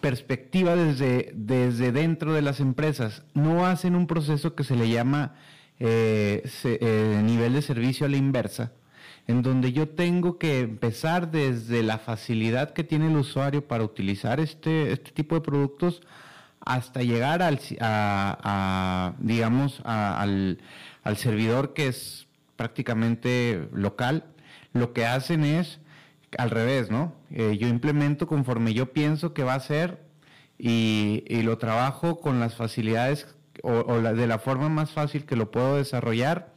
perspectiva 0.00 0.74
desde, 0.74 1.30
desde 1.34 1.92
dentro 1.92 2.32
de 2.32 2.40
las 2.40 2.60
empresas. 2.60 3.22
No 3.34 3.66
hacen 3.66 3.94
un 3.94 4.06
proceso 4.06 4.54
que 4.54 4.64
se 4.64 4.76
le 4.76 4.88
llama 4.88 5.34
eh, 5.78 6.50
eh, 6.64 7.20
nivel 7.22 7.52
de 7.52 7.60
servicio 7.60 8.06
a 8.06 8.08
la 8.08 8.16
inversa, 8.16 8.72
en 9.26 9.42
donde 9.42 9.74
yo 9.74 9.90
tengo 9.90 10.38
que 10.38 10.60
empezar 10.60 11.30
desde 11.30 11.82
la 11.82 11.98
facilidad 11.98 12.72
que 12.72 12.82
tiene 12.82 13.08
el 13.08 13.16
usuario 13.18 13.68
para 13.68 13.84
utilizar 13.84 14.40
este, 14.40 14.90
este 14.90 15.10
tipo 15.10 15.34
de 15.34 15.42
productos 15.42 16.00
hasta 16.60 17.02
llegar 17.02 17.42
al, 17.42 17.60
digamos, 19.18 19.82
al, 19.84 20.60
al 21.02 21.16
servidor 21.18 21.74
que 21.74 21.88
es 21.88 22.26
prácticamente 22.56 23.68
local. 23.72 24.24
Lo 24.72 24.92
que 24.92 25.06
hacen 25.06 25.44
es 25.44 25.80
al 26.38 26.50
revés, 26.50 26.90
¿no? 26.90 27.14
Eh, 27.30 27.56
yo 27.58 27.68
implemento 27.68 28.26
conforme 28.26 28.74
yo 28.74 28.92
pienso 28.92 29.34
que 29.34 29.44
va 29.44 29.54
a 29.54 29.60
ser 29.60 30.04
y, 30.58 31.42
lo 31.42 31.58
trabajo 31.58 32.20
con 32.20 32.40
las 32.40 32.54
facilidades 32.54 33.26
o, 33.62 34.00
de 34.00 34.26
la 34.26 34.38
forma 34.38 34.68
más 34.68 34.92
fácil 34.92 35.24
que 35.24 35.36
lo 35.36 35.50
puedo 35.50 35.76
desarrollar. 35.76 36.54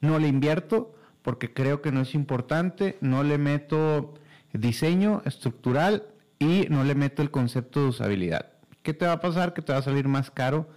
No 0.00 0.18
le 0.18 0.28
invierto 0.28 0.94
porque 1.22 1.52
creo 1.52 1.82
que 1.82 1.92
no 1.92 2.02
es 2.02 2.14
importante, 2.14 2.96
no 3.00 3.22
le 3.22 3.38
meto 3.38 4.14
diseño 4.52 5.22
estructural 5.24 6.06
y 6.38 6.66
no 6.70 6.84
le 6.84 6.94
meto 6.94 7.22
el 7.22 7.30
concepto 7.30 7.80
de 7.80 7.88
usabilidad. 7.88 8.52
¿Qué 8.82 8.94
te 8.94 9.06
va 9.06 9.12
a 9.12 9.20
pasar? 9.20 9.54
Que 9.54 9.62
te 9.62 9.72
va 9.72 9.80
a 9.80 9.82
salir 9.82 10.08
más 10.08 10.30
caro 10.30 10.68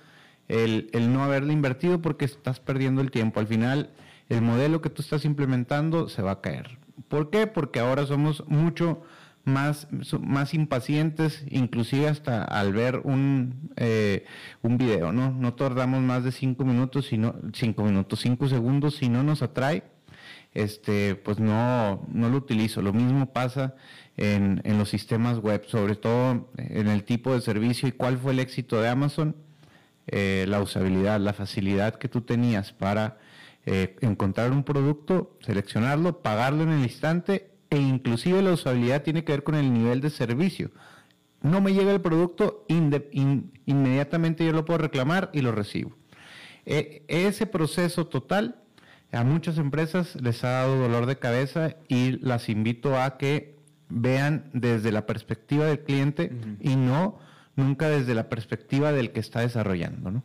el, 0.47 0.89
el 0.91 1.13
no 1.13 1.23
haberle 1.23 1.53
invertido 1.53 2.01
porque 2.01 2.25
estás 2.25 2.59
perdiendo 2.59 3.01
el 3.01 3.11
tiempo. 3.11 3.39
Al 3.39 3.47
final, 3.47 3.91
el 4.31 4.41
modelo 4.41 4.81
que 4.81 4.89
tú 4.89 5.01
estás 5.01 5.25
implementando 5.25 6.07
se 6.07 6.21
va 6.21 6.31
a 6.31 6.41
caer. 6.41 6.77
¿Por 7.09 7.29
qué? 7.29 7.47
Porque 7.47 7.79
ahora 7.81 8.05
somos 8.05 8.43
mucho 8.47 9.01
más, 9.43 9.87
más 10.21 10.53
impacientes, 10.53 11.43
inclusive 11.49 12.07
hasta 12.07 12.43
al 12.43 12.71
ver 12.71 13.01
un, 13.03 13.71
eh, 13.75 14.25
un 14.61 14.77
video, 14.77 15.11
¿no? 15.11 15.31
No 15.31 15.53
tardamos 15.55 16.01
más 16.01 16.23
de 16.23 16.31
cinco 16.31 16.63
minutos, 16.63 17.07
sino, 17.07 17.35
cinco 17.53 17.83
minutos, 17.83 18.21
cinco 18.21 18.47
segundos, 18.47 18.95
si 18.95 19.09
no 19.09 19.21
nos 19.21 19.41
atrae, 19.41 19.83
este, 20.53 21.15
pues 21.15 21.39
no, 21.39 22.07
no 22.07 22.29
lo 22.29 22.37
utilizo. 22.37 22.81
Lo 22.81 22.93
mismo 22.93 23.33
pasa 23.33 23.75
en, 24.15 24.61
en 24.63 24.77
los 24.77 24.89
sistemas 24.89 25.39
web, 25.39 25.65
sobre 25.67 25.95
todo 25.95 26.49
en 26.57 26.87
el 26.87 27.03
tipo 27.03 27.33
de 27.33 27.41
servicio 27.41 27.89
y 27.89 27.91
cuál 27.91 28.17
fue 28.17 28.31
el 28.31 28.39
éxito 28.39 28.81
de 28.81 28.87
Amazon, 28.87 29.35
eh, 30.07 30.45
la 30.47 30.61
usabilidad, 30.61 31.19
la 31.19 31.33
facilidad 31.33 31.95
que 31.95 32.07
tú 32.07 32.21
tenías 32.21 32.71
para 32.71 33.17
eh, 33.65 33.95
encontrar 34.01 34.51
un 34.51 34.63
producto, 34.63 35.37
seleccionarlo, 35.41 36.21
pagarlo 36.21 36.63
en 36.63 36.69
el 36.69 36.83
instante 36.83 37.51
e 37.69 37.77
inclusive 37.77 38.41
la 38.41 38.53
usabilidad 38.53 39.03
tiene 39.03 39.23
que 39.23 39.31
ver 39.33 39.43
con 39.43 39.55
el 39.55 39.71
nivel 39.71 40.01
de 40.01 40.09
servicio. 40.09 40.71
No 41.41 41.61
me 41.61 41.73
llega 41.73 41.91
el 41.91 42.01
producto, 42.01 42.65
inmediatamente 42.67 44.45
yo 44.45 44.51
lo 44.51 44.65
puedo 44.65 44.79
reclamar 44.79 45.29
y 45.33 45.41
lo 45.41 45.51
recibo. 45.51 45.95
E, 46.65 47.03
ese 47.07 47.47
proceso 47.47 48.07
total 48.07 48.61
a 49.11 49.23
muchas 49.23 49.57
empresas 49.57 50.15
les 50.21 50.43
ha 50.43 50.49
dado 50.49 50.77
dolor 50.77 51.05
de 51.05 51.17
cabeza 51.17 51.75
y 51.87 52.17
las 52.19 52.49
invito 52.49 52.99
a 52.99 53.17
que 53.17 53.57
vean 53.89 54.49
desde 54.53 54.91
la 54.91 55.05
perspectiva 55.05 55.65
del 55.65 55.79
cliente 55.79 56.31
y 56.59 56.75
no 56.75 57.19
nunca 57.55 57.89
desde 57.89 58.15
la 58.15 58.29
perspectiva 58.29 58.91
del 58.91 59.11
que 59.11 59.19
está 59.19 59.41
desarrollando, 59.41 60.11
¿no? 60.11 60.23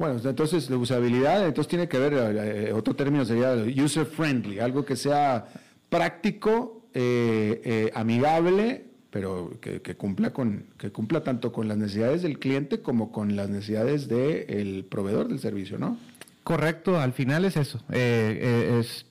Bueno, 0.00 0.18
entonces 0.24 0.70
la 0.70 0.78
usabilidad, 0.78 1.46
entonces 1.46 1.68
tiene 1.68 1.86
que 1.86 1.98
ver, 1.98 2.14
eh, 2.14 2.72
otro 2.72 2.96
término 2.96 3.22
sería 3.26 3.52
user 3.52 4.06
friendly, 4.06 4.58
algo 4.58 4.82
que 4.82 4.96
sea 4.96 5.46
práctico, 5.90 6.86
eh, 6.94 7.60
eh, 7.62 7.90
amigable, 7.94 8.86
pero 9.10 9.60
que, 9.60 9.82
cumpla 9.96 10.32
con, 10.32 10.64
que 10.78 10.90
cumpla 10.90 11.22
tanto 11.22 11.52
con 11.52 11.68
las 11.68 11.76
necesidades 11.76 12.22
del 12.22 12.38
cliente 12.38 12.80
como 12.80 13.12
con 13.12 13.36
las 13.36 13.50
necesidades 13.50 14.08
del 14.08 14.86
proveedor 14.88 15.28
del 15.28 15.38
servicio, 15.38 15.76
¿no? 15.76 15.98
Correcto, 16.44 16.98
al 16.98 17.12
final 17.12 17.44
es 17.44 17.58
eso. 17.58 17.84
es, 17.90 19.04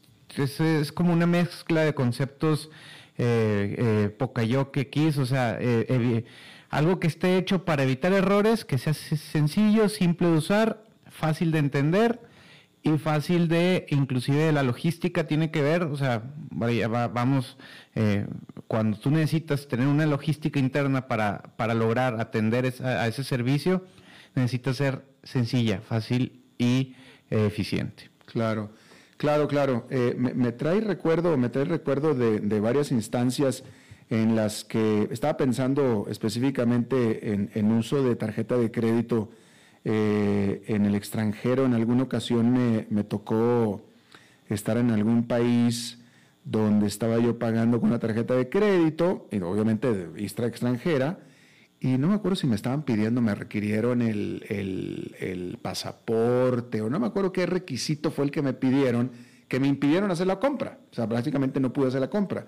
como 0.92 1.14
una 1.14 1.28
mezcla 1.28 1.82
de 1.82 1.94
conceptos 1.94 2.72
eh, 3.20 4.10
poca 4.18 4.42
yo 4.42 4.72
que 4.72 4.90
quiso, 4.90 5.22
o 5.22 5.28
sea, 5.28 5.60
algo 6.70 7.00
que 7.00 7.08
esté 7.08 7.38
hecho 7.38 7.66
para 7.66 7.84
evitar 7.84 8.14
errores, 8.14 8.66
que 8.66 8.78
sea 8.78 8.94
sencillo, 8.94 9.90
simple 9.90 10.28
de 10.28 10.38
usar, 10.38 10.84
fácil 11.10 11.52
de 11.52 11.60
entender 11.60 12.20
y 12.82 12.98
fácil 12.98 13.48
de, 13.48 13.86
inclusive 13.90 14.52
la 14.52 14.64
logística 14.64 15.28
tiene 15.28 15.52
que 15.52 15.62
ver, 15.62 15.84
o 15.84 15.98
sea, 15.98 16.24
vamos, 16.52 17.58
eh, 17.96 18.26
cuando 18.68 18.98
tú 18.98 19.12
necesitas 19.12 19.68
tener 19.68 19.88
una 19.88 20.06
logística 20.06 20.60
interna 20.60 21.08
para, 21.08 21.42
para 21.58 21.74
lograr 21.74 22.22
atender 22.22 22.74
a 22.82 23.08
ese 23.08 23.24
servicio, 23.24 23.84
necesita 24.36 24.74
ser 24.74 25.04
sencilla, 25.24 25.82
fácil 25.82 26.44
y 26.58 26.96
eh, 27.30 27.48
eficiente. 27.48 28.10
Claro, 28.26 28.72
claro, 29.18 29.48
claro. 29.48 29.88
Eh, 29.90 30.16
me, 30.18 30.52
trae 30.52 30.80
recuerdo, 30.80 31.36
me 31.36 31.50
trae 31.50 31.66
recuerdo 31.66 32.14
de 32.14 32.60
varias 32.60 32.92
instancias 32.92 33.64
en 34.10 34.36
las 34.36 34.64
que 34.64 35.08
estaba 35.12 35.38
pensando 35.38 36.08
específicamente 36.10 37.34
en, 37.34 37.72
uso 37.72 38.04
de 38.04 38.16
tarjeta 38.16 38.58
de 38.58 38.72
crédito 38.72 39.30
eh, 39.86 40.64
en 40.68 40.86
el 40.86 40.96
extranjero. 40.96 41.66
En 41.66 41.74
alguna 41.74 42.04
ocasión 42.04 42.52
me, 42.90 43.04
tocó 43.04 43.82
estar 44.50 44.78
en 44.78 44.90
algún 44.90 45.28
país 45.28 46.00
donde 46.44 46.88
estaba 46.88 47.20
yo 47.20 47.38
pagando 47.38 47.80
con 47.80 47.90
una 47.90 48.00
tarjeta 48.00 48.34
de 48.34 48.50
crédito, 48.50 49.28
y 49.32 49.40
obviamente 49.42 49.94
de 49.94 50.26
extranjera, 50.26 51.20
y 51.80 51.98
no 51.98 52.08
me 52.08 52.16
acuerdo 52.16 52.36
si 52.36 52.48
me 52.48 52.56
estaban 52.56 52.84
pidiendo, 52.84 53.22
me 53.22 53.36
requirieron 53.36 54.02
el, 54.02 54.44
el, 54.50 55.60
pasaporte, 55.62 56.82
o 56.82 56.90
no 56.90 57.00
me 57.00 57.08
acuerdo 57.08 57.32
qué 57.32 57.46
requisito 57.46 58.10
fue 58.10 58.26
el 58.26 58.32
que 58.32 58.42
me 58.42 58.54
pidieron, 58.54 59.12
que 59.48 59.60
me 59.60 59.68
impidieron 59.68 60.10
hacer 60.10 60.26
la 60.26 60.40
compra. 60.40 60.80
O 60.92 60.96
sea, 60.96 61.08
prácticamente 61.08 61.60
no 61.60 61.72
pude 61.72 61.88
hacer 61.88 62.02
la 62.02 62.10
compra. 62.10 62.48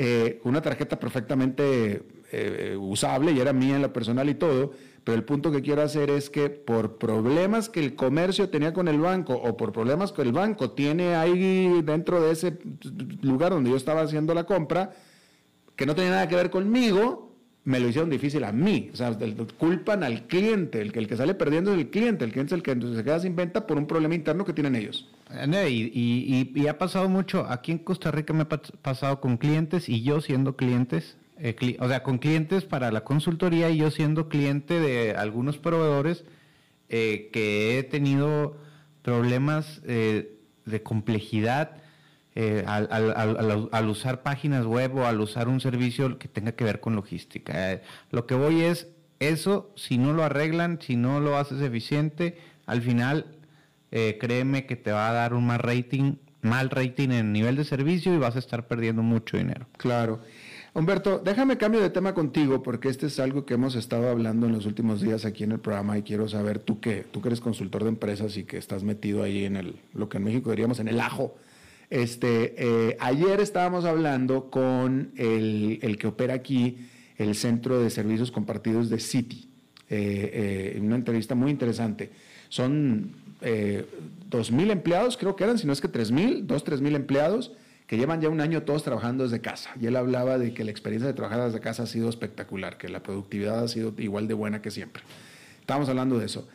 Eh, 0.00 0.40
una 0.44 0.62
tarjeta 0.62 0.96
perfectamente 1.00 2.04
eh, 2.30 2.76
usable 2.78 3.32
y 3.32 3.40
era 3.40 3.52
mía 3.52 3.74
en 3.74 3.82
la 3.82 3.92
personal 3.92 4.28
y 4.28 4.34
todo, 4.34 4.70
pero 5.02 5.16
el 5.16 5.24
punto 5.24 5.50
que 5.50 5.60
quiero 5.60 5.82
hacer 5.82 6.08
es 6.08 6.30
que 6.30 6.50
por 6.50 6.98
problemas 6.98 7.68
que 7.68 7.80
el 7.80 7.96
comercio 7.96 8.48
tenía 8.48 8.72
con 8.72 8.86
el 8.86 9.00
banco 9.00 9.34
o 9.34 9.56
por 9.56 9.72
problemas 9.72 10.12
que 10.12 10.22
el 10.22 10.30
banco 10.30 10.70
tiene 10.70 11.16
ahí 11.16 11.82
dentro 11.82 12.22
de 12.22 12.30
ese 12.30 12.60
lugar 13.22 13.50
donde 13.50 13.70
yo 13.70 13.76
estaba 13.76 14.02
haciendo 14.02 14.34
la 14.34 14.44
compra, 14.44 14.92
que 15.74 15.84
no 15.84 15.96
tenía 15.96 16.12
nada 16.12 16.28
que 16.28 16.36
ver 16.36 16.50
conmigo, 16.50 17.34
me 17.64 17.80
lo 17.80 17.88
hicieron 17.88 18.08
difícil 18.08 18.44
a 18.44 18.52
mí. 18.52 18.90
O 18.92 18.96
sea, 18.96 19.18
culpan 19.58 20.04
al 20.04 20.28
cliente. 20.28 20.80
El 20.80 20.92
que, 20.92 21.00
el 21.00 21.08
que 21.08 21.16
sale 21.16 21.34
perdiendo 21.34 21.72
es 21.72 21.78
el 21.78 21.90
cliente. 21.90 22.24
El 22.24 22.30
cliente 22.30 22.54
es 22.54 22.58
el 22.58 22.62
que 22.62 22.96
se 22.96 23.02
queda 23.02 23.18
sin 23.18 23.34
venta 23.34 23.66
por 23.66 23.76
un 23.76 23.88
problema 23.88 24.14
interno 24.14 24.44
que 24.44 24.52
tienen 24.52 24.76
ellos. 24.76 25.10
Y, 25.68 26.50
y, 26.54 26.66
ha 26.68 26.78
pasado 26.78 27.08
mucho. 27.08 27.46
Aquí 27.48 27.72
en 27.72 27.78
Costa 27.78 28.10
Rica 28.10 28.32
me 28.32 28.42
ha 28.42 28.48
pasado 28.48 29.20
con 29.20 29.36
clientes 29.36 29.88
y 29.88 30.02
yo 30.02 30.20
siendo 30.20 30.56
clientes. 30.56 31.16
Eh, 31.38 31.76
o 31.80 31.88
sea, 31.88 32.02
con 32.02 32.18
clientes 32.18 32.64
para 32.64 32.90
la 32.90 33.04
consultoría 33.04 33.70
y 33.70 33.78
yo 33.78 33.90
siendo 33.90 34.28
cliente 34.28 34.80
de 34.80 35.14
algunos 35.14 35.58
proveedores 35.58 36.24
eh, 36.88 37.28
que 37.32 37.78
he 37.78 37.82
tenido 37.82 38.56
problemas 39.02 39.82
eh, 39.84 40.38
de 40.64 40.82
complejidad 40.82 41.76
eh, 42.34 42.64
al, 42.66 43.88
usar 43.88 44.22
páginas 44.22 44.64
web 44.64 44.96
o 44.96 45.06
al 45.06 45.20
usar 45.20 45.48
un 45.48 45.60
servicio 45.60 46.18
que 46.18 46.28
tenga 46.28 46.52
que 46.52 46.64
ver 46.64 46.80
con 46.80 46.94
logística. 46.94 47.82
Lo 48.10 48.26
que 48.26 48.34
voy 48.34 48.62
es, 48.62 48.88
eso, 49.18 49.70
si 49.76 49.98
no 49.98 50.14
lo 50.14 50.24
arreglan, 50.24 50.78
si 50.80 50.96
no 50.96 51.20
lo 51.20 51.36
haces 51.36 51.60
eficiente, 51.60 52.38
al 52.64 52.80
final, 52.80 53.37
eh, 53.90 54.18
créeme 54.20 54.66
que 54.66 54.76
te 54.76 54.92
va 54.92 55.08
a 55.08 55.12
dar 55.12 55.34
un 55.34 55.46
mal 55.46 55.58
rating, 55.58 56.14
mal 56.42 56.70
rating 56.70 57.10
en 57.10 57.32
nivel 57.32 57.56
de 57.56 57.64
servicio 57.64 58.14
y 58.14 58.18
vas 58.18 58.36
a 58.36 58.38
estar 58.38 58.66
perdiendo 58.66 59.02
mucho 59.02 59.36
dinero. 59.36 59.66
Claro. 59.76 60.20
Humberto, 60.74 61.18
déjame 61.18 61.56
cambio 61.56 61.80
de 61.80 61.90
tema 61.90 62.14
contigo 62.14 62.62
porque 62.62 62.88
este 62.88 63.06
es 63.06 63.18
algo 63.18 63.44
que 63.44 63.54
hemos 63.54 63.74
estado 63.74 64.08
hablando 64.08 64.46
en 64.46 64.52
los 64.52 64.66
últimos 64.66 65.00
días 65.00 65.24
aquí 65.24 65.44
en 65.44 65.52
el 65.52 65.60
programa 65.60 65.98
y 65.98 66.02
quiero 66.02 66.28
saber 66.28 66.58
tú 66.58 66.78
que 66.78 67.04
tú 67.10 67.20
que 67.20 67.28
eres 67.30 67.40
consultor 67.40 67.82
de 67.82 67.88
empresas 67.88 68.36
y 68.36 68.44
que 68.44 68.58
estás 68.58 68.84
metido 68.84 69.22
ahí 69.22 69.44
en 69.44 69.56
el 69.56 69.76
lo 69.94 70.08
que 70.08 70.18
en 70.18 70.24
México 70.24 70.50
diríamos 70.50 70.78
en 70.78 70.88
el 70.88 71.00
ajo 71.00 71.34
este, 71.90 72.54
eh, 72.58 72.96
ayer 73.00 73.40
estábamos 73.40 73.84
hablando 73.86 74.50
con 74.50 75.12
el, 75.16 75.96
que 75.98 76.06
opera 76.06 76.34
aquí 76.34 76.88
el 77.16 77.34
Centro 77.34 77.80
de 77.80 77.88
Servicios 77.88 78.30
Compartidos 78.30 78.90
de 78.90 79.00
City, 79.00 79.48
eh, 79.88 80.74
eh, 80.76 80.80
una 80.80 80.96
entrevista 80.96 81.34
muy 81.34 81.50
interesante. 81.50 82.10
Son 82.50 83.12
dos 84.28 84.50
mil 84.50 84.70
empleados, 84.70 85.16
creo 85.16 85.36
que 85.36 85.44
eran, 85.44 85.58
si 85.58 85.66
no 85.66 85.72
es 85.72 85.80
que 85.80 85.88
tres 85.88 86.10
mil, 86.10 86.46
dos, 86.46 86.64
tres 86.64 86.80
mil 86.80 86.94
empleados 86.94 87.52
que 87.86 87.96
llevan 87.96 88.20
ya 88.20 88.28
un 88.28 88.40
año 88.40 88.62
todos 88.64 88.82
trabajando 88.82 89.24
desde 89.24 89.40
casa. 89.40 89.70
Y 89.80 89.86
él 89.86 89.96
hablaba 89.96 90.36
de 90.36 90.52
que 90.52 90.62
la 90.62 90.70
experiencia 90.70 91.06
de 91.06 91.14
trabajar 91.14 91.44
desde 91.46 91.60
casa 91.60 91.84
ha 91.84 91.86
sido 91.86 92.10
espectacular, 92.10 92.76
que 92.76 92.88
la 92.88 93.02
productividad 93.02 93.64
ha 93.64 93.68
sido 93.68 93.94
igual 93.96 94.28
de 94.28 94.34
buena 94.34 94.60
que 94.60 94.70
siempre. 94.70 95.02
Estábamos 95.60 95.88
hablando 95.88 96.18
de 96.18 96.26
eso. 96.26 96.48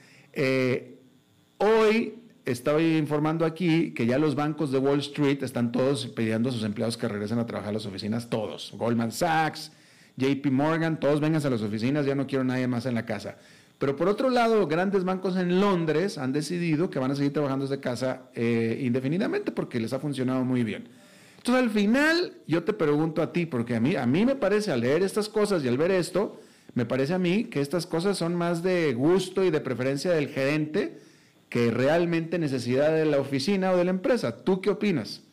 hoy 1.57 2.15
estoy 2.45 2.97
informando 2.97 3.45
aquí 3.45 3.93
que 3.93 4.05
ya 4.05 4.17
los 4.17 4.35
bancos 4.35 4.71
de 4.71 4.77
Wall 4.77 4.99
Street 4.99 5.41
están 5.43 5.71
todos 5.71 6.07
pidiendo 6.07 6.49
a 6.49 6.51
sus 6.51 6.63
empleados 6.63 6.97
que 6.97 7.07
regresen 7.07 7.39
a 7.39 7.45
trabajar 7.45 7.69
a 7.69 7.73
las 7.73 7.85
oficinas, 7.85 8.29
todos. 8.29 8.73
Goldman 8.77 9.11
Sachs, 9.11 9.71
JP 10.17 10.51
Morgan, 10.51 10.99
todos 10.99 11.19
vengan 11.19 11.43
a 11.43 11.49
las 11.49 11.61
oficinas, 11.61 12.05
ya 12.05 12.15
no 12.15 12.27
quiero 12.27 12.43
nadie 12.43 12.67
más 12.67 12.85
en 12.85 12.95
la 12.95 13.05
casa. 13.05 13.37
Pero 13.83 13.97
por 13.97 14.07
otro 14.07 14.29
lado, 14.29 14.65
grandes 14.65 15.03
bancos 15.03 15.35
en 15.35 15.59
Londres 15.59 16.17
han 16.17 16.31
decidido 16.31 16.89
que 16.89 16.99
van 16.99 17.11
a 17.11 17.15
seguir 17.15 17.33
trabajando 17.33 17.65
desde 17.65 17.81
casa 17.81 18.29
eh, 18.33 18.79
indefinidamente 18.81 19.51
porque 19.51 19.77
les 19.77 19.91
ha 19.91 19.99
funcionado 19.99 20.45
muy 20.45 20.63
bien. 20.63 20.87
Entonces 21.35 21.65
al 21.65 21.69
final 21.69 22.31
yo 22.47 22.63
te 22.63 22.71
pregunto 22.71 23.21
a 23.21 23.33
ti, 23.33 23.45
porque 23.45 23.75
a 23.75 23.81
mí, 23.81 23.97
a 23.97 24.05
mí 24.05 24.25
me 24.25 24.37
parece 24.37 24.71
al 24.71 24.79
leer 24.79 25.03
estas 25.03 25.27
cosas 25.27 25.65
y 25.65 25.67
al 25.67 25.77
ver 25.77 25.91
esto, 25.91 26.39
me 26.75 26.85
parece 26.85 27.13
a 27.13 27.19
mí 27.19 27.43
que 27.43 27.59
estas 27.59 27.85
cosas 27.85 28.17
son 28.17 28.35
más 28.35 28.63
de 28.63 28.93
gusto 28.93 29.43
y 29.43 29.49
de 29.49 29.59
preferencia 29.59 30.11
del 30.11 30.29
gerente 30.29 31.01
que 31.49 31.69
realmente 31.69 32.39
necesidad 32.39 32.93
de 32.93 33.03
la 33.03 33.19
oficina 33.19 33.73
o 33.73 33.75
de 33.75 33.83
la 33.83 33.91
empresa. 33.91 34.45
¿Tú 34.45 34.61
qué 34.61 34.69
opinas? 34.69 35.23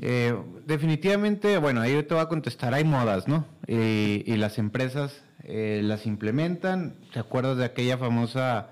Eh, 0.00 0.36
definitivamente, 0.66 1.58
bueno, 1.58 1.80
ahí 1.80 2.02
te 2.02 2.14
voy 2.14 2.22
a 2.22 2.28
contestar, 2.28 2.74
hay 2.74 2.84
modas, 2.84 3.26
¿no? 3.28 3.46
y 3.66 4.36
las 4.36 4.58
empresas 4.58 5.22
eh, 5.42 5.80
las 5.82 6.06
implementan. 6.06 6.94
¿Te 7.12 7.18
acuerdas 7.18 7.56
de 7.56 7.64
aquella 7.64 7.98
famosa 7.98 8.70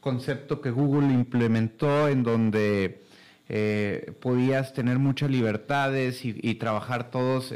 concepto 0.00 0.60
que 0.60 0.70
Google 0.70 1.12
implementó 1.12 2.08
en 2.08 2.22
donde 2.22 3.04
eh, 3.48 4.12
podías 4.20 4.74
tener 4.74 4.98
muchas 4.98 5.30
libertades 5.30 6.24
y, 6.24 6.54
trabajar 6.56 7.10
todos 7.10 7.54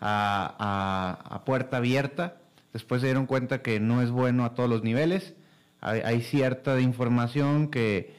a, 0.00 1.42
puerta 1.46 1.78
abierta? 1.78 2.36
Después 2.72 3.00
se 3.00 3.06
dieron 3.06 3.26
cuenta 3.26 3.62
que 3.62 3.80
no 3.80 4.02
es 4.02 4.10
bueno 4.10 4.44
a 4.44 4.54
todos 4.54 4.68
los 4.68 4.82
niveles. 4.82 5.34
Hay, 5.80 6.22
cierta 6.22 6.80
información 6.80 7.68
que, 7.68 8.14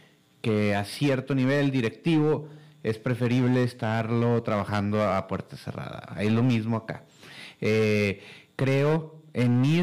a 0.76 0.86
cierto 0.86 1.36
nivel 1.36 1.72
directivo 1.72 2.50
es 2.86 3.00
preferible 3.00 3.64
estarlo 3.64 4.44
trabajando 4.44 5.04
a 5.04 5.26
puerta 5.26 5.58
cerrada. 5.58 6.16
Es 6.20 6.32
lo 6.32 6.44
mismo 6.44 6.78
acá. 6.78 7.04
Eh, 7.60 8.22
creo, 8.56 9.24
en 9.34 9.60
mi, 9.60 9.82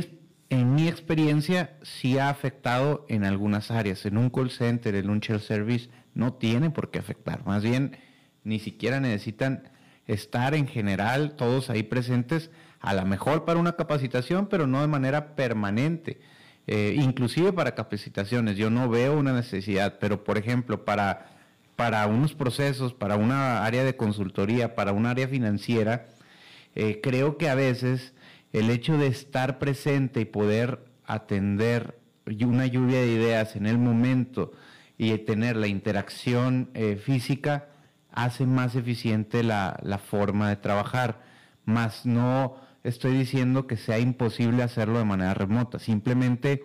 en 0.51 0.75
mi 0.77 0.87
experiencia, 0.87 1.77
sí 1.83 2.19
ha 2.19 2.29
afectado 2.29 3.05
en 3.09 3.25
algunas 3.25 3.73
áreas. 3.73 4.07
En 4.07 4.17
un 4.19 4.31
call 4.31 4.53
center, 4.53 4.95
en 4.95 5.11
un 5.11 5.19
shell 5.19 5.41
service, 5.41 5.91
no 6.15 6.35
tiene 6.35 6.71
por 6.71 6.93
qué 6.93 7.01
afectar. 7.01 7.45
Más 7.45 7.65
bien, 7.65 7.97
ni 8.45 8.61
siquiera 8.61 9.01
necesitan 9.01 9.69
estar 10.07 10.55
en 10.55 10.69
general 10.69 11.35
todos 11.35 11.71
ahí 11.71 11.83
presentes 11.83 12.53
a 12.79 12.95
lo 12.95 13.05
mejor 13.05 13.45
para 13.45 13.59
una 13.59 13.73
capacitación, 13.73 14.47
pero 14.47 14.69
no 14.69 14.81
de 14.81 14.87
manera 14.87 15.35
permanente. 15.35 16.21
Eh, 16.69 16.95
inclusive 16.97 17.53
para 17.53 17.75
capacitaciones, 17.75 18.57
yo 18.57 18.71
no 18.71 18.89
veo 18.89 19.19
una 19.19 19.33
necesidad, 19.33 19.99
pero 19.99 20.23
por 20.23 20.39
ejemplo, 20.39 20.85
para, 20.85 21.32
para 21.77 22.07
unos 22.07 22.35
procesos, 22.35 22.95
para 22.95 23.17
una 23.17 23.65
área 23.65 23.85
de 23.85 23.97
consultoría, 23.97 24.75
para 24.75 24.93
un 24.93 25.07
área 25.07 25.29
financiera, 25.29 26.07
eh, 26.75 27.01
creo 27.03 27.37
que 27.37 27.49
a 27.49 27.55
veces 27.55 28.15
el 28.53 28.71
hecho 28.71 28.99
de 28.99 29.07
estar 29.07 29.59
presente 29.59 30.21
y 30.21 30.25
poder 30.25 30.85
atender 31.07 31.99
una 32.27 32.67
lluvia 32.67 33.01
de 33.01 33.13
ideas 33.13 33.57
en 33.57 33.67
el 33.67 33.79
momento 33.79 34.53
y 34.99 35.17
tener 35.19 35.57
la 35.57 35.67
interacción 35.67 36.71
eh, 36.75 36.97
física 36.97 37.69
hace 38.13 38.47
más 38.47 38.77
eficiente 38.77 39.43
la, 39.43 39.79
la 39.83 39.99
forma 39.99 40.49
de 40.49 40.57
trabajar, 40.57 41.23
más 41.65 42.05
no 42.07 42.57
estoy 42.85 43.17
diciendo 43.17 43.67
que 43.67 43.77
sea 43.77 43.99
imposible 43.99 44.63
hacerlo 44.63 44.99
de 44.99 45.05
manera 45.05 45.35
remota, 45.35 45.79
simplemente 45.79 46.65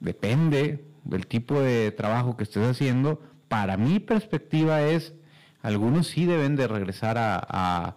depende 0.00 0.84
del 1.04 1.26
tipo 1.26 1.60
de 1.60 1.90
trabajo 1.92 2.36
que 2.36 2.44
estés 2.44 2.68
haciendo. 2.68 3.20
Para 3.52 3.76
mi 3.76 4.00
perspectiva 4.00 4.80
es, 4.80 5.12
algunos 5.60 6.06
sí 6.06 6.24
deben 6.24 6.56
de 6.56 6.66
regresar 6.66 7.18
a, 7.18 7.96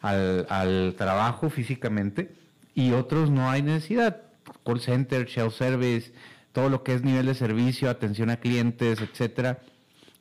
al, 0.00 0.94
trabajo 0.96 1.50
físicamente 1.50 2.34
y 2.74 2.92
otros 2.92 3.30
no 3.30 3.50
hay 3.50 3.60
necesidad. 3.60 4.22
Call 4.64 4.80
center, 4.80 5.26
shell 5.26 5.50
service, 5.50 6.14
todo 6.52 6.70
lo 6.70 6.82
que 6.82 6.94
es 6.94 7.02
nivel 7.02 7.26
de 7.26 7.34
servicio, 7.34 7.90
atención 7.90 8.30
a 8.30 8.38
clientes, 8.38 9.02
etcétera. 9.02 9.58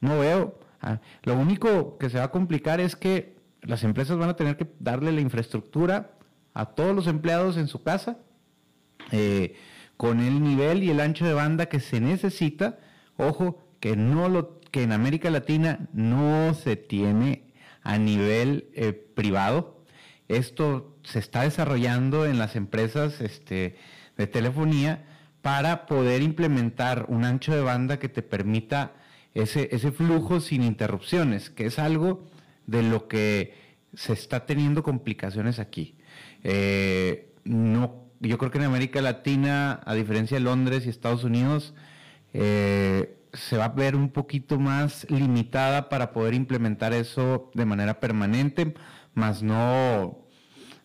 No 0.02 0.20
veo. 0.20 0.60
Ah, 0.82 1.00
lo 1.24 1.38
único 1.38 1.98
que 1.98 2.10
se 2.10 2.18
va 2.18 2.26
a 2.26 2.32
complicar 2.32 2.82
es 2.82 2.98
que 2.98 3.38
las 3.62 3.82
empresas 3.86 4.18
van 4.18 4.28
a 4.28 4.36
tener 4.36 4.58
que 4.58 4.68
darle 4.82 5.14
la 5.14 5.22
infraestructura 5.22 6.12
a 6.54 6.66
todos 6.66 6.94
los 6.94 7.08
empleados 7.08 7.56
en 7.56 7.70
su 7.70 7.82
casa 7.82 8.18
eh, 9.14 9.56
con 9.96 10.20
el 10.20 10.44
nivel 10.44 10.84
y 10.84 10.90
el 10.90 11.00
ancho 11.00 11.24
de 11.24 11.34
banda 11.34 11.68
que 11.68 11.80
se 11.80 12.02
necesita. 12.02 12.78
Ojo, 13.16 13.62
que 13.80 13.96
no 13.96 14.30
lo 14.30 14.65
que 14.76 14.84
en 14.84 14.92
América 14.92 15.30
Latina 15.30 15.88
no 15.94 16.54
se 16.54 16.76
tiene 16.76 17.54
a 17.82 17.98
nivel 17.98 18.68
eh, 18.74 18.92
privado. 18.92 19.86
Esto 20.28 20.98
se 21.02 21.20
está 21.20 21.44
desarrollando 21.44 22.26
en 22.26 22.38
las 22.38 22.58
empresas 22.58 23.22
este, 23.22 23.78
de 24.18 24.28
telefonía 24.28 25.06
para 25.42 25.86
poder 25.86 26.22
implementar 26.22 27.06
un 27.08 27.24
ancho 27.24 27.56
de 27.56 27.62
banda 27.62 28.00
que 28.00 28.10
te 28.10 28.22
permita 28.22 28.92
ese, 29.34 29.70
ese 29.72 29.94
flujo 29.94 30.42
sin 30.42 30.62
interrupciones, 30.62 31.50
que 31.50 31.68
es 31.68 31.80
algo 31.80 32.28
de 32.68 32.84
lo 32.84 33.08
que 33.08 33.54
se 33.94 34.12
está 34.12 34.46
teniendo 34.46 34.84
complicaciones 34.84 35.58
aquí. 35.58 35.96
Eh, 36.44 37.34
no, 37.46 38.10
yo 38.20 38.38
creo 38.38 38.52
que 38.52 38.58
en 38.58 38.66
América 38.66 39.02
Latina, 39.02 39.80
a 39.86 39.94
diferencia 39.94 40.36
de 40.36 40.44
Londres 40.44 40.86
y 40.86 40.90
Estados 40.90 41.24
Unidos, 41.24 41.74
eh, 42.34 43.15
se 43.36 43.58
va 43.58 43.66
a 43.66 43.70
ver 43.70 43.96
un 43.96 44.10
poquito 44.10 44.60
más 44.60 45.06
limitada 45.10 45.90
para 45.90 46.12
poder 46.12 46.34
implementar 46.34 46.94
eso 46.94 47.52
de 47.54 47.66
manera 47.66 48.00
permanente, 48.00 48.74
más 49.14 49.44
no, 49.44 50.20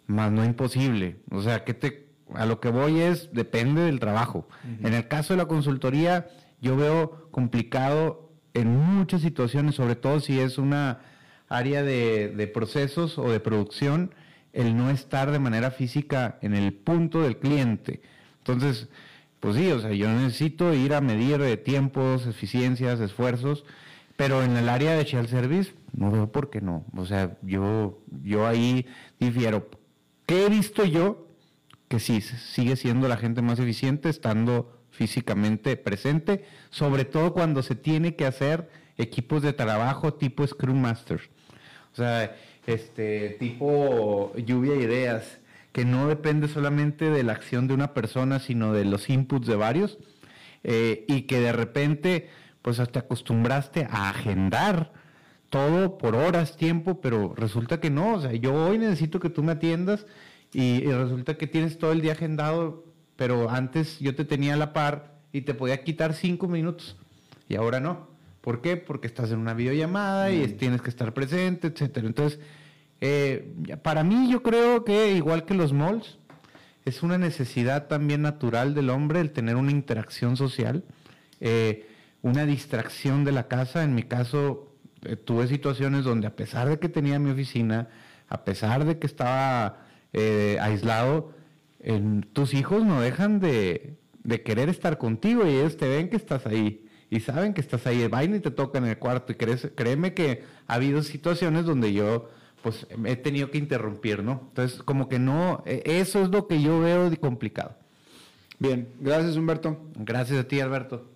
más 0.07 0.31
no 0.33 0.45
imposible. 0.45 1.21
O 1.31 1.43
sea, 1.43 1.65
que 1.65 1.75
te, 1.75 2.09
a 2.35 2.47
lo 2.47 2.61
que 2.61 2.71
voy 2.71 3.01
es, 3.01 3.33
depende 3.33 3.83
del 3.83 4.01
trabajo. 4.01 4.49
En 4.83 4.95
el 4.95 5.09
caso 5.09 5.33
de 5.33 5.39
la 5.39 5.47
consultoría, 5.47 6.29
yo 6.61 6.77
veo 6.77 7.29
complicado 7.31 8.31
en 8.55 8.77
muchas 8.77 9.23
situaciones, 9.23 9.77
sobre 9.77 9.97
todo 9.97 10.21
si 10.21 10.41
es 10.41 10.59
una 10.59 11.01
área 11.49 11.83
de, 11.83 12.29
de 12.29 12.47
procesos 12.47 13.19
o 13.19 13.31
de 13.31 13.41
producción, 13.41 14.15
el 14.53 14.77
no 14.77 14.91
estar 14.91 15.31
de 15.31 15.39
manera 15.39 15.71
física 15.71 16.39
en 16.43 16.55
el 16.55 16.73
punto 16.73 17.23
del 17.23 17.39
cliente. 17.39 18.03
Entonces, 18.39 18.89
pues 19.41 19.57
sí, 19.57 19.70
o 19.72 19.80
sea, 19.80 19.93
yo 19.93 20.09
necesito 20.11 20.72
ir 20.74 20.95
a 20.95 21.01
medir 21.01 21.38
de 21.38 21.57
tiempos, 21.57 22.26
eficiencias, 22.26 23.01
esfuerzos, 23.01 23.64
pero 24.16 24.43
en 24.43 24.57
el 24.57 24.68
área 24.68 24.95
de 24.95 25.05
shell 25.05 25.28
service 25.28 25.72
no 25.93 26.11
veo 26.11 26.30
por 26.30 26.51
qué 26.51 26.61
no. 26.61 26.84
O 26.95 27.07
sea, 27.07 27.38
yo, 27.43 28.03
yo 28.22 28.47
ahí 28.47 28.86
difiero. 29.18 29.70
¿Qué 30.26 30.47
he 30.47 30.49
visto 30.51 30.84
yo? 30.84 31.26
Que 31.88 31.99
sí, 31.99 32.20
sigue 32.20 32.76
siendo 32.76 33.09
la 33.09 33.16
gente 33.16 33.43
más 33.43 33.59
eficiente 33.59 34.11
estando 34.11 34.80
físicamente 34.91 35.76
presente, 35.76 36.45
sobre 36.68 37.07
todo 37.07 37.32
cuando 37.32 37.62
se 37.62 37.74
tiene 37.74 38.16
que 38.16 38.26
hacer 38.26 38.68
equipos 38.99 39.43
de 39.43 39.55
trabajo 39.55 40.14
tipo 40.14 40.47
Scrum 40.47 40.78
Master. 40.78 41.20
O 41.93 41.97
sea, 41.97 42.36
este 42.66 43.30
tipo 43.41 44.32
lluvia 44.36 44.74
de 44.74 44.82
ideas, 44.82 45.39
que 45.73 45.85
no 45.85 46.09
depende 46.09 46.49
solamente 46.49 47.11
de 47.11 47.23
la 47.23 47.33
acción 47.33 47.68
de 47.68 47.75
una 47.75 47.95
persona, 47.95 48.39
sino 48.39 48.73
de 48.73 48.85
los 48.85 49.09
inputs 49.09 49.47
de 49.47 49.57
varios, 49.57 49.99
eh, 50.64 51.05
y 51.09 51.23
que 51.23 51.41
de 51.41 51.53
repente, 51.53 52.29
pues 52.62 52.81
te 52.91 52.99
acostumbraste 52.99 53.87
a 53.91 54.11
agendar 54.11 54.93
todo 55.49 55.99
por 55.99 56.14
horas, 56.14 56.57
tiempo, 56.57 57.01
pero 57.01 57.35
resulta 57.35 57.81
que 57.81 57.91
no, 57.91 58.14
o 58.14 58.21
sea, 58.21 58.33
yo 58.33 58.55
hoy 58.55 58.79
necesito 58.79 59.21
que 59.21 59.31
tú 59.31 59.43
me 59.43 59.53
atiendas 59.53 60.07
y, 60.53 60.83
y 60.83 60.93
resulta 60.93 61.37
que 61.37 61.47
tienes 61.47 61.79
todo 61.79 61.93
el 61.93 62.01
día 62.01 62.12
agendado, 62.12 62.85
pero 63.16 63.51
antes 63.51 63.99
yo 63.99 64.14
te 64.14 64.25
tenía 64.25 64.55
a 64.55 64.57
la 64.57 64.73
par 64.73 65.21
y 65.33 65.43
te 65.43 65.55
podía 65.55 65.83
quitar 65.83 66.14
cinco 66.14 66.49
minutos 66.49 66.97
y 67.49 67.57
ahora 67.57 67.81
no. 67.81 68.09
¿Por 68.41 68.62
qué? 68.62 68.77
Porque 68.77 69.07
estás 69.07 69.33
en 69.33 69.39
una 69.39 69.55
videollamada 69.55 70.33
y 70.33 70.47
tienes 70.55 70.81
que 70.81 70.89
estar 70.89 71.12
presente, 71.12 71.66
etcétera. 71.66 72.07
Entonces, 72.07 72.41
eh, 73.01 73.55
para 73.83 74.05
mí 74.05 74.31
yo 74.31 74.43
creo 74.43 74.85
que 74.85 75.13
igual 75.13 75.45
que 75.45 75.55
los 75.55 75.73
malls, 75.73 76.19
es 76.85 77.03
una 77.03 77.19
necesidad 77.19 77.89
también 77.89 78.23
natural 78.23 78.75
del 78.75 78.91
hombre 78.91 79.21
el 79.21 79.33
tener 79.33 79.57
una 79.57 79.71
interacción 79.71 80.37
social, 80.37 80.85
eh, 81.41 81.89
una 82.23 82.47
distracción 82.47 83.25
de 83.25 83.33
la 83.33 83.49
casa. 83.49 83.85
En 83.85 83.95
mi 83.95 84.03
caso, 84.03 84.75
eh, 85.03 85.17
tuve 85.17 85.47
situaciones 85.47 86.05
donde 86.05 86.27
a 86.27 86.37
pesar 86.37 86.69
de 86.69 86.79
que 86.79 86.89
tenía 86.89 87.19
mi 87.19 87.31
oficina, 87.31 87.89
a 88.29 88.45
pesar 88.45 88.85
de 88.85 88.99
que 88.99 89.07
estaba 89.07 89.79
aislado, 90.61 91.33
tus 92.33 92.53
hijos 92.55 92.85
no 92.85 93.01
dejan 93.01 93.39
de, 93.39 93.97
de 94.25 94.43
querer 94.43 94.69
estar 94.69 94.99
contigo 94.99 95.47
y 95.47 95.51
ellos 95.51 95.77
te 95.77 95.89
ven 95.89 96.09
que 96.09 96.17
estás 96.17 96.47
ahí 96.47 96.87
y 97.11 97.21
saben 97.21 97.55
que 97.55 97.61
estás 97.61 97.87
ahí, 97.87 98.07
vaina 98.07 98.37
y 98.37 98.41
te 98.41 98.53
toca 98.53 98.79
en 98.79 98.87
el 98.87 98.99
cuarto. 98.99 99.33
Y 99.33 99.35
créeme 99.35 100.15
que 100.15 100.45
ha 100.69 100.75
habido 100.75 101.03
situaciones 101.03 101.65
donde 101.65 101.93
yo 101.93 102.29
pues 102.63 102.87
he 103.05 103.17
tenido 103.17 103.51
que 103.51 103.59
interrumpir, 103.59 104.23
¿no? 104.23 104.43
Entonces, 104.49 104.83
como 104.83 105.09
que 105.09 105.19
no, 105.19 105.63
e, 105.67 105.83
eso 105.85 106.23
es 106.23 106.29
lo 106.29 106.47
que 106.47 106.61
yo 106.61 106.81
veo 106.81 107.11
de 107.11 107.17
complicado. 107.17 107.77
Bien, 108.59 108.89
gracias 109.01 109.37
Humberto. 109.37 109.79
Gracias 109.97 110.39
a 110.39 110.45
ti, 110.45 110.61
Alberto. 110.61 111.07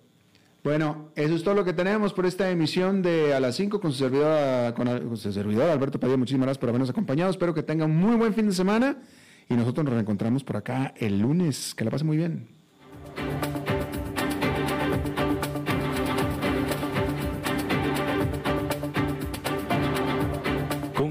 Bueno, 0.63 1.11
eso 1.15 1.35
es 1.35 1.43
todo 1.43 1.53
lo 1.53 1.63
que 1.63 1.73
tenemos 1.73 2.11
por 2.11 2.25
esta 2.25 2.49
emisión 2.49 3.03
de 3.03 3.35
A 3.35 3.39
las 3.39 3.55
5 3.55 3.79
con 3.79 3.91
su 3.91 3.99
servidor, 3.99 4.73
con, 4.73 5.15
su 5.15 5.31
servidor 5.31 5.69
Alberto 5.69 5.99
Padilla. 5.99 6.17
Muchísimas 6.17 6.47
gracias 6.47 6.57
por 6.57 6.69
habernos 6.69 6.89
acompañado. 6.89 7.29
Espero 7.29 7.53
que 7.53 7.61
tengan 7.61 7.91
un 7.91 7.97
muy 7.97 8.15
buen 8.15 8.33
fin 8.33 8.47
de 8.47 8.53
semana 8.53 8.97
y 9.47 9.53
nosotros 9.53 9.85
nos 9.85 9.93
reencontramos 9.93 10.43
por 10.43 10.57
acá 10.57 10.95
el 10.97 11.19
lunes. 11.19 11.75
Que 11.75 11.85
la 11.85 11.91
pase 11.91 12.03
muy 12.03 12.17
bien. 12.17 12.47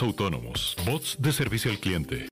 Autónomos, 0.00 0.76
bots 0.86 1.16
de 1.18 1.32
servicio 1.32 1.70
al 1.70 1.78
cliente 1.78 2.30